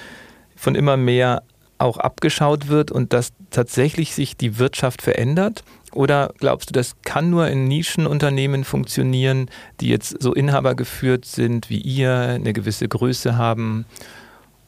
von 0.54 0.74
immer 0.74 0.96
mehr 0.96 1.42
auch 1.78 1.98
abgeschaut 1.98 2.68
wird 2.68 2.90
und 2.90 3.12
dass 3.12 3.32
tatsächlich 3.50 4.14
sich 4.14 4.36
die 4.36 4.58
Wirtschaft 4.58 5.02
verändert? 5.02 5.62
Oder 5.96 6.34
glaubst 6.38 6.68
du, 6.68 6.72
das 6.74 6.94
kann 7.04 7.30
nur 7.30 7.48
in 7.48 7.68
Nischenunternehmen 7.68 8.64
funktionieren, 8.64 9.48
die 9.80 9.88
jetzt 9.88 10.22
so 10.22 10.34
inhabergeführt 10.34 11.24
sind 11.24 11.70
wie 11.70 11.80
ihr, 11.80 12.12
eine 12.12 12.52
gewisse 12.52 12.86
Größe 12.86 13.38
haben 13.38 13.86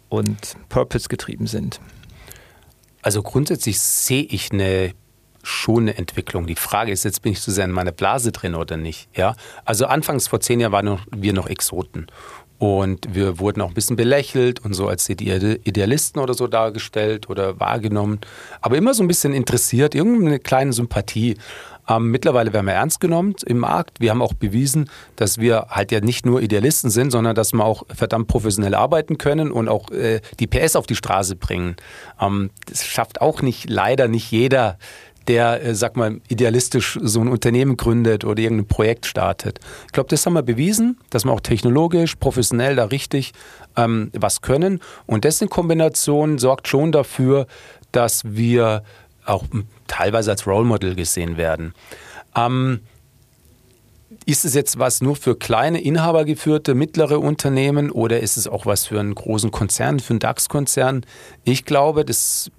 und 0.08 0.56
Purpose 0.70 1.08
getrieben 1.08 1.46
sind? 1.46 1.80
Also 3.02 3.22
grundsätzlich 3.22 3.78
sehe 3.78 4.22
ich 4.22 4.52
eine 4.52 4.94
schon 5.48 5.84
eine 5.84 5.98
Entwicklung. 5.98 6.46
Die 6.46 6.54
Frage 6.54 6.92
ist 6.92 7.04
jetzt, 7.04 7.22
bin 7.22 7.32
ich 7.32 7.40
zu 7.40 7.50
sehr 7.50 7.64
in 7.64 7.72
meiner 7.72 7.92
Blase 7.92 8.32
drin 8.32 8.54
oder 8.54 8.76
nicht? 8.76 9.08
Ja? 9.16 9.34
Also 9.64 9.86
anfangs 9.86 10.28
vor 10.28 10.40
zehn 10.40 10.60
Jahren 10.60 10.72
waren 10.72 10.98
wir 11.10 11.32
noch 11.32 11.48
Exoten. 11.48 12.06
Und 12.58 13.14
wir 13.14 13.38
wurden 13.38 13.60
auch 13.60 13.68
ein 13.68 13.74
bisschen 13.74 13.96
belächelt 13.96 14.64
und 14.64 14.74
so 14.74 14.88
als 14.88 15.08
Idealisten 15.08 16.20
oder 16.20 16.34
so 16.34 16.48
dargestellt 16.48 17.30
oder 17.30 17.60
wahrgenommen. 17.60 18.18
Aber 18.60 18.76
immer 18.76 18.94
so 18.94 19.04
ein 19.04 19.08
bisschen 19.08 19.32
interessiert, 19.32 19.94
irgendeine 19.94 20.40
kleine 20.40 20.72
Sympathie. 20.72 21.36
Ähm, 21.88 22.10
mittlerweile 22.10 22.52
werden 22.52 22.66
wir 22.66 22.74
ernst 22.74 23.00
genommen 23.00 23.34
im 23.46 23.58
Markt. 23.58 24.00
Wir 24.00 24.10
haben 24.10 24.20
auch 24.20 24.34
bewiesen, 24.34 24.90
dass 25.16 25.38
wir 25.38 25.68
halt 25.70 25.90
ja 25.90 26.00
nicht 26.00 26.26
nur 26.26 26.42
Idealisten 26.42 26.90
sind, 26.90 27.12
sondern 27.12 27.34
dass 27.34 27.52
wir 27.52 27.64
auch 27.64 27.84
verdammt 27.88 28.28
professionell 28.28 28.74
arbeiten 28.74 29.18
können 29.18 29.50
und 29.50 29.68
auch 29.68 29.90
äh, 29.90 30.20
die 30.38 30.46
PS 30.46 30.76
auf 30.76 30.86
die 30.86 30.96
Straße 30.96 31.36
bringen. 31.36 31.76
Ähm, 32.20 32.50
das 32.66 32.84
schafft 32.84 33.20
auch 33.20 33.40
nicht, 33.40 33.70
leider 33.70 34.08
nicht 34.08 34.30
jeder 34.30 34.78
der, 35.28 35.62
äh, 35.62 35.74
sag 35.74 35.96
mal, 35.96 36.20
idealistisch 36.28 36.98
so 37.02 37.20
ein 37.20 37.28
Unternehmen 37.28 37.76
gründet 37.76 38.24
oder 38.24 38.42
irgendein 38.42 38.66
Projekt 38.66 39.06
startet. 39.06 39.60
Ich 39.86 39.92
glaube, 39.92 40.08
das 40.08 40.24
haben 40.26 40.32
wir 40.32 40.42
bewiesen, 40.42 40.98
dass 41.10 41.24
wir 41.24 41.32
auch 41.32 41.40
technologisch, 41.40 42.16
professionell 42.16 42.76
da 42.76 42.86
richtig 42.86 43.32
ähm, 43.76 44.10
was 44.14 44.40
können. 44.40 44.80
Und 45.06 45.24
das 45.24 45.40
in 45.40 45.48
Kombination 45.48 46.38
sorgt 46.38 46.68
schon 46.68 46.92
dafür, 46.92 47.46
dass 47.92 48.22
wir 48.24 48.82
auch 49.24 49.44
teilweise 49.86 50.30
als 50.30 50.46
Role 50.46 50.64
Model 50.64 50.94
gesehen 50.94 51.36
werden. 51.36 51.74
Ähm, 52.34 52.80
ist 54.24 54.44
es 54.44 54.54
jetzt 54.54 54.78
was 54.78 55.00
nur 55.00 55.16
für 55.16 55.36
kleine, 55.36 55.80
inhabergeführte, 55.80 56.74
mittlere 56.74 57.18
Unternehmen 57.18 57.90
oder 57.90 58.20
ist 58.20 58.36
es 58.36 58.46
auch 58.46 58.66
was 58.66 58.86
für 58.86 59.00
einen 59.00 59.14
großen 59.14 59.50
Konzern, 59.50 60.00
für 60.00 60.10
einen 60.10 60.20
DAX-Konzern? 60.20 61.04
Ich 61.44 61.64
glaube, 61.64 62.04
das, 62.04 62.50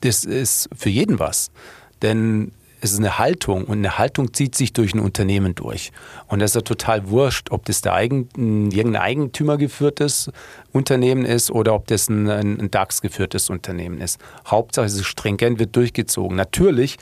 das 0.00 0.24
ist 0.24 0.68
für 0.76 0.90
jeden 0.90 1.18
was. 1.18 1.50
Denn 2.02 2.52
es 2.82 2.92
ist 2.92 2.98
eine 2.98 3.18
Haltung 3.18 3.64
und 3.64 3.78
eine 3.78 3.96
Haltung 3.96 4.34
zieht 4.34 4.56
sich 4.56 4.72
durch 4.72 4.92
ein 4.92 4.98
Unternehmen 4.98 5.54
durch. 5.54 5.92
Und 6.26 6.40
das 6.40 6.50
ist 6.50 6.54
ja 6.56 6.60
total 6.62 7.08
wurscht, 7.08 7.52
ob 7.52 7.64
das 7.64 7.80
der 7.80 7.94
Eigen, 7.94 8.28
irgendein 8.72 9.02
Eigentümer 9.02 9.56
geführtes 9.56 10.30
Unternehmen 10.72 11.24
ist 11.24 11.52
oder 11.52 11.74
ob 11.74 11.86
das 11.86 12.08
ein, 12.08 12.28
ein 12.28 12.70
DAX 12.72 13.00
geführtes 13.00 13.50
Unternehmen 13.50 14.00
ist. 14.00 14.20
Hauptsache 14.48 14.86
es 14.86 14.94
ist 14.94 15.06
stringent, 15.06 15.60
wird 15.60 15.76
durchgezogen. 15.76 16.36
Natürlich 16.36 16.98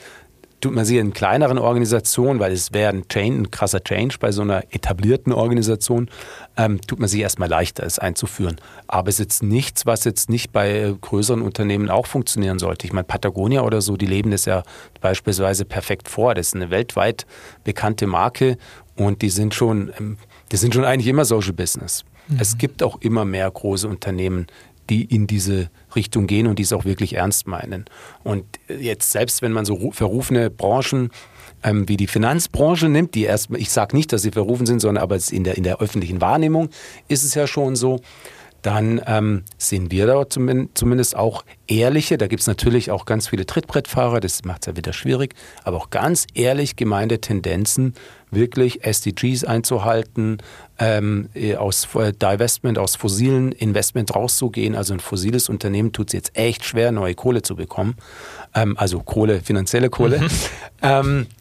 tut 0.60 0.74
man 0.74 0.84
sich 0.84 0.98
in 0.98 1.12
kleineren 1.12 1.58
Organisationen, 1.58 2.38
weil 2.40 2.52
es 2.52 2.72
wäre 2.72 2.90
ein, 2.92 3.08
Change, 3.08 3.42
ein 3.42 3.50
krasser 3.50 3.82
Change 3.82 4.16
bei 4.20 4.32
so 4.32 4.42
einer 4.42 4.64
etablierten 4.70 5.32
Organisation, 5.32 6.10
ähm, 6.56 6.80
tut 6.86 6.98
man 6.98 7.08
sich 7.08 7.20
erstmal 7.20 7.48
leichter, 7.48 7.84
es 7.84 7.98
einzuführen. 7.98 8.56
Aber 8.86 9.08
es 9.08 9.16
ist 9.16 9.20
jetzt 9.20 9.42
nichts, 9.42 9.86
was 9.86 10.04
jetzt 10.04 10.28
nicht 10.28 10.52
bei 10.52 10.94
größeren 11.00 11.42
Unternehmen 11.42 11.88
auch 11.88 12.06
funktionieren 12.06 12.58
sollte. 12.58 12.86
Ich 12.86 12.92
meine, 12.92 13.04
Patagonia 13.04 13.62
oder 13.62 13.80
so, 13.80 13.96
die 13.96 14.06
leben 14.06 14.30
das 14.30 14.44
ja 14.44 14.62
beispielsweise 15.00 15.64
perfekt 15.64 16.08
vor. 16.08 16.34
Das 16.34 16.48
ist 16.48 16.54
eine 16.54 16.70
weltweit 16.70 17.26
bekannte 17.64 18.06
Marke 18.06 18.58
und 18.96 19.22
die 19.22 19.30
sind 19.30 19.54
schon, 19.54 19.92
ähm, 19.98 20.18
die 20.52 20.56
sind 20.56 20.74
schon 20.74 20.84
eigentlich 20.84 21.08
immer 21.08 21.24
Social 21.24 21.52
Business. 21.52 22.04
Mhm. 22.28 22.38
Es 22.40 22.58
gibt 22.58 22.82
auch 22.82 23.00
immer 23.00 23.24
mehr 23.24 23.50
große 23.50 23.88
Unternehmen, 23.88 24.46
die 24.90 25.04
in 25.04 25.26
diese 25.26 25.70
Richtung 25.96 26.26
gehen 26.26 26.46
und 26.46 26.58
die 26.58 26.62
es 26.62 26.72
auch 26.72 26.84
wirklich 26.84 27.14
ernst 27.14 27.46
meinen. 27.46 27.84
Und 28.22 28.44
jetzt 28.68 29.12
selbst 29.12 29.42
wenn 29.42 29.52
man 29.52 29.64
so 29.64 29.90
verrufene 29.92 30.50
Branchen 30.50 31.10
ähm, 31.62 31.88
wie 31.88 31.96
die 31.96 32.06
Finanzbranche 32.06 32.88
nimmt, 32.88 33.14
die 33.14 33.24
erst, 33.24 33.48
ich 33.56 33.70
sage 33.70 33.96
nicht, 33.96 34.12
dass 34.12 34.22
sie 34.22 34.30
verrufen 34.30 34.66
sind, 34.66 34.80
sondern 34.80 35.02
aber 35.02 35.18
in 35.30 35.44
der, 35.44 35.56
in 35.56 35.62
der 35.62 35.80
öffentlichen 35.80 36.20
Wahrnehmung 36.20 36.70
ist 37.08 37.24
es 37.24 37.34
ja 37.34 37.46
schon 37.46 37.76
so, 37.76 38.00
dann 38.62 39.00
ähm, 39.06 39.44
sehen 39.58 39.90
wir 39.90 40.06
da 40.06 40.28
zumindest 40.28 41.16
auch 41.16 41.44
ehrliche, 41.66 42.18
da 42.18 42.26
gibt 42.26 42.40
es 42.40 42.46
natürlich 42.46 42.90
auch 42.90 43.04
ganz 43.04 43.28
viele 43.28 43.46
Trittbrettfahrer, 43.46 44.20
das 44.20 44.44
macht 44.44 44.62
es 44.62 44.66
ja 44.66 44.76
wieder 44.76 44.92
schwierig, 44.92 45.34
aber 45.64 45.76
auch 45.78 45.90
ganz 45.90 46.26
ehrlich 46.34 46.76
gemeinte 46.76 47.20
Tendenzen, 47.20 47.94
wirklich 48.30 48.84
SDGs 48.84 49.44
einzuhalten, 49.44 50.38
ähm, 50.78 51.28
äh, 51.34 51.56
aus 51.56 51.88
äh, 51.94 52.12
Divestment, 52.12 52.78
aus 52.78 52.96
fossilen 52.96 53.52
Investment 53.52 54.14
rauszugehen. 54.14 54.74
Also 54.74 54.94
ein 54.94 55.00
fossiles 55.00 55.48
Unternehmen 55.48 55.92
tut 55.92 56.08
es 56.08 56.12
jetzt 56.12 56.36
echt 56.36 56.64
schwer, 56.64 56.92
neue 56.92 57.14
Kohle 57.14 57.42
zu 57.42 57.56
bekommen. 57.56 57.96
Ähm, 58.54 58.76
also 58.78 59.00
Kohle, 59.00 59.40
finanzielle 59.40 59.90
Kohle. 59.90 60.20
Mhm. 60.20 60.28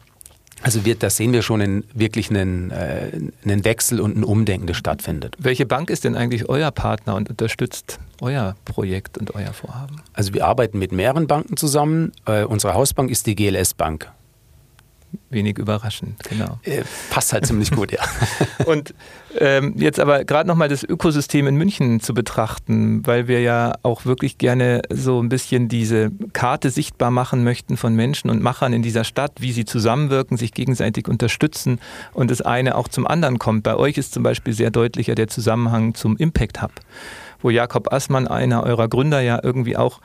Also 0.62 0.84
wir, 0.84 0.94
da 0.94 1.08
sehen 1.08 1.32
wir 1.32 1.42
schon 1.42 1.62
einen, 1.62 1.84
wirklich 1.94 2.30
einen, 2.30 2.70
äh, 2.70 3.10
einen 3.44 3.64
Wechsel 3.64 4.00
und 4.00 4.16
ein 4.16 4.24
Umdenken, 4.24 4.66
das 4.66 4.76
stattfindet. 4.76 5.36
Welche 5.38 5.66
Bank 5.66 5.90
ist 5.90 6.04
denn 6.04 6.14
eigentlich 6.14 6.48
euer 6.48 6.70
Partner 6.70 7.14
und 7.14 7.30
unterstützt 7.30 7.98
euer 8.20 8.56
Projekt 8.64 9.16
und 9.16 9.34
euer 9.34 9.52
Vorhaben? 9.52 10.02
Also 10.12 10.34
wir 10.34 10.46
arbeiten 10.46 10.78
mit 10.78 10.92
mehreren 10.92 11.26
Banken 11.26 11.56
zusammen. 11.56 12.12
Äh, 12.26 12.44
unsere 12.44 12.74
Hausbank 12.74 13.10
ist 13.10 13.26
die 13.26 13.34
GLS 13.34 13.74
Bank 13.74 14.10
wenig 15.30 15.58
überraschend, 15.58 16.22
genau. 16.28 16.58
Äh, 16.62 16.82
passt 17.10 17.32
halt 17.32 17.46
ziemlich 17.46 17.70
gut, 17.70 17.92
ja. 17.92 18.00
Und 18.66 18.94
ähm, 19.38 19.74
jetzt 19.76 20.00
aber 20.00 20.24
gerade 20.24 20.48
nochmal 20.48 20.68
das 20.68 20.82
Ökosystem 20.82 21.46
in 21.46 21.56
München 21.56 22.00
zu 22.00 22.14
betrachten, 22.14 23.06
weil 23.06 23.28
wir 23.28 23.40
ja 23.40 23.74
auch 23.82 24.04
wirklich 24.04 24.38
gerne 24.38 24.82
so 24.90 25.22
ein 25.22 25.28
bisschen 25.28 25.68
diese 25.68 26.10
Karte 26.32 26.70
sichtbar 26.70 27.10
machen 27.10 27.44
möchten 27.44 27.76
von 27.76 27.94
Menschen 27.94 28.30
und 28.30 28.42
Machern 28.42 28.72
in 28.72 28.82
dieser 28.82 29.04
Stadt, 29.04 29.32
wie 29.38 29.52
sie 29.52 29.64
zusammenwirken, 29.64 30.36
sich 30.36 30.52
gegenseitig 30.52 31.08
unterstützen 31.08 31.80
und 32.12 32.30
das 32.30 32.40
eine 32.40 32.76
auch 32.76 32.88
zum 32.88 33.06
anderen 33.06 33.38
kommt. 33.38 33.62
Bei 33.62 33.76
euch 33.76 33.98
ist 33.98 34.12
zum 34.12 34.22
Beispiel 34.22 34.52
sehr 34.52 34.70
deutlicher 34.70 35.14
der 35.14 35.28
Zusammenhang 35.28 35.94
zum 35.94 36.16
Impact 36.16 36.62
Hub, 36.62 36.72
wo 37.40 37.50
Jakob 37.50 37.92
Assmann, 37.92 38.26
einer 38.26 38.64
eurer 38.64 38.88
Gründer, 38.88 39.20
ja 39.20 39.40
irgendwie 39.42 39.76
auch 39.76 40.00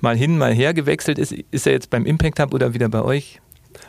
mal 0.00 0.16
hin, 0.16 0.38
mal 0.38 0.52
her 0.52 0.74
gewechselt 0.74 1.18
ist. 1.18 1.32
Ist 1.32 1.66
er 1.66 1.72
jetzt 1.72 1.90
beim 1.90 2.06
Impact 2.06 2.40
Hub 2.40 2.54
oder 2.54 2.74
wieder 2.74 2.88
bei 2.88 3.02
euch? 3.02 3.40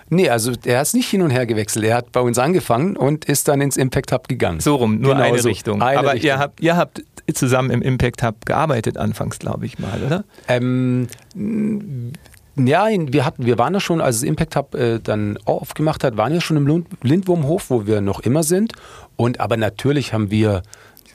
Nee, 0.10 0.30
also 0.30 0.52
er 0.66 0.82
ist 0.82 0.94
nicht 0.94 1.10
hin 1.10 1.22
und 1.22 1.32
her 1.32 1.46
gewechselt. 1.46 1.86
Er 1.86 1.98
hat 1.98 2.12
bei 2.12 2.22
uns 2.22 2.38
angefangen 2.38 2.98
und 2.98 3.26
ist 3.26 3.48
dann 3.48 3.62
ins 3.62 3.78
Impact 3.78 4.12
Hub 4.12 4.28
gegangen. 4.28 4.60
So 4.60 4.76
rum, 4.76 5.00
nur 5.00 5.14
genau 5.14 5.26
eine 5.26 5.40
so. 5.40 5.50
Richtung. 5.50 5.82
Eine 5.82 6.00
Aber 6.00 6.14
Richtung. 6.14 6.28
Ihr, 6.28 6.40
habt, 6.40 6.60
ihr 6.60 6.76
habt 6.76 7.04
zusammen 7.34 7.70
im 7.70 7.82
Impact 7.82 8.24
Hub 8.24 8.46
gearbeitet 8.46 8.98
anfangs, 8.98 9.40
glaube 9.40 9.66
ich 9.66 9.80
mal, 9.80 10.02
oder? 10.04 10.24
Ähm, 10.48 11.08
ja, 12.58 12.88
wir, 12.90 13.26
hatten, 13.26 13.46
wir 13.46 13.58
waren 13.58 13.74
ja 13.74 13.80
schon, 13.80 14.02
als 14.02 14.18
das 14.18 14.24
Impact 14.24 14.56
Hub 14.56 14.76
äh, 14.76 15.00
dann 15.00 15.38
aufgemacht 15.46 16.04
hat, 16.04 16.18
waren 16.18 16.34
ja 16.34 16.42
schon 16.42 16.58
im 16.58 16.86
Lindwurmhof, 17.02 17.70
wo 17.70 17.88
wir 17.88 18.02
noch 18.02 18.22
immer 18.22 18.44
sind. 18.44 18.74
Und 19.16 19.40
aber 19.40 19.58
natürlich 19.58 20.14
haben 20.14 20.32
wir 20.32 20.64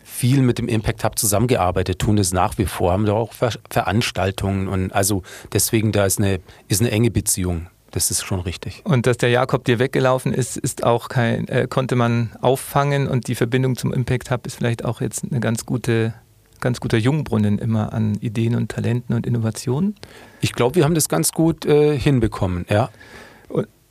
viel 0.02 0.40
mit 0.40 0.58
dem 0.58 0.68
Impact 0.68 1.04
Hub 1.04 1.18
zusammengearbeitet, 1.18 1.98
tun 1.98 2.16
das 2.16 2.32
nach 2.32 2.56
wie 2.56 2.64
vor, 2.64 2.92
haben 2.92 3.04
da 3.04 3.12
auch 3.12 3.34
Ver 3.34 3.50
Veranstaltungen 3.68 4.66
und 4.66 4.92
also 4.92 5.22
deswegen 5.52 5.92
da 5.92 6.06
ist 6.06 6.18
eine, 6.18 6.40
ist 6.68 6.80
eine 6.80 6.90
enge 6.90 7.10
Beziehung 7.10 7.66
das 7.96 8.10
ist 8.10 8.24
schon 8.24 8.40
richtig. 8.40 8.82
Und 8.84 9.06
dass 9.06 9.16
der 9.16 9.30
Jakob 9.30 9.64
dir 9.64 9.78
weggelaufen 9.78 10.34
ist, 10.34 10.58
ist 10.58 10.84
auch 10.84 11.08
kein, 11.08 11.48
äh, 11.48 11.66
konnte 11.66 11.96
man 11.96 12.30
auffangen 12.42 13.08
und 13.08 13.26
die 13.26 13.34
Verbindung 13.34 13.74
zum 13.74 13.90
Impact 13.92 14.30
Hub 14.30 14.46
ist 14.46 14.56
vielleicht 14.56 14.84
auch 14.84 15.00
jetzt 15.00 15.24
eine 15.24 15.40
ganz 15.40 15.64
gute, 15.64 16.12
ganz 16.60 16.78
guter 16.80 16.98
Jungbrunnen 16.98 17.58
immer 17.58 17.94
an 17.94 18.16
Ideen 18.16 18.54
und 18.54 18.70
Talenten 18.70 19.14
und 19.14 19.26
Innovationen. 19.26 19.94
Ich 20.42 20.52
glaube, 20.52 20.74
wir 20.74 20.84
haben 20.84 20.94
das 20.94 21.08
ganz 21.08 21.32
gut 21.32 21.64
äh, 21.64 21.98
hinbekommen, 21.98 22.66
ja. 22.68 22.90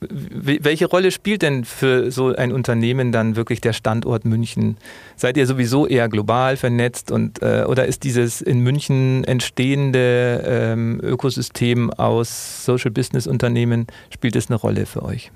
Welche 0.10 0.88
Rolle 0.88 1.12
spielt 1.12 1.42
denn 1.42 1.66
für 1.66 2.12
so 2.12 2.36
ein 2.36 2.52
Unternehmen 2.52 3.12
dann 3.12 3.36
wirklich 3.36 3.62
der 3.62 3.74
Standort 3.74 4.26
München? 4.26 4.78
Seid 5.16 5.38
ihr 5.38 5.46
sowieso 5.48 5.88
eher 5.88 6.10
global 6.10 6.58
vernetzt 6.58 7.12
und 7.12 7.42
äh, 7.42 7.66
oder 7.68 7.86
ist 7.86 8.04
dieses 8.04 8.42
in 8.42 8.60
München 8.60 9.24
entstehende 9.24 10.44
ähm, 10.46 11.00
Ökosystem 11.02 11.92
aus 11.92 12.66
Social 12.66 12.92
Business 12.92 13.28
Unternehmen 13.28 13.88
spielt 14.10 14.36
es 14.36 14.50
eine 14.50 14.58
Rolle 14.58 14.86
für 14.86 15.04
euch? 15.04 15.32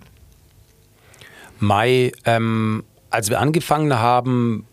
Mai, 1.60 2.12
ähm, 2.26 2.84
als 3.10 3.30
wir 3.30 3.40
angefangen 3.40 3.94
haben, 4.00 4.66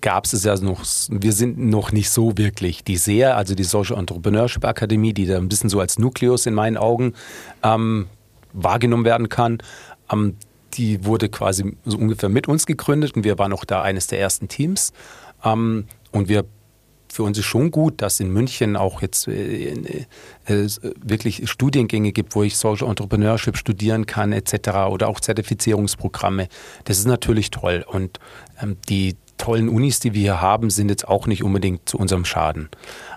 gab 0.00 0.24
es 0.24 0.44
ja 0.44 0.56
noch, 0.56 0.84
wir 1.10 1.32
sind 1.32 1.58
noch 1.58 1.92
nicht 1.92 2.10
so 2.10 2.36
wirklich. 2.38 2.84
Die 2.84 2.96
SEA, 2.96 3.34
also 3.34 3.54
die 3.54 3.64
Social 3.64 3.98
Entrepreneurship 3.98 4.64
Akademie, 4.64 5.12
die 5.12 5.26
da 5.26 5.36
ein 5.36 5.48
bisschen 5.48 5.70
so 5.70 5.80
als 5.80 5.98
Nukleus 5.98 6.46
in 6.46 6.54
meinen 6.54 6.76
Augen 6.76 7.14
ähm, 7.62 8.06
wahrgenommen 8.52 9.04
werden 9.04 9.28
kann. 9.28 9.58
Ähm, 10.10 10.36
die 10.74 11.04
wurde 11.04 11.28
quasi 11.28 11.76
so 11.84 11.96
ungefähr 11.96 12.28
mit 12.28 12.46
uns 12.48 12.66
gegründet 12.66 13.16
und 13.16 13.24
wir 13.24 13.38
waren 13.38 13.52
auch 13.52 13.64
da 13.64 13.82
eines 13.82 14.06
der 14.06 14.20
ersten 14.20 14.48
Teams. 14.48 14.92
Ähm, 15.44 15.86
und 16.12 16.28
wir 16.28 16.44
für 17.10 17.22
uns 17.22 17.38
ist 17.38 17.46
schon 17.46 17.70
gut, 17.70 18.02
dass 18.02 18.20
in 18.20 18.30
München 18.30 18.76
auch 18.76 19.02
jetzt 19.02 19.28
äh, 19.28 19.72
äh, 20.46 20.68
wirklich 21.02 21.48
Studiengänge 21.50 22.12
gibt, 22.12 22.34
wo 22.34 22.42
ich 22.42 22.56
Social 22.56 22.88
Entrepreneurship 22.88 23.56
studieren 23.56 24.06
kann 24.06 24.32
etc. 24.32 24.68
oder 24.90 25.08
auch 25.08 25.20
Zertifizierungsprogramme. 25.20 26.48
Das 26.84 26.98
ist 26.98 27.06
natürlich 27.06 27.50
toll 27.50 27.84
und 27.88 28.20
ähm, 28.62 28.76
die 28.88 29.16
tollen 29.38 29.68
Unis, 29.68 30.00
die 30.00 30.14
wir 30.14 30.20
hier 30.20 30.40
haben, 30.40 30.70
sind 30.70 30.90
jetzt 30.90 31.08
auch 31.08 31.26
nicht 31.26 31.42
unbedingt 31.42 31.88
zu 31.88 31.98
unserem 31.98 32.24
Schaden. 32.24 32.68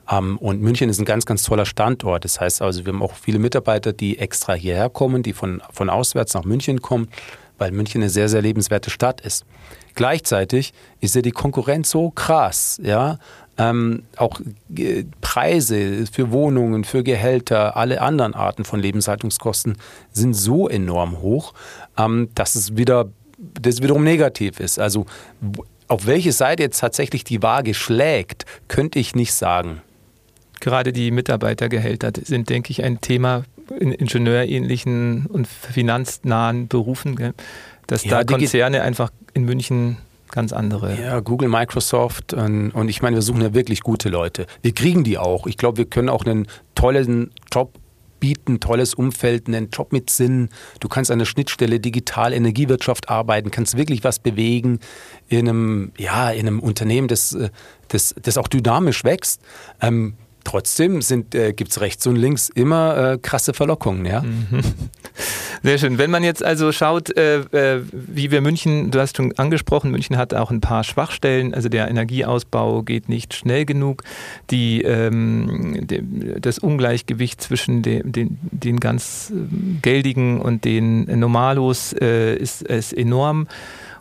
Ähm, 0.09 0.37
und 0.37 0.61
München 0.61 0.89
ist 0.89 0.99
ein 0.99 1.05
ganz, 1.05 1.25
ganz 1.25 1.43
toller 1.43 1.65
Standort. 1.65 2.23
Das 2.23 2.39
heißt 2.39 2.61
also, 2.61 2.85
wir 2.85 2.93
haben 2.93 3.01
auch 3.01 3.15
viele 3.15 3.39
Mitarbeiter, 3.39 3.93
die 3.93 4.19
extra 4.19 4.53
hierher 4.53 4.89
kommen, 4.89 5.23
die 5.23 5.33
von, 5.33 5.61
von 5.71 5.89
auswärts 5.89 6.33
nach 6.33 6.45
München 6.45 6.81
kommen, 6.81 7.09
weil 7.57 7.71
München 7.71 8.01
eine 8.01 8.09
sehr, 8.09 8.29
sehr 8.29 8.41
lebenswerte 8.41 8.89
Stadt 8.89 9.21
ist. 9.21 9.45
Gleichzeitig 9.93 10.73
ist 11.01 11.15
ja 11.15 11.21
die 11.21 11.31
Konkurrenz 11.31 11.89
so 11.89 12.11
krass, 12.11 12.79
ja. 12.83 13.19
Ähm, 13.57 14.03
auch 14.15 14.39
äh, 14.75 15.03
Preise 15.19 16.05
für 16.11 16.31
Wohnungen, 16.31 16.85
für 16.85 17.03
Gehälter, 17.03 17.75
alle 17.75 18.01
anderen 18.01 18.33
Arten 18.33 18.63
von 18.63 18.79
Lebenshaltungskosten 18.79 19.77
sind 20.11 20.33
so 20.33 20.69
enorm 20.69 21.21
hoch, 21.21 21.53
ähm, 21.97 22.29
dass 22.33 22.55
es 22.55 22.77
wieder 22.77 23.09
das 23.37 23.81
wiederum 23.81 24.03
negativ 24.03 24.59
ist. 24.59 24.79
Also 24.79 25.05
auf 25.91 26.05
welche 26.05 26.31
Seite 26.31 26.63
jetzt 26.63 26.79
tatsächlich 26.79 27.25
die 27.25 27.43
Waage 27.43 27.73
schlägt, 27.73 28.45
könnte 28.69 28.97
ich 28.97 29.13
nicht 29.13 29.33
sagen. 29.33 29.81
Gerade 30.61 30.93
die 30.93 31.11
Mitarbeitergehälter 31.11 32.13
sind, 32.23 32.49
denke 32.49 32.71
ich, 32.71 32.81
ein 32.83 33.01
Thema 33.01 33.43
in 33.77 33.91
ingenieurähnlichen 33.91 35.25
und 35.25 35.47
finanznahen 35.47 36.69
Berufen, 36.69 37.17
gell? 37.17 37.33
dass 37.87 38.05
ja, 38.05 38.23
da 38.23 38.23
Konzerne 38.23 38.83
einfach 38.83 39.11
in 39.33 39.43
München 39.43 39.97
ganz 40.31 40.53
andere. 40.53 40.97
Ja, 40.97 41.19
Google, 41.19 41.49
Microsoft 41.49 42.33
und, 42.33 42.71
und, 42.71 42.87
ich 42.87 43.01
meine, 43.01 43.17
wir 43.17 43.21
suchen 43.21 43.41
ja 43.41 43.53
wirklich 43.53 43.81
gute 43.81 44.07
Leute. 44.07 44.45
Wir 44.61 44.73
kriegen 44.73 45.03
die 45.03 45.17
auch. 45.17 45.45
Ich 45.45 45.57
glaube, 45.57 45.79
wir 45.79 45.85
können 45.85 46.07
auch 46.07 46.23
einen 46.23 46.47
tollen 46.73 47.31
Job 47.51 47.73
bieten, 48.21 48.61
tolles 48.61 48.93
Umfeld, 48.93 49.47
einen 49.47 49.69
Job 49.69 49.91
mit 49.91 50.09
Sinn. 50.09 50.47
Du 50.79 50.87
kannst 50.87 51.11
an 51.11 51.19
der 51.19 51.25
Schnittstelle 51.25 51.81
digital 51.81 52.31
Energiewirtschaft 52.31 53.09
arbeiten, 53.09 53.51
kannst 53.51 53.75
wirklich 53.75 54.05
was 54.05 54.19
bewegen 54.19 54.79
in 55.27 55.49
einem, 55.49 55.91
ja, 55.97 56.31
in 56.31 56.47
einem 56.47 56.61
Unternehmen, 56.61 57.09
das, 57.09 57.37
das, 57.89 58.15
das 58.21 58.37
auch 58.37 58.47
dynamisch 58.47 59.03
wächst. 59.03 59.41
Ähm, 59.81 60.13
trotzdem 60.43 60.99
äh, 61.33 61.53
gibt 61.53 61.71
es 61.71 61.81
rechts 61.81 62.05
und 62.07 62.15
links 62.15 62.49
immer 62.49 63.13
äh, 63.13 63.17
krasse 63.17 63.53
Verlockungen, 63.53 64.05
ja. 64.05 64.21
Mhm. 64.21 64.61
Sehr 65.63 65.77
schön. 65.77 65.97
Wenn 65.97 66.09
man 66.09 66.23
jetzt 66.23 66.43
also 66.43 66.71
schaut, 66.71 67.15
äh, 67.15 67.39
äh, 67.41 67.83
wie 67.91 68.31
wir 68.31 68.41
München, 68.41 68.89
du 68.89 68.99
hast 68.99 69.17
schon 69.17 69.37
angesprochen, 69.37 69.91
München 69.91 70.17
hat 70.17 70.33
auch 70.33 70.49
ein 70.49 70.61
paar 70.61 70.83
Schwachstellen. 70.83 71.53
Also 71.53 71.69
der 71.69 71.87
Energieausbau 71.87 72.81
geht 72.81 73.09
nicht 73.09 73.33
schnell 73.35 73.65
genug. 73.65 74.03
Die, 74.49 74.81
ähm, 74.81 75.85
de, 75.85 76.39
das 76.39 76.57
Ungleichgewicht 76.57 77.41
zwischen 77.41 77.83
de, 77.83 78.01
den, 78.03 78.39
den 78.41 78.79
ganz 78.79 79.31
ähm, 79.31 79.79
geldigen 79.81 80.41
und 80.41 80.65
den 80.65 81.19
Normalos 81.19 81.93
äh, 81.93 82.35
ist, 82.35 82.63
ist 82.63 82.93
enorm. 82.93 83.47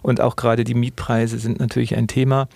Und 0.02 0.20
auch 0.20 0.36
gerade 0.36 0.64
die 0.64 0.74
Mietpreise 0.74 1.38
sind 1.38 1.60
natürlich 1.60 1.94
ein 1.94 2.08
Thema. 2.08 2.48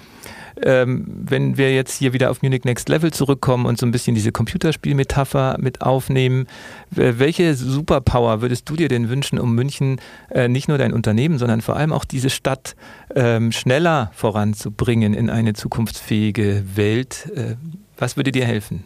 Ähm, 0.63 1.05
wenn 1.07 1.57
wir 1.57 1.75
jetzt 1.75 1.99
hier 1.99 2.13
wieder 2.13 2.31
auf 2.31 2.43
Munich 2.43 2.65
Next 2.65 2.89
Level 2.89 3.13
zurückkommen 3.13 3.67
und 3.67 3.79
so 3.79 3.87
ein 3.87 3.93
bisschen 3.93 4.15
diese 4.15 4.33
Computerspielmetapher 4.33 5.57
mit 5.61 5.83
aufnehmen, 5.83 6.47
welche 6.91 7.55
Superpower 7.55 8.41
würdest 8.41 8.69
du 8.69 8.77
dir 8.77 8.89
denn 8.89 9.09
wünschen, 9.09 9.39
um 9.39 9.55
München 9.55 10.01
äh, 10.31 10.49
nicht 10.49 10.69
nur 10.69 10.79
dein 10.79 10.93
Unternehmen, 10.93 11.39
sondern 11.39 11.61
vor 11.61 11.77
allem 11.77 11.93
auch 11.93 12.05
diese 12.05 12.31
Stadt 12.31 12.77
ähm, 13.15 13.53
schneller 13.53 14.11
voranzubringen 14.15 15.15
in 15.15 15.31
eine 15.31 15.55
zukunftsfähige 15.55 16.65
Welt? 16.75 17.31
Äh, 17.35 17.57
was 17.97 18.17
würde 18.17 18.33
dir 18.33 18.45
helfen? 18.45 18.85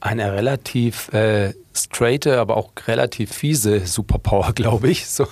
Eine 0.00 0.32
relativ 0.32 1.12
äh, 1.12 1.52
straighte, 1.76 2.38
aber 2.38 2.56
auch 2.56 2.72
relativ 2.86 3.32
fiese 3.32 3.86
Superpower, 3.86 4.52
glaube 4.54 4.88
ich. 4.88 5.06
So, 5.06 5.26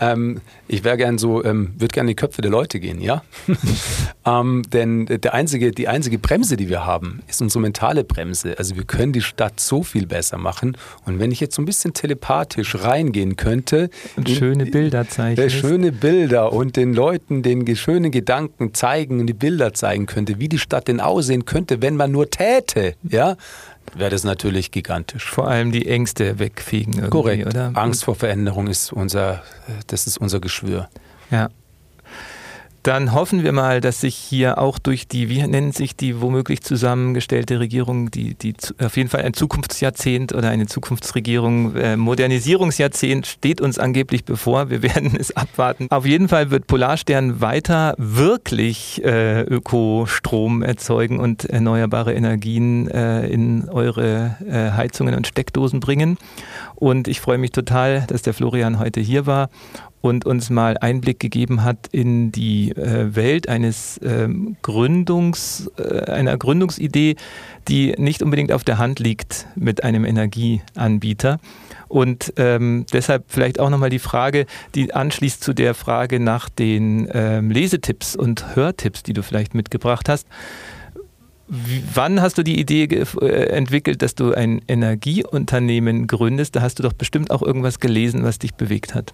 ähm, 0.00 0.40
ich 0.68 0.84
wäre 0.84 0.96
gern 0.96 1.18
so, 1.18 1.44
ähm, 1.44 1.74
würde 1.76 1.92
gerne 1.92 2.10
in 2.10 2.16
die 2.16 2.20
Köpfe 2.20 2.42
der 2.42 2.50
Leute 2.50 2.80
gehen, 2.80 3.00
ja. 3.00 3.22
ähm, 4.26 4.62
denn 4.72 5.06
der 5.06 5.34
einzige, 5.34 5.70
die 5.70 5.88
einzige 5.88 6.18
Bremse, 6.18 6.56
die 6.56 6.68
wir 6.68 6.86
haben, 6.86 7.22
ist 7.28 7.42
unsere 7.42 7.60
mentale 7.60 8.04
Bremse. 8.04 8.54
Also 8.58 8.76
wir 8.76 8.84
können 8.84 9.12
die 9.12 9.20
Stadt 9.20 9.60
so 9.60 9.82
viel 9.82 10.06
besser 10.06 10.38
machen. 10.38 10.76
Und 11.04 11.18
wenn 11.18 11.30
ich 11.30 11.40
jetzt 11.40 11.54
so 11.54 11.62
ein 11.62 11.66
bisschen 11.66 11.92
telepathisch 11.92 12.74
reingehen 12.76 13.36
könnte, 13.36 13.90
und 14.16 14.28
schöne 14.28 14.66
Bilder 14.66 15.08
zeigen, 15.08 15.40
äh, 15.40 15.50
schöne 15.50 15.92
Bilder 15.92 16.52
und 16.52 16.76
den 16.76 16.94
Leuten 16.94 17.42
den 17.42 17.62
schönen 17.76 18.10
Gedanken 18.10 18.74
zeigen 18.74 19.20
und 19.20 19.26
die 19.26 19.34
Bilder 19.34 19.74
zeigen 19.74 20.06
könnte, 20.06 20.38
wie 20.38 20.48
die 20.48 20.58
Stadt 20.58 20.88
denn 20.88 21.00
aussehen 21.00 21.44
könnte, 21.44 21.82
wenn 21.82 21.96
man 21.96 22.12
nur 22.12 22.30
täte, 22.30 22.94
ja 23.02 23.36
wäre 23.94 24.10
das 24.10 24.24
natürlich 24.24 24.70
gigantisch. 24.70 25.30
Vor 25.30 25.48
allem 25.48 25.72
die 25.72 25.88
Ängste 25.88 26.38
wegfegen 26.38 27.10
Korrekt. 27.10 27.46
oder? 27.46 27.72
Angst 27.74 28.04
vor 28.04 28.14
Veränderung 28.14 28.66
ist 28.66 28.92
unser, 28.92 29.42
das 29.86 30.06
ist 30.06 30.18
unser 30.18 30.40
Geschwür. 30.40 30.88
Ja. 31.30 31.48
Dann 32.82 33.12
hoffen 33.12 33.44
wir 33.44 33.52
mal, 33.52 33.80
dass 33.80 34.00
sich 34.00 34.16
hier 34.16 34.58
auch 34.58 34.78
durch 34.80 35.06
die, 35.06 35.28
wie 35.28 35.46
nennt 35.46 35.76
sich 35.76 35.94
die 35.94 36.20
womöglich 36.20 36.62
zusammengestellte 36.62 37.60
Regierung, 37.60 38.10
die, 38.10 38.34
die 38.34 38.54
auf 38.82 38.96
jeden 38.96 39.08
Fall 39.08 39.22
ein 39.22 39.34
Zukunftsjahrzehnt 39.34 40.32
oder 40.32 40.48
eine 40.48 40.66
Zukunftsregierung, 40.66 41.76
äh, 41.76 41.96
Modernisierungsjahrzehnt 41.96 43.26
steht 43.28 43.60
uns 43.60 43.78
angeblich 43.78 44.24
bevor. 44.24 44.68
Wir 44.68 44.82
werden 44.82 45.16
es 45.20 45.36
abwarten. 45.36 45.86
Auf 45.90 46.06
jeden 46.06 46.28
Fall 46.28 46.50
wird 46.50 46.66
Polarstern 46.66 47.40
weiter 47.40 47.94
wirklich 47.98 49.04
äh, 49.04 49.42
Ökostrom 49.42 50.62
erzeugen 50.62 51.20
und 51.20 51.44
erneuerbare 51.44 52.14
Energien 52.14 52.88
äh, 52.88 53.28
in 53.28 53.68
eure 53.68 54.36
äh, 54.44 54.72
Heizungen 54.76 55.14
und 55.14 55.28
Steckdosen 55.28 55.78
bringen. 55.78 56.18
Und 56.82 57.06
ich 57.06 57.20
freue 57.20 57.38
mich 57.38 57.52
total, 57.52 58.02
dass 58.08 58.22
der 58.22 58.34
Florian 58.34 58.80
heute 58.80 58.98
hier 58.98 59.24
war 59.24 59.50
und 60.00 60.26
uns 60.26 60.50
mal 60.50 60.76
Einblick 60.76 61.20
gegeben 61.20 61.62
hat 61.62 61.86
in 61.92 62.32
die 62.32 62.72
äh, 62.72 63.14
Welt 63.14 63.48
eines 63.48 64.00
ähm, 64.02 64.56
Gründungs, 64.62 65.70
äh, 65.78 66.10
einer 66.10 66.36
Gründungsidee, 66.36 67.14
die 67.68 67.94
nicht 67.98 68.20
unbedingt 68.20 68.50
auf 68.50 68.64
der 68.64 68.78
Hand 68.78 68.98
liegt 68.98 69.46
mit 69.54 69.84
einem 69.84 70.04
Energieanbieter. 70.04 71.38
Und 71.86 72.32
ähm, 72.36 72.84
deshalb 72.92 73.26
vielleicht 73.28 73.60
auch 73.60 73.70
nochmal 73.70 73.90
die 73.90 74.00
Frage, 74.00 74.46
die 74.74 74.92
anschließt 74.92 75.40
zu 75.40 75.52
der 75.52 75.74
Frage 75.74 76.18
nach 76.18 76.48
den 76.48 77.08
ähm, 77.14 77.52
Lesetipps 77.52 78.16
und 78.16 78.56
Hörtipps, 78.56 79.04
die 79.04 79.12
du 79.12 79.22
vielleicht 79.22 79.54
mitgebracht 79.54 80.08
hast. 80.08 80.26
Wann 81.94 82.22
hast 82.22 82.38
du 82.38 82.42
die 82.42 82.58
Idee 82.58 82.84
äh, 82.84 83.26
entwickelt, 83.50 84.00
dass 84.00 84.14
du 84.14 84.32
ein 84.32 84.62
Energieunternehmen 84.68 86.06
gründest? 86.06 86.56
Da 86.56 86.62
hast 86.62 86.78
du 86.78 86.82
doch 86.82 86.94
bestimmt 86.94 87.30
auch 87.30 87.42
irgendwas 87.42 87.78
gelesen, 87.78 88.24
was 88.24 88.38
dich 88.38 88.54
bewegt 88.54 88.94
hat 88.94 89.12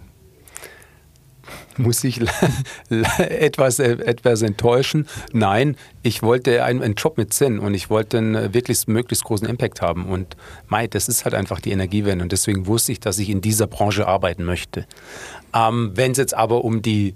muss 1.78 2.02
ich 2.04 2.20
etwas, 3.18 3.78
äh, 3.78 3.92
etwas 3.92 4.42
enttäuschen. 4.42 5.06
Nein, 5.32 5.76
ich 6.02 6.22
wollte 6.22 6.64
einen, 6.64 6.82
einen, 6.82 6.94
Job 6.94 7.16
mit 7.16 7.32
Sinn 7.32 7.58
und 7.58 7.74
ich 7.74 7.88
wollte 7.88 8.18
einen 8.18 8.34
äh, 8.34 8.54
wirklich 8.54 8.86
möglichst 8.88 9.24
großen 9.24 9.48
Impact 9.48 9.80
haben. 9.80 10.06
Und 10.06 10.36
Mai, 10.66 10.86
das 10.86 11.08
ist 11.08 11.24
halt 11.24 11.34
einfach 11.34 11.60
die 11.60 11.70
Energiewende 11.70 12.22
und 12.22 12.32
deswegen 12.32 12.66
wusste 12.66 12.92
ich, 12.92 13.00
dass 13.00 13.18
ich 13.18 13.30
in 13.30 13.40
dieser 13.40 13.66
Branche 13.66 14.06
arbeiten 14.06 14.44
möchte. 14.44 14.86
Ähm, 15.54 15.92
Wenn 15.94 16.12
es 16.12 16.18
jetzt 16.18 16.34
aber 16.34 16.64
um 16.64 16.82
die 16.82 17.14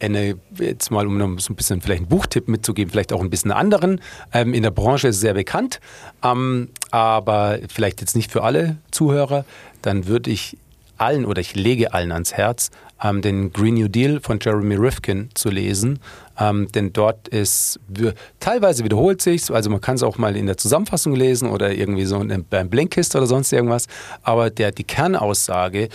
eine, 0.00 0.36
jetzt 0.58 0.90
mal 0.90 1.06
um 1.06 1.38
so 1.38 1.52
ein 1.52 1.56
bisschen 1.56 1.80
vielleicht 1.80 2.00
einen 2.00 2.08
Buchtipp 2.08 2.48
mitzugeben, 2.48 2.90
vielleicht 2.90 3.12
auch 3.12 3.20
ein 3.20 3.30
bisschen 3.30 3.52
anderen. 3.52 4.00
Ähm, 4.32 4.54
in 4.54 4.62
der 4.62 4.70
Branche 4.70 5.08
ist 5.08 5.20
sehr 5.20 5.34
bekannt, 5.34 5.80
ähm, 6.22 6.68
aber 6.90 7.58
vielleicht 7.68 8.00
jetzt 8.00 8.16
nicht 8.16 8.30
für 8.30 8.42
alle 8.42 8.76
Zuhörer. 8.90 9.44
Dann 9.82 10.06
würde 10.06 10.30
ich 10.30 10.56
allen 10.96 11.24
oder 11.24 11.40
ich 11.40 11.54
lege 11.54 11.92
allen 11.92 12.12
ans 12.12 12.34
Herz, 12.34 12.70
ähm, 13.02 13.22
den 13.22 13.52
Green 13.52 13.74
New 13.74 13.88
Deal 13.88 14.20
von 14.20 14.38
Jeremy 14.40 14.76
Rifkin 14.76 15.30
zu 15.34 15.50
lesen. 15.50 16.00
Ähm, 16.38 16.68
denn 16.72 16.92
dort 16.92 17.28
ist, 17.28 17.78
teilweise 18.40 18.84
wiederholt 18.84 19.22
sich 19.22 19.34
also 19.50 19.70
man 19.70 19.80
kann 19.80 19.96
es 19.96 20.02
auch 20.02 20.18
mal 20.18 20.36
in 20.36 20.46
der 20.46 20.56
Zusammenfassung 20.56 21.14
lesen 21.14 21.48
oder 21.48 21.72
irgendwie 21.72 22.04
so 22.04 22.24
beim 22.50 22.68
Blinkist 22.68 23.14
oder 23.14 23.26
sonst 23.26 23.52
irgendwas. 23.52 23.86
Aber 24.22 24.50
der, 24.50 24.72
die 24.72 24.84
Kernaussage, 24.84 25.88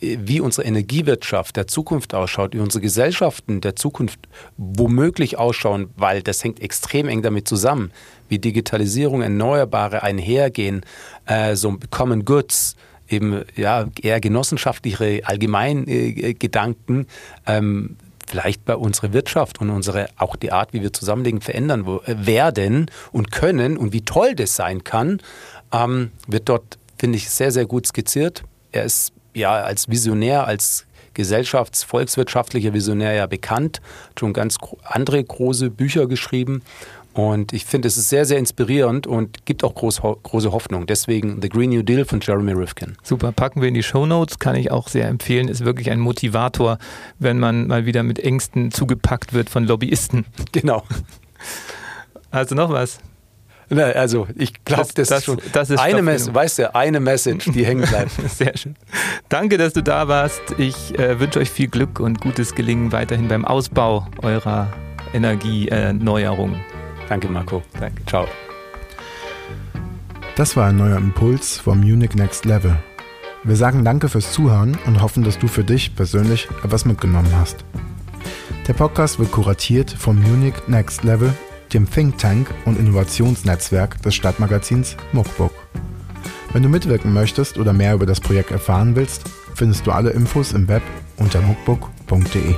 wie 0.00 0.40
unsere 0.40 0.66
Energiewirtschaft 0.66 1.56
der 1.56 1.66
Zukunft 1.66 2.14
ausschaut, 2.14 2.54
wie 2.54 2.60
unsere 2.60 2.82
Gesellschaften 2.82 3.60
der 3.60 3.76
Zukunft 3.76 4.20
womöglich 4.56 5.38
ausschauen, 5.38 5.90
weil 5.96 6.22
das 6.22 6.42
hängt 6.42 6.60
extrem 6.60 7.08
eng 7.08 7.22
damit 7.22 7.46
zusammen, 7.48 7.90
wie 8.28 8.38
Digitalisierung, 8.38 9.22
Erneuerbare 9.22 10.02
einhergehen, 10.02 10.84
äh, 11.26 11.54
so 11.56 11.76
Common 11.90 12.24
Goods, 12.24 12.76
eben 13.08 13.42
ja 13.54 13.86
eher 14.00 14.20
genossenschaftliche 14.20 15.20
Allgemeingedanken 15.24 17.06
äh, 17.46 17.58
ähm, 17.58 17.96
vielleicht 18.34 18.64
bei 18.64 18.74
unserer 18.74 19.12
Wirtschaft 19.12 19.60
und 19.60 19.70
unsere 19.70 20.08
auch 20.16 20.34
die 20.34 20.50
Art, 20.50 20.72
wie 20.72 20.82
wir 20.82 20.92
zusammenlegen, 20.92 21.40
verändern 21.40 21.86
äh, 22.04 22.26
werden 22.26 22.90
und 23.12 23.30
können 23.30 23.76
und 23.76 23.92
wie 23.92 24.00
toll 24.00 24.34
das 24.34 24.56
sein 24.56 24.82
kann, 24.82 25.20
ähm, 25.72 26.10
wird 26.26 26.48
dort 26.48 26.78
finde 26.98 27.16
ich 27.16 27.30
sehr 27.30 27.52
sehr 27.52 27.64
gut 27.64 27.86
skizziert. 27.86 28.42
Er 28.72 28.82
ist 28.82 29.12
ja 29.34 29.52
als 29.52 29.88
Visionär, 29.88 30.48
als 30.48 30.84
gesellschafts-, 31.14 31.84
volkswirtschaftlicher 31.84 32.74
Visionär 32.74 33.12
ja 33.12 33.26
bekannt, 33.26 33.80
schon 34.18 34.32
ganz 34.32 34.56
andere 34.82 35.22
große 35.22 35.70
Bücher 35.70 36.08
geschrieben 36.08 36.62
und 37.14 37.52
ich 37.52 37.64
finde, 37.64 37.86
es 37.86 37.96
ist 37.96 38.08
sehr, 38.08 38.24
sehr 38.24 38.38
inspirierend 38.38 39.06
und 39.06 39.46
gibt 39.46 39.62
auch 39.62 39.74
groß, 39.74 40.00
große 40.00 40.50
Hoffnung. 40.50 40.86
Deswegen 40.86 41.40
The 41.40 41.48
Green 41.48 41.70
New 41.70 41.82
Deal 41.82 42.04
von 42.04 42.18
Jeremy 42.20 42.52
Rifkin. 42.52 42.96
Super, 43.04 43.30
packen 43.30 43.60
wir 43.60 43.68
in 43.68 43.74
die 43.74 43.84
Show 43.84 44.04
Notes, 44.04 44.40
kann 44.40 44.56
ich 44.56 44.72
auch 44.72 44.88
sehr 44.88 45.06
empfehlen. 45.06 45.46
Ist 45.46 45.64
wirklich 45.64 45.92
ein 45.92 46.00
Motivator, 46.00 46.76
wenn 47.20 47.38
man 47.38 47.68
mal 47.68 47.86
wieder 47.86 48.02
mit 48.02 48.18
Ängsten 48.18 48.72
zugepackt 48.72 49.32
wird 49.32 49.48
von 49.48 49.64
Lobbyisten. 49.64 50.26
Genau. 50.52 50.84
Also 52.30 52.54
noch 52.54 52.70
was? 52.70 53.00
Na, 53.68 53.84
also 53.84 54.28
ich 54.36 54.64
glaube, 54.64 54.88
das, 54.94 55.08
das, 55.08 55.18
ist 55.18 55.24
schon 55.24 55.40
das 55.52 55.70
ist 55.70 55.78
eine 55.80 56.02
Message, 56.02 56.34
weißt 56.34 56.58
du, 56.60 56.74
eine 56.74 57.00
Message, 57.00 57.50
die 57.52 57.64
hängen 57.64 57.86
bleibt. 57.88 58.12
Sehr 58.28 58.56
schön. 58.56 58.76
Danke, 59.28 59.58
dass 59.58 59.72
du 59.72 59.82
da 59.82 60.06
warst. 60.06 60.42
Ich 60.58 60.96
äh, 60.98 61.18
wünsche 61.18 61.40
euch 61.40 61.50
viel 61.50 61.68
Glück 61.68 61.98
und 61.98 62.20
gutes 62.20 62.54
Gelingen 62.54 62.92
weiterhin 62.92 63.28
beim 63.28 63.44
Ausbau 63.44 64.06
eurer 64.22 64.72
Energieneuerung. 65.12 66.56
Danke, 67.08 67.28
Marco. 67.28 67.62
Danke. 67.78 68.04
Ciao. 68.06 68.26
Das 70.36 70.56
war 70.56 70.68
ein 70.68 70.76
neuer 70.76 70.96
Impuls 70.96 71.58
vom 71.58 71.80
Munich 71.80 72.14
Next 72.14 72.44
Level. 72.44 72.76
Wir 73.44 73.56
sagen 73.56 73.84
Danke 73.84 74.08
fürs 74.08 74.32
Zuhören 74.32 74.76
und 74.86 75.02
hoffen, 75.02 75.22
dass 75.22 75.38
du 75.38 75.46
für 75.46 75.64
dich 75.64 75.94
persönlich 75.94 76.48
etwas 76.64 76.84
mitgenommen 76.84 77.30
hast. 77.36 77.64
Der 78.66 78.72
Podcast 78.72 79.18
wird 79.18 79.30
kuratiert 79.30 79.90
vom 79.90 80.20
Munich 80.20 80.54
Next 80.66 81.04
Level, 81.04 81.34
dem 81.72 81.88
Think 81.88 82.18
Tank 82.18 82.48
und 82.64 82.78
Innovationsnetzwerk 82.78 84.00
des 84.02 84.14
Stadtmagazins 84.14 84.96
Muckbook. 85.12 85.52
Wenn 86.54 86.62
du 86.62 86.68
mitwirken 86.68 87.12
möchtest 87.12 87.58
oder 87.58 87.72
mehr 87.72 87.94
über 87.94 88.06
das 88.06 88.20
Projekt 88.20 88.50
erfahren 88.50 88.96
willst, 88.96 89.24
findest 89.54 89.86
du 89.86 89.90
alle 89.90 90.10
Infos 90.10 90.52
im 90.52 90.66
Web 90.68 90.82
unter 91.18 91.42
muckbook.de. 91.42 92.54